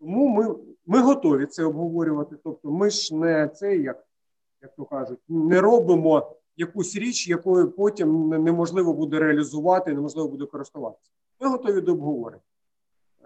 Тому 0.00 0.28
ми 0.28 0.54
ми 0.86 1.00
готові 1.00 1.46
це 1.46 1.64
обговорювати. 1.64 2.36
Тобто, 2.44 2.70
ми 2.70 2.90
ж 2.90 3.16
не 3.16 3.48
це 3.48 3.76
як 3.76 4.06
як 4.62 4.74
то 4.76 4.84
кажуть, 4.84 5.18
не 5.28 5.60
робимо 5.60 6.36
якусь 6.56 6.96
річ, 6.96 7.28
якою 7.28 7.70
потім 7.70 8.28
неможливо 8.28 8.92
буде 8.92 9.18
реалізувати, 9.18 9.92
неможливо 9.92 10.28
буде 10.28 10.46
користуватися. 10.46 11.10
Ми 11.40 11.48
готові 11.48 11.80
до 11.80 11.92
обговорення. 11.92 12.42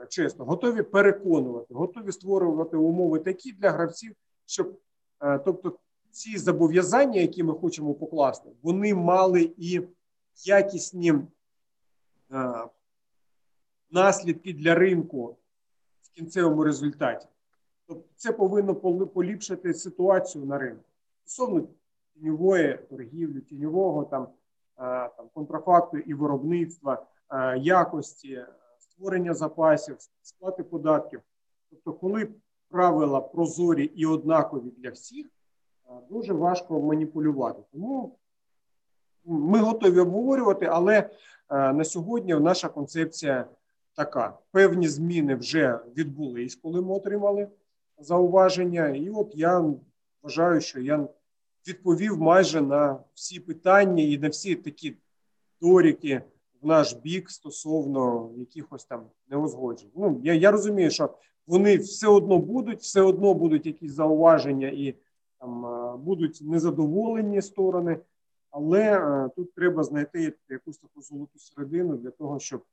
Чесно, 0.08 0.44
готові 0.44 0.82
переконувати, 0.82 1.74
готові 1.74 2.12
створювати 2.12 2.76
умови 2.76 3.18
такі 3.18 3.52
для 3.52 3.70
гравців, 3.70 4.14
щоб 4.46 4.78
е, 5.22 5.38
тобто 5.38 5.78
ці 6.10 6.38
зобов'язання, 6.38 7.20
які 7.20 7.42
ми 7.42 7.54
хочемо 7.54 7.94
покласти, 7.94 8.50
вони 8.62 8.94
мали 8.94 9.54
і 9.56 9.82
якісні 10.44 11.14
е, 12.32 12.68
наслідки 13.90 14.52
для 14.52 14.74
ринку 14.74 15.36
в 16.02 16.10
кінцевому 16.16 16.64
результаті. 16.64 17.26
Тобто, 17.86 18.04
це 18.16 18.32
повинно 18.32 18.74
поліпшити 19.06 19.74
ситуацію 19.74 20.44
на 20.44 20.58
ринку 20.58 20.84
стосовно 21.26 21.68
тіньової 22.20 22.78
торгівлі, 22.90 23.40
тіньового 23.40 24.04
там, 24.04 24.28
там 25.16 25.28
контрафакту 25.34 25.98
і 25.98 26.14
виробництва, 26.14 27.06
якості, 27.56 28.44
створення 28.78 29.34
запасів, 29.34 29.96
сплати 30.22 30.62
податків. 30.62 31.20
Тобто, 31.70 31.92
коли 31.92 32.28
правила 32.68 33.20
прозорі 33.20 33.84
і 33.84 34.06
однакові 34.06 34.72
для 34.76 34.90
всіх, 34.90 35.26
дуже 36.10 36.32
важко 36.32 36.80
маніпулювати. 36.80 37.62
Тому 37.72 38.16
ми 39.24 39.58
готові 39.58 40.00
обговорювати, 40.00 40.66
але 40.66 41.10
на 41.50 41.84
сьогодні 41.84 42.34
наша 42.34 42.68
концепція 42.68 43.46
така: 43.94 44.38
певні 44.50 44.88
зміни 44.88 45.34
вже 45.34 45.80
відбулись, 45.96 46.54
коли 46.54 46.82
ми 46.82 46.94
отримали 46.94 47.48
зауваження. 47.98 48.88
І 48.88 49.10
от 49.10 49.32
я 49.34 49.64
вважаю, 50.22 50.60
що 50.60 50.80
я 50.80 51.08
відповів 51.68 52.18
майже 52.18 52.60
на 52.60 53.00
всі 53.14 53.40
питання 53.40 54.02
і 54.02 54.18
на 54.18 54.28
всі 54.28 54.54
такі 54.54 54.96
доріки 55.60 56.22
в 56.62 56.66
наш 56.66 56.94
бік 56.94 57.30
стосовно 57.30 58.30
якихось 58.36 58.84
там 58.84 59.06
неузгоджень. 59.30 59.90
Ну 59.96 60.20
я 60.24 60.34
я 60.34 60.50
розумію, 60.50 60.90
що 60.90 61.14
вони 61.46 61.76
все 61.76 62.08
одно 62.08 62.38
будуть, 62.38 62.80
все 62.80 63.00
одно 63.00 63.34
будуть 63.34 63.66
якісь 63.66 63.92
зауваження 63.92 64.68
і 64.68 64.94
там 65.40 65.62
будуть 66.02 66.38
незадоволені 66.42 67.42
сторони, 67.42 67.98
але 68.50 69.00
тут 69.36 69.54
треба 69.54 69.82
знайти 69.82 70.34
якусь 70.48 70.78
таку 70.78 71.02
золоту 71.02 71.38
середину 71.38 71.96
для 71.96 72.10
того, 72.10 72.38
щоб 72.38 72.64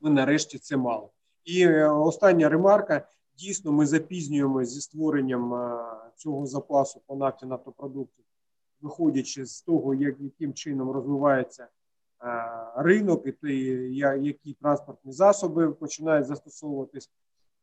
ми 0.00 0.10
нарешті 0.10 0.58
це 0.58 0.76
мали. 0.76 1.08
І 1.44 1.62
е, 1.62 1.88
остання 1.88 2.48
ремарка. 2.48 3.08
Дійсно, 3.38 3.72
ми 3.72 3.86
запізнюємося 3.86 4.70
зі 4.70 4.80
створенням 4.80 5.70
цього 6.16 6.46
запасу 6.46 7.00
по 7.06 7.16
нафті 7.16 7.46
нафтопродуктів, 7.46 8.24
виходячи 8.80 9.46
з 9.46 9.62
того, 9.62 9.94
як, 9.94 10.20
яким 10.20 10.54
чином 10.54 10.90
розвивається 10.90 11.68
ринок, 12.76 13.26
і 13.26 13.32
той, 13.32 13.94
які 14.20 14.52
транспортні 14.52 15.12
засоби 15.12 15.72
починають 15.72 16.26
застосовуватись, 16.26 17.10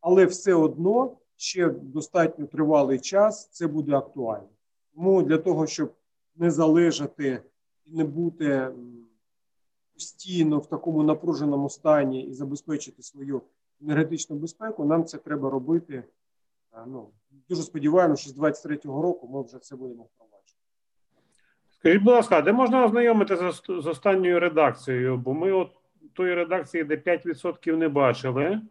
але 0.02 0.26
все 0.26 0.54
одно 0.54 1.18
ще 1.36 1.70
достатньо 1.70 2.48
тривалий 2.48 3.00
час 3.00 3.50
це 3.52 3.68
буде 3.68 3.96
актуально. 3.96 4.50
Тому 4.96 5.24
для 5.24 5.38
того, 5.38 5.68
щоб 5.68 5.94
не 6.36 6.52
залежати 6.52 7.44
і 7.86 7.92
не 7.92 8.04
бути 8.04 8.72
постійно 9.94 10.60
в 10.60 10.66
такому 10.66 11.04
напруженому 11.04 11.70
стані 11.70 12.24
і 12.24 12.34
забезпечити 12.34 13.04
свою 13.04 13.42
енергетичну 13.82 14.36
безпеку, 14.36 14.86
нам 14.86 15.06
це 15.06 15.18
треба 15.18 15.50
робити. 15.50 16.04
Ну 16.88 17.10
дуже 17.50 17.62
сподіваємося, 17.62 18.22
що 18.22 18.32
з 18.32 18.40
23-го 18.40 19.02
року 19.02 19.30
ми 19.34 19.44
вже 19.44 19.60
це 19.60 19.76
будемо 19.76 20.04
впроваджувати. 20.04 20.54
Скажіть, 21.80 22.02
будь 22.04 22.14
ласка, 22.14 22.42
де 22.42 22.54
можна 22.54 22.86
ознайомитися 22.86 23.52
з 23.52 23.88
останньою 23.88 24.40
редакцією? 24.40 25.18
Бо 25.18 25.34
ми 25.34 25.52
от 25.52 25.72
тої 26.14 26.36
редакції, 26.36 26.84
де 26.84 26.96
5% 26.96 27.76
не 27.76 27.90
бачили. 27.90 28.62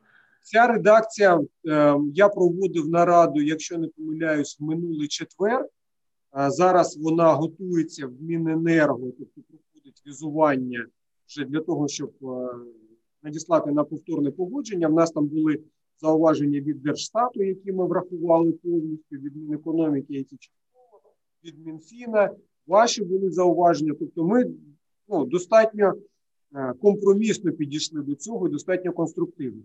Ця 0.42 0.66
редакція 0.66 1.40
е, 1.68 1.96
я 2.14 2.28
проводив 2.28 2.88
нараду, 2.88 3.40
якщо 3.40 3.78
не 3.78 3.88
помиляюсь, 3.88 4.60
в 4.60 4.64
минулий 4.64 5.08
четвер. 5.08 5.68
Зараз 6.48 6.96
вона 6.96 7.32
готується 7.32 8.06
в 8.06 8.22
Міненерго, 8.22 9.10
тобто 9.18 9.40
проходить 9.40 10.02
візування 10.06 10.86
вже 11.28 11.44
для 11.44 11.60
того, 11.60 11.88
щоб 11.88 12.12
е, 12.22 12.48
надіслати 13.22 13.70
на 13.70 13.84
повторне 13.84 14.30
погодження. 14.30 14.88
В 14.88 14.92
нас 14.92 15.10
там 15.10 15.26
були 15.26 15.58
зауваження 16.00 16.60
від 16.60 16.82
Держстату, 16.82 17.42
які 17.42 17.72
ми 17.72 17.86
врахували 17.86 18.52
повністю, 18.52 19.16
від 19.16 19.36
Мінекономіки, 19.36 20.14
які 20.14 20.36
частково, 20.36 21.14
від 21.44 21.66
Мінфіна. 21.66 22.30
Ваші 22.66 23.04
були 23.04 23.30
зауваження. 23.30 23.94
Тобто, 23.98 24.24
ми 24.24 24.44
ну, 25.08 25.24
достатньо 25.24 25.94
е, 26.54 26.72
компромісно 26.80 27.52
підійшли 27.52 28.02
до 28.02 28.14
цього 28.14 28.48
і 28.48 28.50
достатньо 28.50 28.92
конструктивно. 28.92 29.62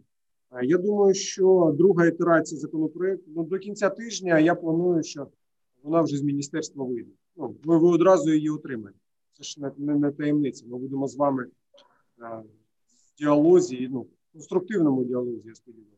Е, 0.52 0.66
я 0.66 0.78
думаю, 0.78 1.14
що 1.14 1.76
друга 1.78 2.06
ітерація 2.06 2.60
законопроекту 2.62 3.32
ну, 3.36 3.44
до 3.44 3.60
кінця 3.60 3.90
тижня 3.90 4.40
я 4.40 4.56
планую, 4.56 5.04
що 5.04 5.28
вона 5.84 6.02
вже 6.02 6.18
з 6.18 6.22
міністерства 6.22 6.86
вийде. 6.86 7.12
Ну, 7.38 7.56
ви, 7.64 7.78
ви 7.78 7.88
одразу 7.88 8.34
її 8.34 8.50
отримаєте. 8.50 9.00
Це 9.34 9.44
ж 9.44 9.62
не, 9.62 9.72
не, 9.78 9.96
не 9.96 10.12
таємниця. 10.12 10.66
Ми 10.68 10.78
будемо 10.78 11.08
з 11.08 11.16
вами 11.16 11.48
е, 12.22 12.44
діалозі, 13.20 13.90
ну, 13.92 14.06
конструктивному 14.34 15.04
діалозі, 15.04 15.42
я 15.46 15.56
сподіваюся. 15.56 15.98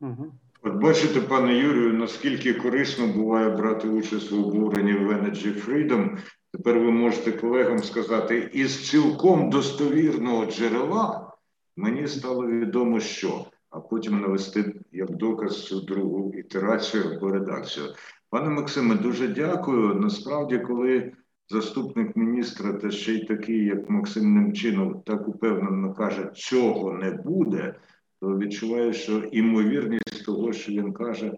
Угу. 0.00 0.32
От 0.62 0.82
бачите, 0.82 1.20
пане 1.20 1.54
Юрію, 1.54 1.92
наскільки 1.92 2.54
корисно 2.54 3.06
буває 3.06 3.50
брати 3.50 3.88
участь 3.88 4.30
в 4.30 4.38
обговоренні 4.38 4.92
в 4.92 5.10
Energy 5.10 5.66
Freedom. 5.66 6.18
Тепер 6.52 6.78
ви 6.78 6.90
можете 6.90 7.32
колегам 7.32 7.78
сказати, 7.78 8.50
із 8.52 8.88
цілком 8.88 9.50
достовірного 9.50 10.46
джерела 10.46 11.32
мені 11.76 12.08
стало 12.08 12.46
відомо, 12.46 13.00
що, 13.00 13.46
а 13.70 13.80
потім 13.80 14.20
навести 14.20 14.74
як 14.92 15.16
доказ 15.16 15.64
цю 15.64 15.80
другу 15.80 16.32
ітерацію 16.34 17.04
або 17.04 17.30
редакцію. 17.30 17.86
Пане 18.30 18.48
Максиме, 18.48 18.94
дуже 18.94 19.28
дякую. 19.28 19.94
Насправді, 19.94 20.58
коли 20.58 21.12
заступник 21.48 22.16
міністра, 22.16 22.72
та 22.72 22.90
ще 22.90 23.12
й 23.12 23.24
такий, 23.24 23.64
як 23.64 23.90
Максим 23.90 24.34
Немчинов, 24.34 25.04
так 25.04 25.28
упевнено 25.28 25.94
каже, 25.94 26.30
цього 26.34 26.92
не 26.92 27.10
буде, 27.10 27.74
то 28.20 28.38
відчуваю, 28.38 28.92
що 28.92 29.18
імовірність 29.18 30.24
того, 30.26 30.52
що 30.52 30.72
він 30.72 30.92
каже, 30.92 31.32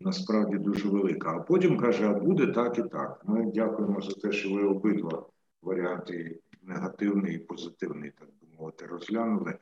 насправді 0.00 0.58
дуже 0.58 0.88
велика. 0.88 1.36
А 1.36 1.40
потім 1.40 1.78
каже, 1.78 2.06
а 2.06 2.12
буде 2.12 2.46
так 2.46 2.78
і 2.78 2.82
так. 2.82 3.22
Ми 3.26 3.50
дякуємо 3.54 4.00
за 4.00 4.12
те, 4.12 4.32
що 4.32 4.50
ви 4.50 4.62
обидва 4.62 5.26
варіанти 5.62 6.40
негативний 6.62 7.34
і 7.34 7.38
позитивний, 7.38 8.12
так 8.18 8.28
би 8.28 8.56
мовити, 8.58 8.86
розглянули. 8.86 9.54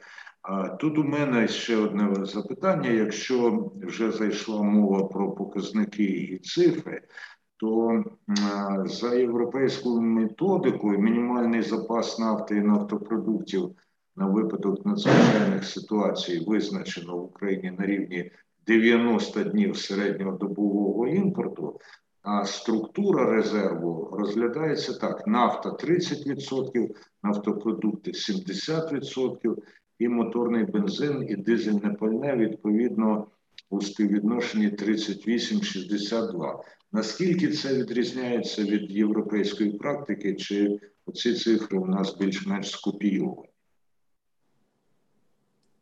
А 0.43 0.69
тут 0.69 0.99
у 0.99 1.05
мене 1.05 1.49
ще 1.49 1.77
одне 1.77 2.27
запитання: 2.27 2.91
якщо 2.91 3.71
вже 3.83 4.11
зайшла 4.11 4.63
мова 4.63 5.05
про 5.05 5.33
показники 5.33 6.05
і 6.05 6.39
цифри, 6.39 7.03
то 7.57 8.05
за 8.85 9.15
європейською 9.15 10.01
методикою 10.01 10.99
мінімальний 10.99 11.63
запас 11.63 12.19
нафти 12.19 12.57
і 12.57 12.61
нафтопродуктів 12.61 13.71
на 14.17 14.27
випадок 14.27 14.87
надзвичайних 14.87 15.65
ситуацій 15.65 16.45
визначено 16.47 17.17
в 17.17 17.25
Україні 17.25 17.71
на 17.79 17.87
рівні 17.87 18.31
90 18.67 19.45
днів 19.45 19.77
середнього 19.77 20.33
добового 20.33 21.07
імпорту. 21.07 21.81
А 22.23 22.45
структура 22.45 23.25
резерву 23.25 24.09
розглядається 24.19 24.93
так: 24.93 25.27
нафта 25.27 25.69
30%, 25.69 26.91
нафтопродукти 27.23 28.11
70%, 28.11 29.57
і 29.99 30.09
моторний 30.09 30.65
бензин 30.65 31.27
і 31.29 31.37
дизельне 31.37 31.91
пальне 31.91 32.37
відповідно 32.37 33.27
у 33.71 33.81
співвідношенні 33.81 34.69
38-62. 34.69 36.59
Наскільки 36.97 37.53
це 37.53 37.75
відрізняється 37.75 38.63
від 38.63 38.91
європейської 38.91 39.73
практики, 39.73 40.35
чи 40.35 40.81
оці 41.07 41.35
цифри 41.35 41.79
у 41.79 41.87
нас 41.87 42.17
більш-менш 42.17 42.71
скопійовані? 42.71 43.49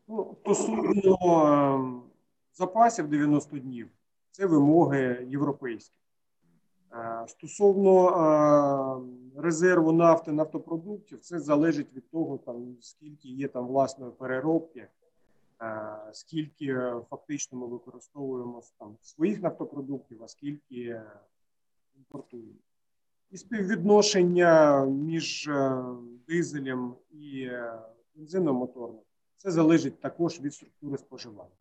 Ну, 0.08 0.36
Стосовно 0.40 1.16
ем, 1.74 2.02
запасів 2.52 3.08
90 3.08 3.58
днів, 3.58 3.88
це 4.30 4.46
вимоги 4.46 5.26
європейські. 5.30 5.98
Е, 6.92 7.24
стосовно 7.28 8.08
е, 9.36 9.40
резерву 9.42 9.92
нафти 9.92 10.32
нафтопродуктів, 10.32 11.20
це 11.20 11.38
залежить 11.38 11.94
від 11.94 12.10
того, 12.10 12.38
там 12.38 12.76
скільки 12.80 13.28
є 13.28 13.48
там 13.48 13.66
власної 13.66 14.12
переробки, 14.12 14.80
е, 14.80 14.88
скільки 16.12 16.74
фактично 17.11 17.59
ми 17.59 17.66
використовуємо 17.66 18.62
там 18.78 18.96
своїх 19.00 19.42
нафтопродуктів, 19.42 20.22
а 20.22 20.28
скільки 20.28 21.02
імпортуємо. 21.96 22.59
І 23.30 23.36
співвідношення 23.36 24.84
між 24.86 25.50
дизелем 26.28 26.94
і 27.11 27.50
бензином 28.14 28.57
моторним 28.57 29.02
це 29.36 29.50
залежить 29.50 30.00
також 30.00 30.40
від 30.40 30.55
структури 30.55 30.98
споживання. 30.98 31.57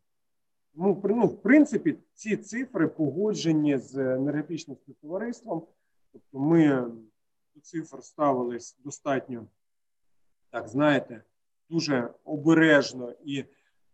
Ну, 0.73 1.01
ну, 1.03 1.27
в 1.27 1.41
принципі, 1.41 1.97
ці 2.13 2.37
цифри 2.37 2.87
погоджені 2.87 3.77
з 3.77 3.95
енергетичним 3.95 4.77
співтовариством. 4.77 5.67
Тобто 6.11 6.39
ми 6.39 6.91
до 7.55 7.61
цифр 7.61 8.03
ставились 8.03 8.77
достатньо, 8.83 9.47
так 10.49 10.67
знаєте, 10.67 11.23
дуже 11.69 12.13
обережно. 12.23 13.13
І 13.25 13.45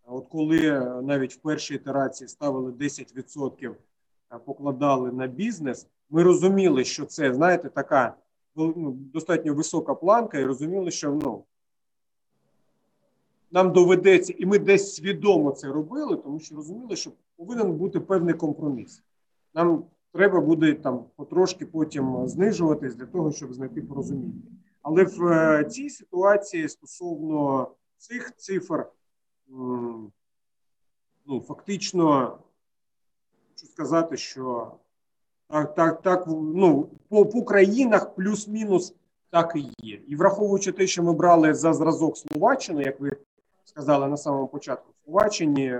от 0.09 0.27
коли 0.27 0.79
навіть 1.03 1.33
в 1.33 1.37
першій 1.37 1.75
ітерації 1.75 2.27
ставили 2.27 2.71
10%, 2.71 3.73
покладали 4.45 5.11
на 5.11 5.27
бізнес, 5.27 5.87
ми 6.09 6.23
розуміли, 6.23 6.83
що 6.83 7.05
це, 7.05 7.33
знаєте, 7.33 7.69
така 7.69 8.15
ну, 8.55 8.91
достатньо 9.13 9.53
висока 9.53 9.95
планка, 9.95 10.39
і 10.39 10.45
розуміли, 10.45 10.91
що 10.91 11.11
ну, 11.11 11.43
нам 13.51 13.73
доведеться, 13.73 14.33
і 14.37 14.45
ми 14.45 14.59
десь 14.59 14.95
свідомо 14.95 15.51
це 15.51 15.67
робили, 15.67 16.15
тому 16.15 16.39
що 16.39 16.55
розуміли, 16.55 16.95
що 16.95 17.11
повинен 17.37 17.73
бути 17.73 17.99
певний 17.99 18.33
компроміс. 18.33 19.03
Нам 19.53 19.83
треба 20.13 20.41
буде 20.41 20.73
там 20.73 21.05
потрошки 21.15 21.65
потім 21.65 22.27
знижуватись 22.27 22.95
для 22.95 23.05
того, 23.05 23.31
щоб 23.31 23.53
знайти 23.53 23.81
порозуміння. 23.81 24.41
Але 24.81 25.03
в 25.03 25.27
е, 25.27 25.63
цій 25.63 25.89
ситуації 25.89 26.69
стосовно 26.69 27.67
цих 27.97 28.35
цифр, 28.35 28.85
ну 29.49 31.41
фактично 31.47 32.37
хочу 33.49 33.67
сказати, 33.67 34.17
що 34.17 34.71
так, 35.47 35.75
так, 35.75 36.01
так, 36.01 36.23
ну 36.27 36.89
по, 37.09 37.25
по 37.25 37.43
країнах 37.43 38.15
плюс-мінус 38.15 38.93
так 39.29 39.53
і 39.55 39.87
є. 39.87 40.01
І 40.07 40.15
враховуючи 40.15 40.71
те, 40.71 40.87
що 40.87 41.03
ми 41.03 41.13
брали 41.13 41.53
за 41.53 41.73
зразок 41.73 42.17
Словаччини, 42.17 42.83
як 42.83 42.99
ви 42.99 43.17
сказали 43.65 44.07
на 44.07 44.17
самому 44.17 44.47
початку, 44.47 44.91
в 44.91 45.05
Словаччині 45.05 45.79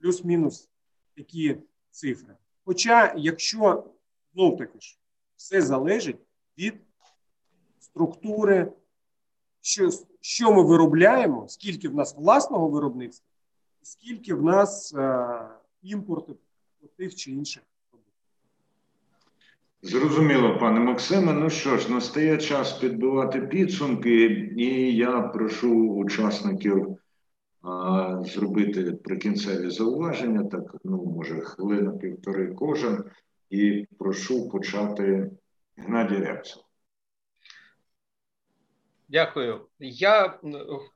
плюс-мінус 0.00 0.68
такі 1.16 1.56
цифри. 1.90 2.34
Хоча, 2.64 3.14
якщо 3.16 3.84
знов 4.34 4.56
таки 4.56 4.80
ж 4.80 4.98
все 5.36 5.62
залежить 5.62 6.20
від 6.58 6.74
структури, 7.78 8.72
що 9.68 9.90
що 10.20 10.52
ми 10.52 10.64
виробляємо, 10.64 11.44
скільки 11.48 11.88
в 11.88 11.94
нас 11.94 12.16
власного 12.16 12.68
виробництва, 12.68 13.26
скільки 13.82 14.34
в 14.34 14.42
нас 14.42 14.94
е, 14.94 15.28
імпорту 15.82 16.36
тих 16.96 17.14
чи 17.14 17.30
інших 17.30 17.62
Зрозуміло, 19.82 20.58
пане 20.60 20.80
Максиме. 20.80 21.32
Ну 21.32 21.50
що 21.50 21.78
ж, 21.78 21.92
настає 21.92 22.38
час 22.38 22.72
підбивати 22.72 23.40
підсумки, 23.40 24.24
і 24.56 24.96
я 24.96 25.20
прошу 25.20 25.92
учасників 25.92 26.98
зробити 28.20 28.92
прикінцеві 28.92 29.70
зауваження, 29.70 30.44
так 30.44 30.76
ну 30.84 31.04
може 31.04 31.40
хвилина 31.40 31.90
півтори 31.90 32.54
кожен, 32.54 33.04
і 33.50 33.86
прошу 33.98 34.48
почати 34.48 35.30
Геннадій 35.76 36.16
Рябцев. 36.16 36.67
Дякую. 39.08 39.68
Я 39.78 40.38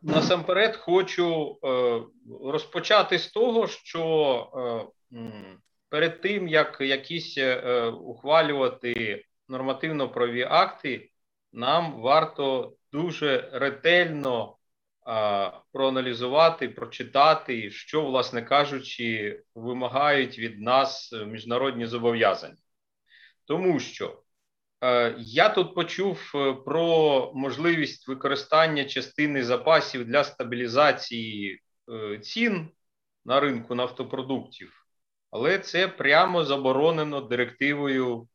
насамперед 0.02 0.76
хочу 0.76 1.58
е, 1.64 2.00
розпочати 2.44 3.18
з 3.18 3.28
того, 3.28 3.66
що 3.66 4.90
е, 5.12 5.18
перед 5.88 6.20
тим 6.20 6.48
як 6.48 6.80
якісь 6.80 7.38
е, 7.38 7.86
ухвалювати 7.88 9.24
нормативно-праві 9.48 10.42
акти, 10.42 11.10
нам 11.52 12.00
варто 12.00 12.76
дуже 12.92 13.50
ретельно 13.52 14.56
проаналізувати, 15.72 16.68
прочитати, 16.68 17.70
що, 17.70 18.04
власне 18.04 18.42
кажучи, 18.42 19.40
вимагають 19.54 20.38
від 20.38 20.60
нас 20.60 21.12
міжнародні 21.26 21.86
зобов'язання. 21.86 22.56
Тому 23.46 23.80
що 23.80 24.21
я 25.18 25.48
тут 25.48 25.74
почув 25.74 26.32
е, 26.34 26.52
про 26.52 27.32
можливість 27.34 28.08
використання 28.08 28.84
частини 28.84 29.44
запасів 29.44 30.04
для 30.04 30.24
стабілізації 30.24 31.60
е, 31.90 32.18
цін 32.18 32.68
на 33.24 33.40
ринку 33.40 33.74
нафтопродуктів 33.74 34.82
але 35.32 35.58
це 35.58 35.88
прямо 35.88 36.44
заборонено 36.44 37.20
директивою 37.20 38.28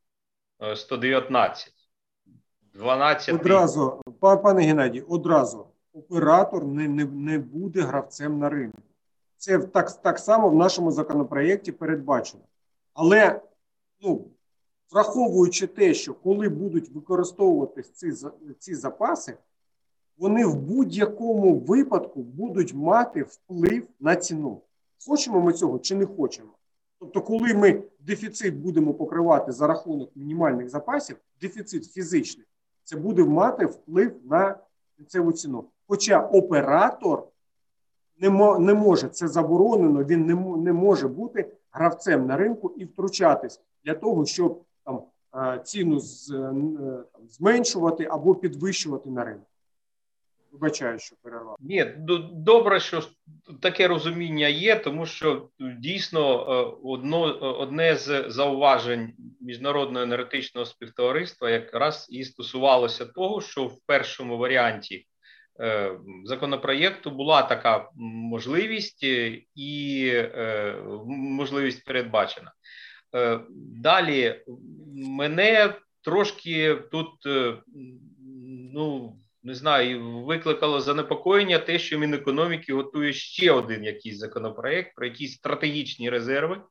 119. 0.75 1.67
Е, 1.67 1.71
12. 2.73 3.35
Одразу, 3.35 4.01
пане 4.19 4.61
Геннадій, 4.61 5.01
одразу 5.01 5.67
оператор 5.93 6.65
не, 6.65 6.87
не, 6.87 7.05
не 7.05 7.39
буде 7.39 7.81
гравцем 7.81 8.39
на 8.39 8.49
ринку. 8.49 8.77
Це 9.37 9.59
так 9.59 10.01
так 10.01 10.19
само 10.19 10.49
в 10.49 10.55
нашому 10.55 10.91
законопроєкті 10.91 11.71
передбачено. 11.71 12.43
Але 12.93 13.41
ну, 14.01 14.27
враховуючи 14.91 15.67
те, 15.67 15.93
що 15.93 16.13
коли 16.13 16.49
будуть 16.49 16.89
використовуватись 16.89 17.91
ці 17.91 18.13
ці 18.59 18.75
запаси, 18.75 19.37
вони 20.17 20.45
в 20.45 20.55
будь-якому 20.55 21.59
випадку 21.59 22.21
будуть 22.21 22.73
мати 22.73 23.23
вплив 23.23 23.87
на 23.99 24.15
ціну. 24.15 24.61
Хочемо 25.07 25.41
ми 25.41 25.53
цього 25.53 25.79
чи 25.79 25.95
не 25.95 26.05
хочемо? 26.05 26.49
Тобто, 26.99 27.21
коли 27.21 27.53
ми 27.53 27.83
дефіцит 27.99 28.55
будемо 28.55 28.93
покривати 28.93 29.51
за 29.51 29.67
рахунок 29.67 30.11
мінімальних 30.15 30.69
запасів, 30.69 31.17
дефіцит 31.41 31.85
фізичний, 31.85 32.45
це 32.83 32.97
буде 32.97 33.23
мати 33.23 33.65
вплив 33.65 34.15
на 34.25 34.59
кінцеву 34.97 35.31
ціну. 35.31 35.63
Хоча 35.87 36.21
оператор 36.21 37.27
не 38.59 38.73
може, 38.73 39.09
це 39.09 39.27
заборонено, 39.27 40.03
він 40.03 40.25
не 40.63 40.73
може 40.73 41.07
бути 41.07 41.51
гравцем 41.71 42.27
на 42.27 42.37
ринку 42.37 42.73
і 42.77 42.85
втручатись 42.85 43.61
для 43.85 43.93
того, 43.93 44.25
щоб 44.25 44.61
ціну 45.63 45.99
з, 45.99 46.31
е, 46.31 46.53
зменшувати 47.29 48.07
або 48.11 48.35
підвищувати 48.35 49.09
на 49.09 49.25
ринку. 49.25 49.47
Вибачаю, 50.51 50.99
що 50.99 51.15
перервав. 51.21 51.57
Ні, 51.59 51.85
добре, 52.31 52.79
що 52.79 53.03
таке 53.61 53.87
розуміння 53.87 54.47
є, 54.47 54.75
тому 54.75 55.05
що 55.05 55.49
дійсно 55.59 56.39
е, 56.39 56.77
одно, 56.83 57.21
одне 57.59 57.95
з 57.95 58.25
зауважень 58.29 59.13
міжнародного 59.41 60.03
енергетичного 60.03 60.65
співтовариства 60.65 61.49
якраз 61.49 62.07
і 62.09 62.23
стосувалося 62.23 63.05
того, 63.05 63.41
що 63.41 63.65
в 63.65 63.79
першому 63.85 64.37
варіанті 64.37 65.07
е, 65.59 65.91
законопроєкту 66.25 67.11
була 67.11 67.41
така 67.41 67.89
можливість 67.95 69.03
і 69.55 70.11
е, 70.13 70.75
можливість 71.07 71.85
передбачена. 71.85 72.51
Далі 73.83 74.41
мене 74.95 75.73
трошки 76.01 76.75
тут 76.91 77.09
ну 78.73 79.15
не 79.43 79.55
знаю, 79.55 80.19
викликало 80.19 80.81
занепокоєння 80.81 81.59
те, 81.59 81.79
що 81.79 81.99
Мінекономіки 81.99 82.73
готує 82.73 83.13
ще 83.13 83.51
один 83.51 83.83
якийсь 83.83 84.17
законопроект 84.17 84.95
про 84.95 85.05
якісь 85.05 85.33
стратегічні 85.33 86.09
резерви. 86.09 86.61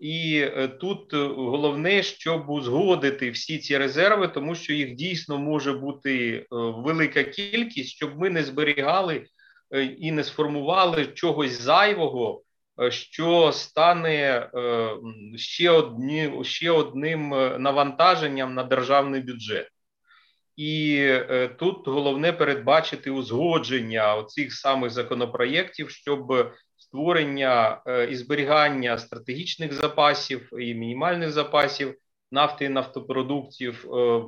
І 0.00 0.36
е, 0.56 0.68
тут 0.68 1.14
е, 1.14 1.16
головне, 1.26 2.02
щоб 2.02 2.50
узгодити 2.50 3.30
всі 3.30 3.58
ці 3.58 3.78
резерви, 3.78 4.28
тому 4.28 4.54
що 4.54 4.72
їх 4.72 4.94
дійсно 4.94 5.38
може 5.38 5.72
бути 5.72 6.36
е, 6.36 6.46
велика 6.50 7.24
кількість, 7.24 7.90
щоб 7.90 8.18
ми 8.18 8.30
не 8.30 8.42
зберігали 8.42 9.26
і 9.98 10.12
не 10.12 10.24
сформували 10.24 11.06
чогось 11.06 11.60
зайвого, 11.60 12.42
що 12.88 13.52
стане 13.52 14.50
ще 15.36 15.70
одні, 15.70 16.44
ще 16.44 16.70
одним 16.70 17.28
навантаженням 17.58 18.54
на 18.54 18.62
державний 18.62 19.20
бюджет. 19.20 19.68
І 20.56 21.08
тут 21.58 21.88
головне 21.88 22.32
передбачити 22.32 23.10
узгодження 23.10 24.14
оцих 24.14 24.54
самих 24.54 24.90
законопроєктів, 24.90 25.90
щоб 25.90 26.52
створення 26.90 27.82
е, 27.86 28.06
і 28.10 28.16
зберігання 28.16 28.98
стратегічних 28.98 29.72
запасів 29.72 30.48
і 30.52 30.74
мінімальних 30.74 31.30
запасів 31.30 31.94
нафти 32.30 32.64
і 32.64 32.68
нафтопродуктів 32.68 33.84
е, 33.84 34.22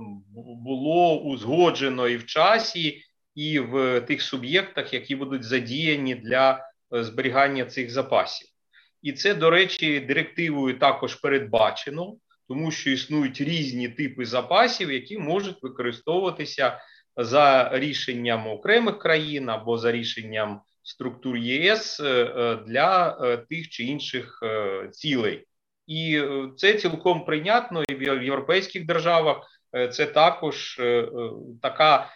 було 0.64 1.20
узгоджено 1.20 2.08
і 2.08 2.16
в 2.16 2.26
часі, 2.26 3.02
і 3.34 3.58
в 3.58 4.00
тих 4.00 4.22
суб'єктах, 4.22 4.94
які 4.94 5.16
будуть 5.16 5.44
задіяні 5.44 6.14
для 6.14 6.52
е, 6.52 6.60
зберігання 6.92 7.64
цих 7.64 7.90
запасів. 7.90 8.48
І 9.02 9.12
це, 9.12 9.34
до 9.34 9.50
речі, 9.50 10.00
директивою 10.00 10.78
також 10.78 11.14
передбачено, 11.14 12.14
тому 12.48 12.70
що 12.70 12.90
існують 12.90 13.40
різні 13.40 13.88
типи 13.88 14.24
запасів, 14.24 14.92
які 14.92 15.18
можуть 15.18 15.62
використовуватися 15.62 16.80
за 17.16 17.70
рішенням 17.72 18.46
окремих 18.46 18.98
країн 18.98 19.48
або 19.48 19.78
за 19.78 19.92
рішенням 19.92 20.60
структур 20.82 21.36
ЄС 21.36 22.00
е, 22.00 22.04
е, 22.06 22.56
для 22.66 23.18
е, 23.22 23.36
тих 23.36 23.68
чи 23.68 23.84
інших 23.84 24.42
цілей, 24.90 25.46
і 25.86 26.22
це 26.56 26.74
цілком 26.74 27.24
прийнятно 27.24 27.82
і 27.82 27.94
в 27.94 28.22
європейських 28.22 28.86
державах. 28.86 29.46
Це 29.92 30.06
також 30.06 30.80
така 31.62 32.10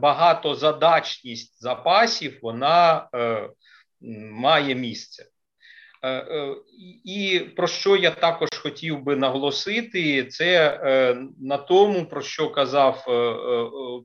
багатозадачність 0.00 1.62
запасів, 1.62 2.38
вона 2.42 3.08
має 4.30 4.74
місце. 4.74 5.26
І 7.04 7.40
про 7.56 7.66
що 7.66 7.96
я 7.96 8.10
також 8.10 8.48
хотів 8.62 9.02
би 9.02 9.16
наголосити, 9.16 10.24
це 10.24 10.80
на 11.40 11.56
тому, 11.56 12.06
про 12.06 12.22
що 12.22 12.50
казав 12.50 13.04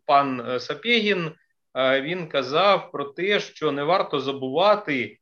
пан 0.05 0.59
Сапєгін, 0.59 1.31
він 1.75 2.27
казав 2.27 2.91
про 2.91 3.03
те, 3.03 3.39
що 3.39 3.71
не 3.71 3.83
варто 3.83 4.19
забувати, 4.19 5.17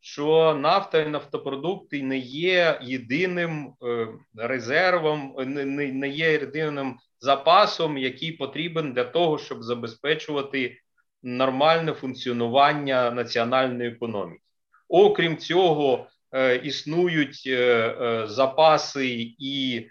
що 0.00 0.54
нафта 0.54 1.00
і 1.00 1.08
нафтопродукти 1.08 2.02
не 2.02 2.18
є 2.18 2.78
єдиним 2.82 3.74
е, 3.82 4.08
резервом, 4.36 5.34
не 5.38 6.08
є 6.08 6.32
єдиним 6.32 6.96
запасом, 7.20 7.98
який 7.98 8.32
потрібен 8.32 8.92
для 8.92 9.04
того, 9.04 9.38
щоб 9.38 9.62
забезпечувати 9.62 10.78
нормальне 11.24 11.92
функціонування 11.92 13.10
національної 13.10 13.90
економіки. 13.90 14.42
Окрім 14.88 15.36
цього, 15.36 16.06
е, 16.32 16.56
існують 16.56 17.42
е, 17.46 18.24
запаси 18.26 19.34
і 19.38 19.86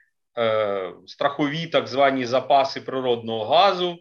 страхові 1.06 1.68
так 1.68 1.88
звані 1.88 2.26
запаси 2.26 2.82
природного 2.82 3.46
газу 3.46 3.98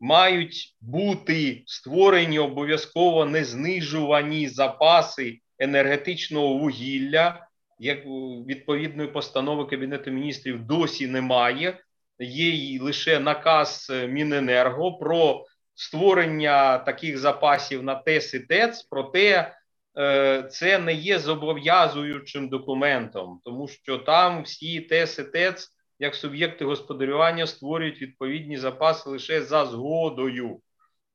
мають 0.00 0.76
бути 0.80 1.62
створені 1.66 2.38
обов'язково 2.38 3.24
незнижувані 3.24 4.48
запаси 4.48 5.38
енергетичного 5.58 6.54
вугілля. 6.54 7.46
Як 7.78 8.06
відповідної 8.46 9.08
постанови 9.08 9.64
Кабінету 9.64 10.10
міністрів 10.10 10.66
досі 10.66 11.06
немає, 11.06 11.78
є 12.18 12.80
лише 12.80 13.20
наказ 13.20 13.92
Міненерго 14.08 14.92
про 14.92 15.44
створення 15.80 16.78
таких 16.78 17.18
запасів 17.18 17.82
на 17.82 17.94
ТЕС 17.94 18.34
і 18.34 18.40
ТЕЦ, 18.40 18.82
проте 18.90 19.54
е, 19.98 20.42
це 20.50 20.78
не 20.78 20.92
є 20.92 21.18
зобов'язуючим 21.18 22.48
документом, 22.48 23.40
тому 23.44 23.68
що 23.68 23.98
там 23.98 24.42
всі 24.42 24.80
ТЕС 24.80 25.18
і 25.18 25.24
ТЕЦ 25.24 25.68
як 25.98 26.14
суб'єкти 26.14 26.64
господарювання 26.64 27.46
створюють 27.46 28.02
відповідні 28.02 28.56
запаси 28.56 29.10
лише 29.10 29.42
за 29.42 29.66
згодою, 29.66 30.60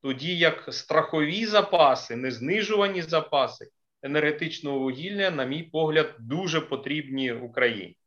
тоді 0.01 0.37
як 0.37 0.67
страхові 0.69 1.45
запаси, 1.45 2.15
незнижувані 2.15 3.01
запаси 3.01 3.67
енергетичного 4.01 4.79
вугілля, 4.79 5.31
на 5.31 5.45
мій 5.45 5.63
погляд, 5.63 6.15
дуже 6.19 6.61
потрібні 6.61 7.31
Україні. 7.31 7.97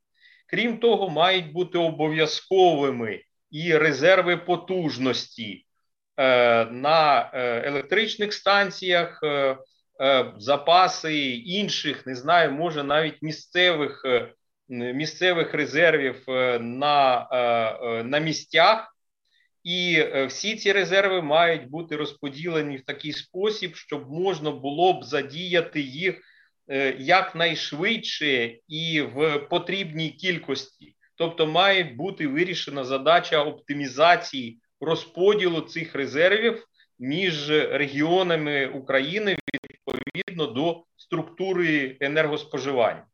Крім 0.47 0.79
того, 0.79 1.09
мають 1.09 1.53
бути 1.53 1.79
обов'язковими 1.79 3.23
і 3.51 3.77
резерви 3.77 4.37
потужності 4.37 5.65
на 6.71 7.31
е, 7.33 7.63
електричних 7.67 8.33
станціях, 8.33 9.21
е, 9.23 9.57
е, 10.01 10.33
запаси 10.39 11.19
інших, 11.31 12.07
не 12.07 12.15
знаю, 12.15 12.53
може 12.53 12.85
навіть 12.85 13.23
місцевих 13.23 14.03
е, 14.05 14.33
місцевих 14.69 15.55
резервів 15.55 16.25
е, 16.29 16.59
на, 16.59 17.29
е, 17.33 17.39
е, 17.39 18.05
на 18.05 18.19
місцях. 18.19 18.95
І 19.65 20.05
всі 20.29 20.57
ці 20.57 20.73
резерви 20.73 21.23
мають 21.23 21.71
бути 21.71 21.97
розподілені 21.97 22.77
в 22.77 22.85
такий 22.85 23.13
спосіб, 23.13 23.77
щоб 23.77 24.11
можна 24.11 24.51
було 24.51 24.93
б 24.93 25.05
задіяти 25.05 25.81
їх 25.81 26.21
якнайшвидше 26.99 28.57
і 28.69 29.03
в 29.03 29.39
потрібній 29.39 30.11
кількості. 30.11 30.95
Тобто, 31.17 31.47
має 31.47 31.85
бути 31.85 32.27
вирішена 32.27 32.85
задача 32.85 33.43
оптимізації 33.45 34.61
розподілу 34.81 35.61
цих 35.61 35.95
резервів 35.95 36.65
між 36.99 37.51
регіонами 37.51 38.67
України 38.67 39.37
відповідно 39.71 40.47
до 40.47 40.85
структури 40.97 41.97
енергоспоживання. 42.01 43.07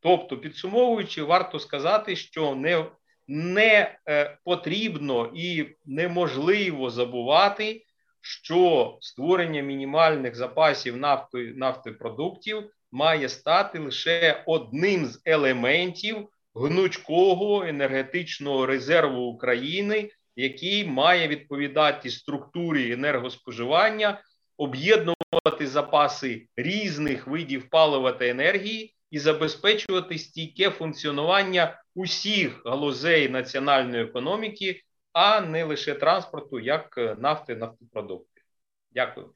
Тобто, 0.00 0.38
підсумовуючи, 0.38 1.22
варто 1.22 1.58
сказати, 1.58 2.16
що 2.16 2.54
не 2.54 2.86
не 3.28 3.98
е, 4.08 4.38
потрібно 4.44 5.32
і 5.34 5.66
неможливо 5.84 6.90
забувати, 6.90 7.84
що 8.20 8.98
створення 9.00 9.62
мінімальних 9.62 10.34
запасів 10.34 10.96
нафти, 10.96 11.52
нафтопродуктів 11.56 12.70
має 12.92 13.28
стати 13.28 13.78
лише 13.78 14.42
одним 14.46 15.06
з 15.06 15.22
елементів 15.24 16.28
гнучкого 16.54 17.64
енергетичного 17.64 18.66
резерву 18.66 19.20
України, 19.20 20.10
який 20.36 20.84
має 20.84 21.28
відповідати 21.28 22.10
структурі 22.10 22.92
енергоспоживання, 22.92 24.20
об'єднувати 24.56 25.66
запаси 25.66 26.46
різних 26.56 27.26
видів 27.26 27.68
палива 27.70 28.12
та 28.12 28.26
енергії 28.26 28.94
і 29.10 29.18
забезпечувати 29.18 30.18
стійке 30.18 30.70
функціонування 30.70 31.82
усіх 31.94 32.62
галузей 32.66 33.28
національної 33.28 34.04
економіки, 34.04 34.82
а 35.12 35.40
не 35.40 35.64
лише 35.64 35.94
транспорту, 35.94 36.60
як 36.60 36.94
е, 36.98 37.16
нафти, 37.18 37.56
нафтопродукти. 37.56 38.42
Дякую. 38.90 39.26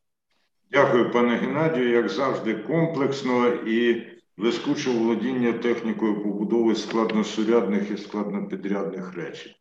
Дякую, 0.71 1.11
пане 1.11 1.37
Геннадію. 1.37 1.91
Як 1.91 2.09
завжди, 2.09 2.55
комплексно 2.55 3.49
і 3.49 4.03
блискуче 4.37 4.91
володіння 4.91 5.53
технікою 5.53 6.23
побудови 6.23 6.75
складносурядних 6.75 7.91
і 7.91 7.97
складнопідрядних 7.97 9.15
речей. 9.15 9.57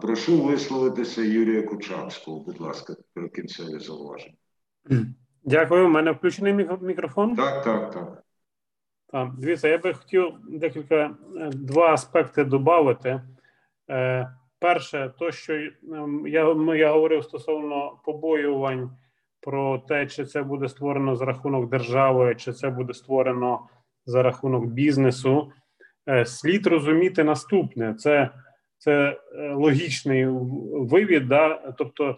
Прошу 0.00 0.42
висловитися 0.42 1.22
Юрія 1.22 1.62
Кучавського, 1.62 2.40
будь 2.40 2.60
ласка, 2.60 2.94
про 3.14 3.28
кінцеві 3.28 3.78
зауваження. 3.78 4.34
Дякую. 5.44 5.86
У 5.86 5.90
мене 5.90 6.10
включений 6.10 6.52
мікрофон? 6.80 7.36
Так, 7.36 7.64
так, 7.64 7.90
так. 7.90 8.24
Так, 9.12 9.30
дивіться, 9.38 9.68
я 9.68 9.78
би 9.78 9.94
хотів 9.94 10.32
декілька 10.48 10.96
е, 11.36 11.50
два 11.54 11.92
аспекти 11.92 12.44
додати. 12.44 13.22
Е, 13.90 14.30
перше, 14.58 15.12
то, 15.18 15.30
що 15.30 15.54
ем, 15.54 16.26
я 16.26 16.54
ну, 16.54 16.74
я 16.74 16.92
говорив 16.92 17.24
стосовно 17.24 17.98
побоювань 18.04 18.90
про 19.40 19.78
те, 19.78 20.06
чи 20.06 20.24
це 20.24 20.42
буде 20.42 20.68
створено 20.68 21.16
за 21.16 21.24
рахунок 21.24 21.70
держави, 21.70 22.34
чи 22.34 22.52
це 22.52 22.70
буде 22.70 22.94
створено 22.94 23.68
за 24.06 24.22
рахунок 24.22 24.64
бізнесу. 24.64 25.52
Е, 26.08 26.26
слід 26.26 26.66
розуміти 26.66 27.24
наступне: 27.24 27.94
це 27.94 28.30
це 28.84 29.20
логічний 29.54 30.26
вивід, 30.72 31.28
да? 31.28 31.74
тобто, 31.78 32.16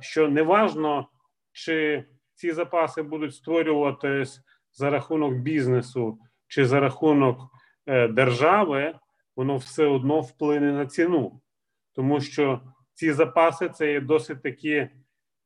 що 0.00 0.28
неважно, 0.28 1.08
чи 1.52 2.04
ці 2.34 2.52
запаси 2.52 3.02
будуть 3.02 3.34
створюватись 3.34 4.40
за 4.72 4.90
рахунок 4.90 5.34
бізнесу 5.34 6.18
чи 6.46 6.66
за 6.66 6.80
рахунок 6.80 7.40
е, 7.86 8.08
держави, 8.08 8.94
воно 9.36 9.56
все 9.56 9.86
одно 9.86 10.20
вплине 10.20 10.72
на 10.72 10.86
ціну, 10.86 11.40
тому 11.92 12.20
що 12.20 12.60
ці 12.94 13.12
запаси 13.12 13.68
це 13.68 13.92
є 13.92 14.00
досить 14.00 14.42
таки 14.42 14.90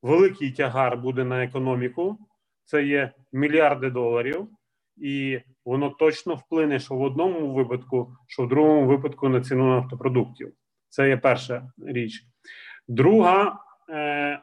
великий 0.03 0.53
тягар 0.53 0.97
буде 0.97 1.25
на 1.25 1.45
економіку. 1.45 2.19
Це 2.65 2.85
є 2.85 3.13
мільярди 3.33 3.91
доларів, 3.91 4.49
і 4.97 5.41
воно 5.65 5.91
точно 5.91 6.35
вплине, 6.35 6.79
що 6.79 6.95
в 6.95 7.03
одному 7.03 7.55
випадку, 7.55 8.17
що 8.27 8.43
в 8.43 8.49
другому 8.49 8.87
випадку 8.87 9.29
на 9.29 9.41
ціну 9.41 9.67
нафтопродуктів. 9.67 10.53
Це 10.89 11.09
є 11.09 11.17
перша 11.17 11.71
річ. 11.79 12.23
Друга, 12.89 13.59
е, 13.91 14.41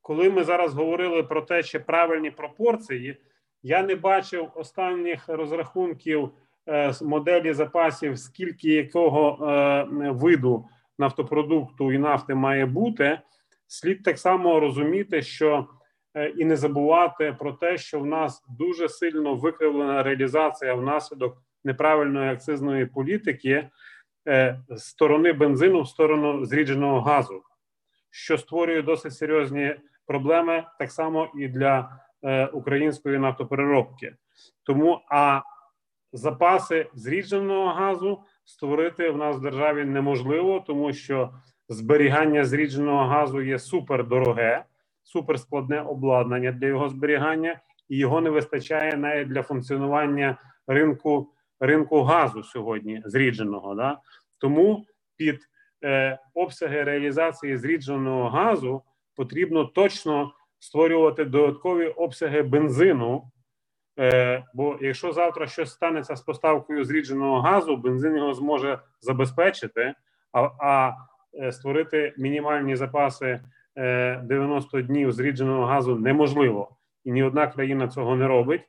коли 0.00 0.30
ми 0.30 0.44
зараз 0.44 0.74
говорили 0.74 1.22
про 1.22 1.42
те, 1.42 1.62
чи 1.62 1.78
правильні 1.78 2.30
пропорції, 2.30 3.16
я 3.62 3.82
не 3.82 3.96
бачив 3.96 4.50
останніх 4.54 5.28
розрахунків 5.28 6.30
е, 6.66 6.92
моделі 7.02 7.52
запасів, 7.52 8.18
скільки 8.18 8.68
якого 8.68 9.48
е, 9.48 9.86
виду 10.10 10.68
нафтопродукту 10.98 11.92
і 11.92 11.98
нафти 11.98 12.34
має 12.34 12.66
бути. 12.66 13.20
Слід 13.66 14.02
так 14.02 14.18
само 14.18 14.60
розуміти, 14.60 15.22
що 15.22 15.66
і 16.36 16.44
не 16.44 16.56
забувати 16.56 17.36
про 17.38 17.52
те, 17.52 17.78
що 17.78 18.00
в 18.00 18.06
нас 18.06 18.44
дуже 18.58 18.88
сильно 18.88 19.34
викривлена 19.34 20.02
реалізація 20.02 20.74
внаслідок 20.74 21.42
неправильної 21.64 22.30
акцизної 22.30 22.86
політики 22.86 23.68
е, 24.28 24.60
з 24.68 24.84
сторони 24.84 25.32
бензину 25.32 25.82
в 25.82 25.88
сторону 25.88 26.44
зрідженого 26.44 27.00
газу, 27.00 27.42
що 28.10 28.38
створює 28.38 28.82
досить 28.82 29.14
серйозні 29.14 29.76
проблеми 30.06 30.64
так 30.78 30.92
само 30.92 31.32
і 31.34 31.48
для 31.48 32.00
е, 32.22 32.46
української 32.46 33.18
нафтопереробки. 33.18 34.16
Тому 34.62 35.00
а 35.10 35.40
запаси 36.12 36.86
зрідженого 36.94 37.66
газу 37.66 38.22
створити 38.44 39.10
в 39.10 39.16
нас 39.16 39.36
в 39.36 39.40
державі 39.40 39.84
неможливо, 39.84 40.64
тому 40.66 40.92
що 40.92 41.30
зберігання 41.68 42.44
зрідженого 42.44 43.04
газу 43.04 43.40
є 43.40 43.58
супер 43.58 44.04
дороге, 45.04 45.14
супер 45.14 45.38
складне 45.38 45.80
обладнання 45.80 46.52
для 46.52 46.66
його 46.66 46.88
зберігання, 46.88 47.60
і 47.88 47.96
його 47.96 48.20
не 48.20 48.30
вистачає 48.30 48.96
навіть 48.96 49.28
для 49.28 49.42
функціонування 49.42 50.38
ринку 50.66 51.30
ринку 51.60 52.02
газу 52.02 52.42
сьогодні 52.42 53.02
зрідженого. 53.04 53.74
Да? 53.74 54.00
Тому 54.38 54.86
під 55.16 55.40
е, 55.84 56.18
обсяги 56.34 56.82
реалізації 56.82 57.56
зрідженого 57.56 58.28
газу 58.28 58.82
потрібно 59.16 59.64
точно 59.64 60.32
створювати 60.58 61.24
додаткові 61.24 61.86
обсяги 61.86 62.42
бензину. 62.42 63.30
Е, 63.98 64.44
Бо 64.54 64.78
якщо 64.80 65.12
завтра 65.12 65.46
щось 65.46 65.72
станеться 65.72 66.16
з 66.16 66.20
поставкою 66.20 66.84
зрідженого 66.84 67.40
газу, 67.40 67.76
бензин 67.76 68.16
його 68.16 68.34
зможе 68.34 68.78
забезпечити, 69.00 69.94
а 70.32 70.40
а 70.40 70.92
е, 71.34 71.52
створити 71.52 72.14
мінімальні 72.18 72.76
запаси 72.76 73.40
90 73.76 74.82
днів 74.82 75.12
зрідженого 75.12 75.64
газу 75.64 75.96
неможливо, 75.96 76.76
і 77.04 77.12
ні 77.12 77.22
одна 77.22 77.46
країна 77.46 77.88
цього 77.88 78.16
не 78.16 78.26
робить. 78.26 78.62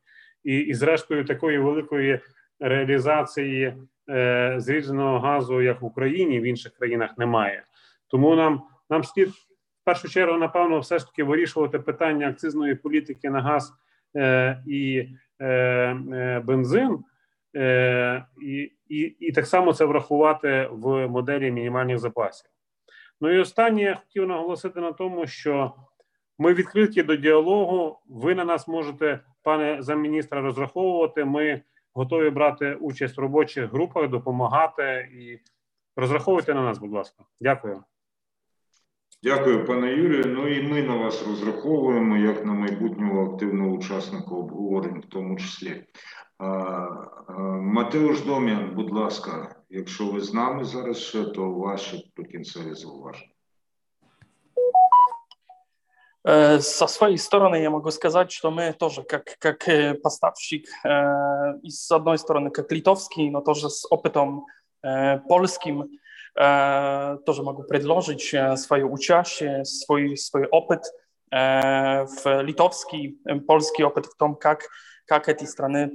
І, 0.43 0.57
і 0.57 0.73
зрештою, 0.73 1.25
такої 1.25 1.57
великої 1.57 2.19
реалізації 2.59 3.73
е, 4.09 4.55
зрідженого 4.57 5.19
газу, 5.19 5.61
як 5.61 5.81
в 5.81 5.85
Україні, 5.85 6.39
в 6.39 6.43
інших 6.43 6.73
країнах 6.73 7.17
немає. 7.17 7.63
Тому 8.07 8.35
нам 8.35 8.61
нам 8.89 9.03
слід 9.03 9.29
в 9.29 9.83
першу 9.83 10.09
чергу, 10.09 10.37
напевно, 10.37 10.79
все 10.79 10.99
ж 10.99 11.07
таки 11.07 11.23
вирішувати 11.23 11.79
питання 11.79 12.29
акцизної 12.29 12.75
політики 12.75 13.29
на 13.29 13.41
газ 13.41 13.73
е, 14.15 14.63
і 14.67 15.09
е, 15.39 15.45
е, 15.47 16.41
бензин, 16.45 16.99
е, 17.55 18.25
і, 18.41 18.71
і, 18.89 18.99
і 18.99 19.31
так 19.31 19.47
само 19.47 19.73
це 19.73 19.85
врахувати 19.85 20.69
в 20.71 21.07
моделі 21.07 21.51
мінімальних 21.51 21.99
запасів. 21.99 22.49
Ну 23.21 23.31
і 23.31 23.39
останнє 23.39 23.81
я 23.81 23.95
хотів 23.95 24.27
наголосити 24.27 24.79
на 24.79 24.91
тому, 24.91 25.27
що 25.27 25.73
ми 26.39 26.53
відкриті 26.53 27.03
до 27.03 27.15
діалогу. 27.15 27.99
Ви 28.07 28.35
на 28.35 28.45
нас 28.45 28.67
можете, 28.67 29.19
пане 29.43 29.77
замміністра, 29.79 30.41
розраховувати. 30.41 31.25
Ми 31.25 31.61
готові 31.93 32.29
брати 32.29 32.73
участь 32.73 33.17
в 33.17 33.21
робочих 33.21 33.71
групах, 33.71 34.09
допомагати 34.09 35.09
і 35.13 35.39
розраховуйте 35.95 36.53
на 36.53 36.61
нас, 36.61 36.77
будь 36.77 36.91
ласка. 36.91 37.23
Дякую. 37.41 37.83
Дякую, 39.23 39.65
пане 39.65 39.87
Юрію. 39.87 40.23
Ну 40.25 40.47
і 40.47 40.67
ми 40.67 40.83
на 40.83 40.95
вас 40.95 41.27
розраховуємо 41.27 42.17
як 42.17 42.45
на 42.45 42.53
майбутнього 42.53 43.33
активного 43.33 43.71
учасника 43.71 44.35
обговорень, 44.35 44.99
в 44.99 45.05
тому 45.05 45.37
числі. 45.37 45.83
Матеуш 47.59 48.21
Дом'ян, 48.21 48.71
будь 48.75 48.91
ласка, 48.91 49.54
якщо 49.70 50.06
ви 50.06 50.20
з 50.20 50.34
нами 50.34 50.64
зараз 50.64 50.98
ще, 50.98 51.24
то 51.24 51.50
ваші 51.50 52.12
прикінцеві 52.14 52.74
зауваження. 52.74 53.32
Со 56.60 56.86
своей 56.86 57.16
стороны 57.16 57.56
я 57.56 57.70
могу 57.70 57.90
сказать, 57.90 58.30
что 58.30 58.50
мы 58.50 58.74
тоже 58.74 59.02
как, 59.02 59.38
как 59.38 59.64
поставщик, 60.02 60.68
и 61.62 61.70
с 61.70 61.90
одной 61.90 62.18
стороны 62.18 62.50
как 62.50 62.70
литовский, 62.72 63.30
но 63.30 63.40
тоже 63.40 63.70
с 63.70 63.88
опытом 63.90 64.44
польским, 65.28 65.88
тоже 66.34 67.42
могу 67.42 67.62
предложить 67.62 68.34
свое 68.56 68.84
участие, 68.84 69.64
свой, 69.64 70.16
свой 70.16 70.46
опыт 70.46 70.82
в 71.30 72.42
литовский, 72.42 73.18
польский 73.46 73.84
опыт 73.84 74.06
в 74.06 74.16
том, 74.16 74.34
как, 74.34 74.68
как 75.06 75.28
эти 75.28 75.44
страны 75.44 75.90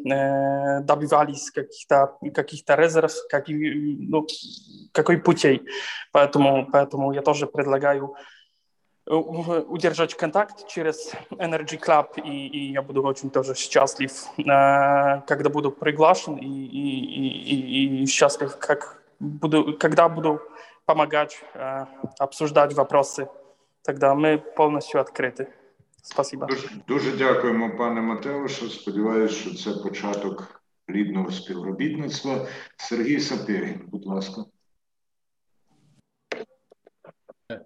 добивались 0.83 1.51
каких-то 1.51 2.17
каких 2.33 2.63
резерв, 2.67 3.13
как, 3.29 3.45
ну, 3.47 4.27
какой 4.91 5.17
путей. 5.17 5.61
Поэтому, 6.11 6.67
поэтому 6.71 7.13
я 7.13 7.21
тоже 7.21 7.47
предлагаю 7.47 8.15
удержать 9.07 10.15
контакт 10.15 10.67
через 10.67 11.13
Energy 11.29 11.79
Club, 11.79 12.19
и, 12.23 12.47
и 12.47 12.71
я 12.73 12.81
буду 12.81 13.03
очень 13.03 13.29
тоже 13.29 13.53
счастлив, 13.55 14.11
когда 14.35 15.49
буду 15.49 15.71
приглашен, 15.71 16.37
и, 16.37 16.47
и, 16.47 18.01
и, 18.01 18.03
и 18.03 18.05
счастлив, 18.07 18.57
как 18.57 19.01
буду, 19.19 19.77
когда 19.77 20.09
буду 20.09 20.41
помогать, 20.85 21.39
обсуждать 22.19 22.73
вопросы. 22.73 23.29
Тогда 23.83 24.15
мы 24.15 24.39
полностью 24.39 24.99
открыты. 24.99 25.47
Спасибо. 26.02 26.46
Дуже, 26.46 26.68
дуже 26.88 27.16
дякуємо, 27.16 27.76
пане 27.76 28.00
Матеушу. 28.00 28.68
Сподіваюся, 28.68 29.34
що 29.34 29.54
це 29.54 29.82
початок 29.82 30.62
плідного 30.86 31.30
співробітництва. 31.30 32.48
Сергій 32.76 33.20
Сапєгін, 33.20 33.80
будь 33.88 34.06
ласка. 34.06 34.44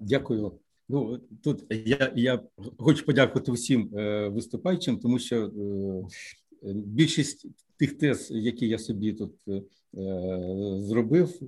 Дякую. 0.00 0.58
Ну 0.88 1.20
тут 1.42 1.64
я 1.70 2.12
я 2.16 2.40
хочу 2.78 3.06
подякувати 3.06 3.52
всім 3.52 3.98
е, 3.98 4.28
виступаючим, 4.28 4.98
тому 4.98 5.18
що 5.18 5.46
е, 5.46 5.50
більшість 6.72 7.46
тих 7.76 7.98
тез, 7.98 8.30
які 8.30 8.68
я 8.68 8.78
собі 8.78 9.12
тут 9.12 9.34
е, 9.48 9.62
зробив, 10.80 11.38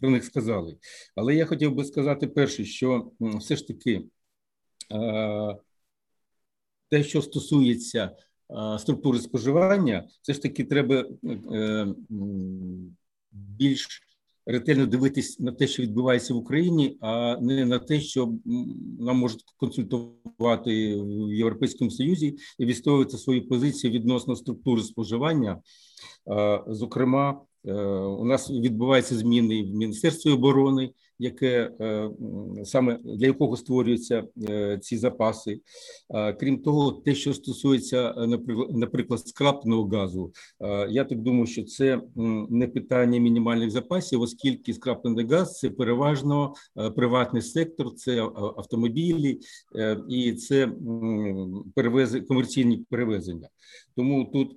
про 0.00 0.10
них 0.10 0.24
сказали. 0.24 0.76
Але 1.16 1.34
я 1.34 1.46
хотів 1.46 1.74
би 1.74 1.84
сказати 1.84 2.26
перше, 2.26 2.64
що 2.64 3.10
все 3.20 3.56
ж 3.56 3.66
таки 3.66 4.02
те, 6.90 7.04
що 7.04 7.22
стосується 7.22 8.10
структури 8.78 9.18
споживання, 9.18 10.08
все 10.22 10.32
ж 10.32 10.42
таки 10.42 10.64
треба 10.64 11.04
більш 13.32 14.02
ретельно 14.46 14.86
дивитись 14.86 15.40
на 15.40 15.52
те, 15.52 15.66
що 15.66 15.82
відбувається 15.82 16.34
в 16.34 16.36
Україні, 16.36 16.98
а 17.00 17.36
не 17.40 17.66
на 17.66 17.78
те, 17.78 18.00
що 18.00 18.34
нам 19.00 19.16
можуть 19.16 19.44
консультувати 19.56 20.96
в 21.02 21.34
Європейському 21.34 21.90
Союзі 21.90 22.36
і 22.58 22.64
відстоювати 22.64 23.18
свої 23.18 23.40
позиції 23.40 23.92
відносно 23.92 24.36
структури 24.36 24.82
споживання. 24.82 25.60
Зокрема, 26.66 27.40
Е, 27.40 27.49
у 27.64 28.24
нас 28.24 28.50
відбуваються 28.50 29.14
зміни 29.14 29.62
в 29.62 29.74
Міністерстві 29.74 30.30
оборони, 30.30 30.90
яке 31.18 31.70
е, 31.80 32.10
саме 32.64 32.98
для 33.04 33.26
якого 33.26 33.56
створюються 33.56 34.24
е, 34.48 34.78
ці 34.82 34.96
запаси. 34.96 35.60
Крім 36.40 36.58
того, 36.58 36.92
те, 36.92 37.14
що 37.14 37.34
стосується, 37.34 38.14
наприклад, 38.70 39.20
скрапного 39.28 39.88
газу, 39.88 40.32
я 40.88 41.04
так 41.04 41.18
думаю, 41.18 41.46
що 41.46 41.62
це 41.62 42.00
не 42.50 42.68
питання 42.68 43.20
мінімальних 43.20 43.70
запасів, 43.70 44.20
оскільки 44.20 44.74
скраплений 44.74 45.26
газ 45.26 45.58
це 45.58 45.70
переважно 45.70 46.54
приватний 46.96 47.42
сектор, 47.42 47.94
це 47.94 48.22
автомобілі 48.56 49.40
і 50.08 50.32
це 50.32 50.72
перевез 51.74 52.20
комерційні 52.28 52.84
перевезення. 52.90 53.48
Тому 53.96 54.24
тут 54.24 54.56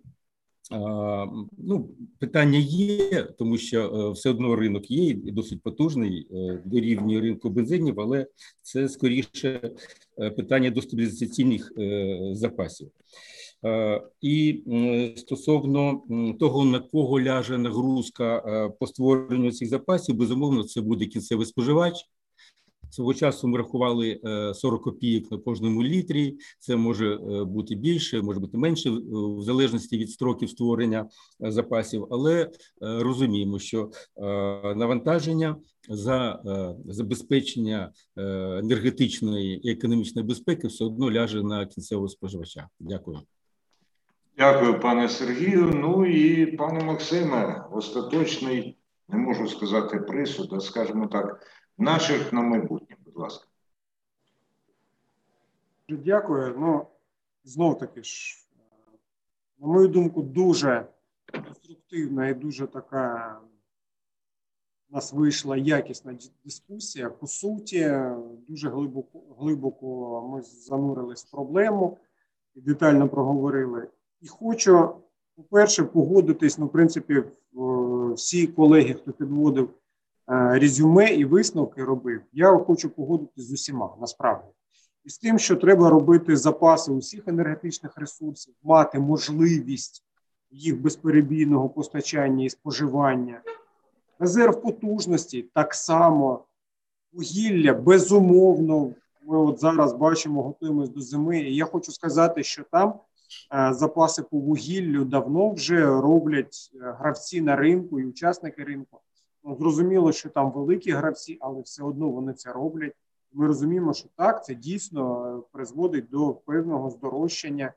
Ну, 1.57 1.89
питання 2.19 2.59
є, 2.59 3.23
тому 3.23 3.57
що 3.57 3.81
е, 3.81 4.11
все 4.11 4.29
одно 4.29 4.55
ринок 4.55 4.91
є 4.91 5.09
і 5.09 5.31
досить 5.31 5.61
потужний 5.61 6.27
е, 6.31 6.61
дорівнює 6.65 7.21
ринку 7.21 7.49
бензинів, 7.49 7.99
але 7.99 8.27
це 8.61 8.89
скоріше 8.89 9.71
е, 10.19 10.29
питання 10.29 10.69
до 10.69 10.81
стабілізаційних 10.81 11.71
запасів. 12.31 12.91
І 14.21 14.63
стосовно 15.17 16.01
того, 16.39 16.65
на 16.65 16.79
кого 16.79 17.21
ляже 17.21 17.57
нагрузка 17.57 18.69
по 18.79 18.87
створенню 18.87 19.51
цих 19.51 19.69
запасів, 19.69 20.15
безумовно, 20.15 20.63
це 20.63 20.81
буде 20.81 21.05
кінцевий 21.05 21.45
споживач. 21.45 21.93
Свого 22.93 23.13
часу 23.13 23.47
ми 23.47 23.57
рахували 23.57 24.19
40 24.53 24.81
е, 24.81 24.83
копійок 24.83 25.31
на 25.31 25.37
кожному 25.37 25.83
літрі. 25.83 26.37
Це 26.59 26.75
може 26.75 27.13
е, 27.13 27.43
бути 27.43 27.75
більше, 27.75 28.21
може 28.21 28.39
бути 28.39 28.57
менше, 28.57 28.89
в 29.11 29.41
залежності 29.41 29.97
від 29.97 30.11
строків 30.11 30.49
створення 30.49 31.05
е, 31.43 31.51
запасів, 31.51 32.07
але 32.11 32.49
розуміємо, 32.81 33.59
що 33.59 33.89
навантаження 34.75 35.55
за 35.89 36.41
забезпечення 36.85 37.91
енергетичної 38.57 39.67
і 39.67 39.71
економічної 39.71 40.27
безпеки 40.27 40.67
все 40.67 40.85
одно 40.85 41.11
ляже 41.11 41.43
на 41.43 41.65
кінцевого 41.65 42.07
споживача. 42.07 42.67
Дякую. 42.79 43.19
Дякую, 44.37 44.79
пане 44.79 45.09
Сергію. 45.09 45.71
Ну 45.75 46.05
і 46.05 46.45
пане 46.45 46.83
Максиме, 46.83 47.65
остаточний, 47.71 48.77
не 49.09 49.17
можу 49.17 49.47
сказати 49.47 49.97
присуд, 49.97 50.53
а 50.53 50.59
скажімо 50.59 51.07
так 51.07 51.39
наших 51.77 52.33
на 52.33 52.41
майбутнє, 52.41 52.95
будь 53.05 53.17
ласка. 53.17 53.47
Дякую. 55.89 56.55
Ну, 56.59 56.87
знов 57.43 57.77
таки 57.77 58.03
ж, 58.03 58.37
на 59.59 59.67
мою 59.67 59.87
думку, 59.87 60.21
дуже 60.21 60.87
конструктивна 61.31 62.27
і 62.27 62.33
дуже 62.33 62.67
така 62.67 63.39
у 64.89 64.95
нас 64.95 65.13
вийшла 65.13 65.57
якісна 65.57 66.17
дискусія. 66.45 67.09
По 67.09 67.27
суті, 67.27 67.99
дуже 68.47 68.69
глибоко 68.69 69.19
глибоко 69.39 70.21
ми 70.27 70.41
занурились 70.41 71.25
в 71.25 71.31
проблему 71.31 71.97
і 72.55 72.61
детально 72.61 73.09
проговорили. 73.09 73.87
І 74.21 74.27
хочу, 74.27 74.95
по-перше, 75.35 75.83
погодитись, 75.83 76.57
ну, 76.57 76.65
в 76.65 76.71
принципі, 76.71 77.23
всі 78.13 78.47
колеги, 78.47 78.93
хто 78.93 79.11
підводив 79.11 79.69
резюме 80.33 81.13
і 81.13 81.25
висновки 81.25 81.83
робив, 81.83 82.21
я 82.33 82.57
хочу 82.57 82.89
погодитися 82.89 83.47
з 83.47 83.51
усіма 83.51 83.95
насправді. 84.01 84.47
І 85.05 85.09
з 85.09 85.17
тим, 85.17 85.39
що 85.39 85.55
треба 85.55 85.89
робити 85.89 86.37
запаси 86.37 86.91
усіх 86.91 87.27
енергетичних 87.27 87.97
ресурсів, 87.97 88.53
мати 88.63 88.99
можливість 88.99 90.03
їх 90.51 90.81
безперебійного 90.81 91.69
постачання 91.69 92.45
і 92.45 92.49
споживання, 92.49 93.41
резерв 94.19 94.61
потужності 94.61 95.49
так 95.53 95.73
само, 95.73 96.45
вугілля 97.13 97.73
безумовно. 97.73 98.93
Ми 99.25 99.37
от 99.37 99.59
зараз 99.59 99.93
бачимо, 99.93 100.43
готуємось 100.43 100.89
до 100.89 101.01
зими. 101.01 101.39
І 101.39 101.55
я 101.55 101.65
хочу 101.65 101.91
сказати, 101.91 102.43
що 102.43 102.63
там 102.71 102.93
е, 103.53 103.73
запаси 103.73 104.23
по 104.23 104.37
вугіллю 104.37 105.05
давно 105.05 105.49
вже 105.49 105.85
роблять 105.85 106.71
е, 106.75 106.95
гравці 106.99 107.41
на 107.41 107.55
ринку 107.55 107.99
і 107.99 108.05
учасники 108.05 108.63
ринку. 108.63 108.99
Зрозуміло, 109.45 110.11
що 110.11 110.29
там 110.29 110.51
великі 110.51 110.91
гравці, 110.91 111.37
але 111.41 111.61
все 111.61 111.83
одно 111.83 112.09
вони 112.09 112.33
це 112.33 112.53
роблять. 112.53 112.93
Ми 113.33 113.47
розуміємо, 113.47 113.93
що 113.93 114.09
так, 114.15 114.45
це 114.45 114.55
дійсно 114.55 115.25
е, 115.37 115.41
призводить 115.51 116.09
до 116.09 116.33
певного 116.33 116.89
здорожчання 116.89 117.73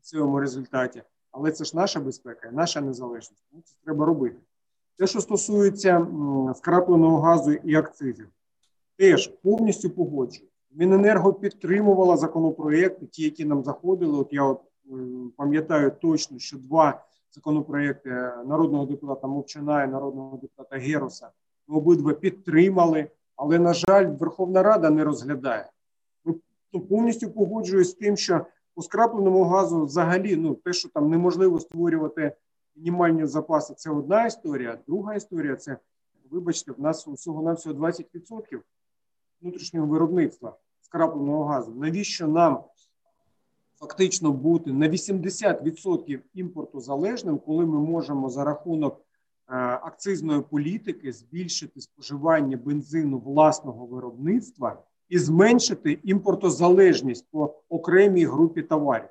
в 0.00 0.02
цьому 0.02 0.40
результаті. 0.40 1.02
Але 1.30 1.52
це 1.52 1.64
ж 1.64 1.76
наша 1.76 2.00
безпека, 2.00 2.50
наша 2.52 2.80
незалежність. 2.80 3.44
Ну, 3.52 3.60
це 3.64 3.74
треба 3.84 4.06
робити. 4.06 4.36
Те, 4.96 5.06
що 5.06 5.20
стосується 5.20 6.06
скрапленого 6.54 7.20
газу 7.20 7.52
і 7.52 7.74
акцизів, 7.74 8.28
теж 8.96 9.28
повністю 9.28 9.90
погоджую. 9.90 10.48
Міненерго 10.70 11.32
підтримувала 11.32 12.16
законопроекти, 12.16 13.06
ті, 13.06 13.22
які 13.22 13.44
нам 13.44 13.64
заходили. 13.64 14.18
От 14.18 14.32
я 14.32 14.44
от 14.44 14.60
пам'ятаю 15.36 15.92
точно, 16.00 16.38
що 16.38 16.58
два 16.58 17.04
законопроєкти 17.32 18.10
народного 18.46 18.86
депутата 18.86 19.26
Мовчана 19.26 19.84
і 19.84 19.88
народного 19.88 20.36
депутата 20.36 20.76
Геруса. 20.76 21.30
Ми 21.66 21.76
обидва 21.76 22.12
підтримали, 22.12 23.10
але, 23.36 23.58
на 23.58 23.74
жаль, 23.74 24.06
Верховна 24.06 24.62
Рада 24.62 24.90
не 24.90 25.04
розглядає. 25.04 25.70
Ну, 26.72 26.80
повністю 26.80 27.30
погоджуюсь 27.30 27.90
з 27.90 27.94
тим, 27.94 28.16
що 28.16 28.46
по 28.74 28.82
скрапленому 28.82 29.44
газу 29.44 29.84
взагалі 29.84 30.36
ну, 30.36 30.54
те, 30.54 30.72
що 30.72 30.88
там 30.88 31.10
неможливо 31.10 31.60
створювати 31.60 32.36
мінімальні 32.76 33.26
запаси, 33.26 33.74
це 33.74 33.90
одна 33.90 34.26
історія. 34.26 34.78
Друга 34.86 35.14
історія 35.14 35.56
це, 35.56 35.76
вибачте, 36.30 36.72
в 36.72 36.80
нас 36.80 37.08
усього 37.08 37.42
на 37.42 37.52
всього 37.52 37.74
20% 37.74 38.60
внутрішнього 39.42 39.86
виробництва 39.86 40.56
скрапленого 40.80 41.44
газу. 41.44 41.74
Навіщо 41.74 42.28
нам 42.28 42.64
фактично 43.82 44.32
бути 44.32 44.72
на 44.72 44.88
80% 44.88 46.20
імпорту 46.34 46.80
залежним, 46.80 47.38
коли 47.38 47.66
ми 47.66 47.78
можемо 47.78 48.30
за 48.30 48.44
рахунок 48.44 49.00
е, 49.00 49.02
акцизної 49.58 50.42
політики 50.42 51.12
збільшити 51.12 51.80
споживання 51.80 52.56
бензину 52.56 53.18
власного 53.18 53.86
виробництва 53.86 54.82
і 55.08 55.18
зменшити 55.18 55.98
імпортозалежність 56.02 57.26
по 57.30 57.54
окремій 57.68 58.24
групі 58.24 58.62
товарів. 58.62 59.08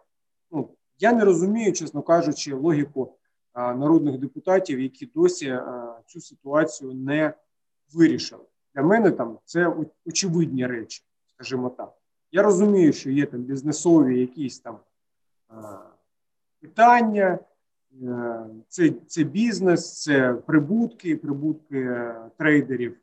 Ну, 0.52 0.70
Я 1.00 1.14
не 1.14 1.26
розумію, 1.26 1.74
чесно 1.74 2.02
кажучи, 2.02 2.54
логіку 2.54 3.16
е, 3.56 3.76
народних 3.76 4.18
депутатів, 4.18 4.80
які 4.80 5.06
досі 5.06 5.48
е, 5.48 5.64
цю 6.06 6.22
ситуацію 6.22 6.94
не 6.94 7.34
вирішили. 7.94 8.44
Для 8.76 8.84
мене 8.84 9.12
там 9.12 9.40
це 9.46 9.76
очевидні 10.06 10.68
речі, 10.68 11.04
скажімо 11.36 11.70
так. 11.70 12.01
Я 12.32 12.42
розумію, 12.42 12.94
що 12.94 13.12
є 13.12 13.26
там 13.26 13.42
бізнесові 13.42 14.20
якісь 14.20 14.60
там 14.60 14.78
е, 15.52 15.56
питання, 16.62 17.40
е, 18.04 18.46
це 18.68 18.94
це 19.08 19.24
бізнес, 19.24 20.02
це 20.02 20.34
прибутки, 20.34 21.18
прибутки 21.18 22.06
трейдерів 22.38 22.98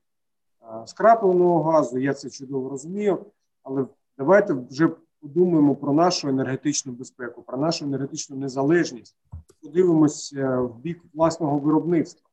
е, 0.63 0.87
скрапленого 0.87 1.63
газу. 1.63 1.99
Я 1.99 2.15
це 2.15 2.31
чудово 2.31 2.69
розумію. 2.69 3.27
Але 3.63 3.87
давайте 4.19 4.55
вже 4.71 4.89
подумаємо 5.21 5.75
про 5.75 5.93
нашу 5.93 6.29
енергетичну 6.29 6.93
безпеку, 6.93 7.43
про 7.43 7.59
нашу 7.59 7.85
енергетичну 7.85 8.37
незалежність. 8.37 9.17
Подивимося 9.63 10.61
в 10.61 10.79
бік 10.79 11.01
власного 11.15 11.59
виробництва. 11.59 12.29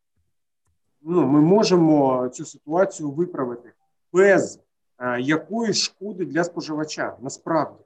Ну, 1.01 1.27
Ми 1.27 1.41
можемо 1.41 2.27
цю 2.29 2.45
ситуацію 2.45 3.11
виправити 3.11 3.73
без 4.13 4.64
Е, 4.99 5.21
якої 5.21 5.73
шкоди 5.73 6.25
для 6.25 6.43
споживача 6.43 7.17
насправді? 7.21 7.83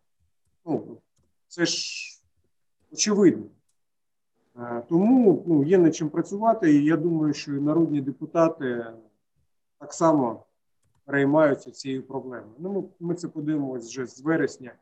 Ну, 0.66 0.98
Це 1.48 1.66
ж 1.66 2.22
очевидно. 2.92 3.46
Е, 4.58 4.84
тому 4.90 5.44
ну, 5.48 5.64
є 5.64 5.78
над 5.78 5.96
чим 5.96 6.10
працювати, 6.10 6.74
і 6.74 6.86
я 6.86 6.98
думаю, 6.98 7.34
що 7.34 7.56
і 7.56 7.62
народні 7.62 8.02
депутати 8.02 8.86
так 9.80 9.94
само 9.94 10.46
переймаються 11.06 11.72
цією 11.72 12.04
проблемою. 12.04 12.56
Ну, 12.60 12.72
Ми 12.74 13.08
ми 13.08 13.16
це 13.16 13.28
подивимося 13.28 13.88
вже 13.88 14.06
з 14.06 14.22
вересня, 14.22 14.74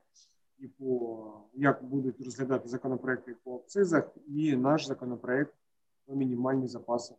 і 0.60 0.68
по 0.68 1.34
як 1.54 1.84
будуть 1.84 2.22
розглядати 2.22 2.70
законопроекти 2.70 3.36
по 3.44 3.56
акцизах, 3.56 4.10
і 4.28 4.56
наш 4.56 4.88
законопроект 4.88 5.54
про 6.06 6.16
мінімальні 6.16 6.68
запаси. 6.68 7.16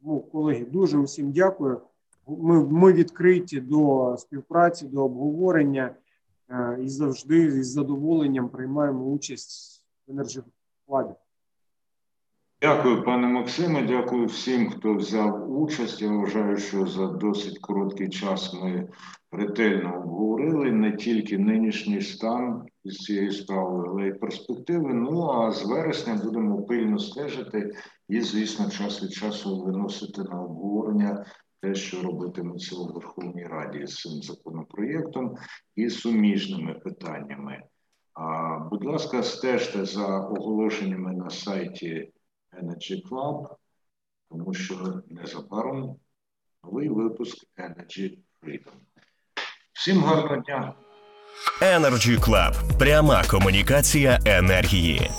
Тому, 0.00 0.20
колеги, 0.20 0.64
дуже 0.64 0.98
усім 0.98 1.32
дякую 1.32 1.80
ми 2.28 2.66
ми 2.66 2.92
відкриті 2.92 3.60
до 3.60 4.16
співпраці, 4.18 4.86
до 4.86 5.04
обговорення 5.04 5.94
е, 6.50 6.78
і 6.82 6.88
завжди 6.88 7.38
із 7.38 7.70
задоволенням 7.70 8.48
приймаємо 8.48 9.04
участь 9.04 9.84
в 10.06 10.10
енергоплані. 10.10 11.14
Дякую, 12.62 13.04
пане 13.04 13.26
Максиме. 13.26 13.82
Дякую 13.82 14.26
всім, 14.26 14.70
хто 14.70 14.94
взяв 14.94 15.60
участь. 15.60 16.02
Я 16.02 16.10
вважаю, 16.10 16.56
що 16.56 16.86
за 16.86 17.06
досить 17.06 17.58
короткий 17.58 18.08
час 18.08 18.54
ми 18.62 18.88
ретельно 19.32 19.96
обговорили 19.96 20.72
не 20.72 20.96
тільки 20.96 21.38
нинішній 21.38 22.00
стан 22.00 22.66
із 22.84 22.96
цієї 22.96 23.30
справи, 23.30 23.84
але 23.88 24.08
й 24.08 24.12
перспективи. 24.12 24.94
Ну 24.94 25.30
а 25.30 25.52
з 25.52 25.64
вересня 25.64 26.20
будемо 26.24 26.62
пильно 26.62 26.98
стежити 26.98 27.74
і, 28.08 28.20
звісно, 28.20 28.70
час 28.70 29.02
від 29.02 29.12
часу 29.12 29.62
виносити 29.62 30.22
на 30.22 30.42
обговорення 30.42 31.24
те, 31.60 31.74
що 31.74 32.02
робитиметься 32.02 32.76
у 32.76 32.92
Верховній 32.92 33.46
Раді 33.46 33.86
з 33.86 33.94
цим 33.94 34.22
законопроєктом 34.22 35.36
і 35.76 35.90
суміжними 35.90 36.74
питаннями. 36.74 37.62
А, 38.14 38.58
Будь 38.58 38.84
ласка, 38.84 39.22
стежте 39.22 39.84
за 39.84 40.20
оголошеннями 40.20 41.12
на 41.12 41.30
сайті 41.30 42.12
Energy 42.62 43.08
Club, 43.10 43.48
тому 44.30 44.54
що 44.54 45.02
незабаром 45.08 45.96
новий 46.64 46.88
випуск 46.88 47.36
Energy 47.56 48.18
Freedom. 48.42 48.72
Всім 49.72 50.00
гарного 50.02 50.36
дня! 50.36 50.74
Energy 51.62 52.18
Club. 52.20 52.78
пряма 52.78 53.24
комунікація 53.30 54.18
енергії. 54.26 55.10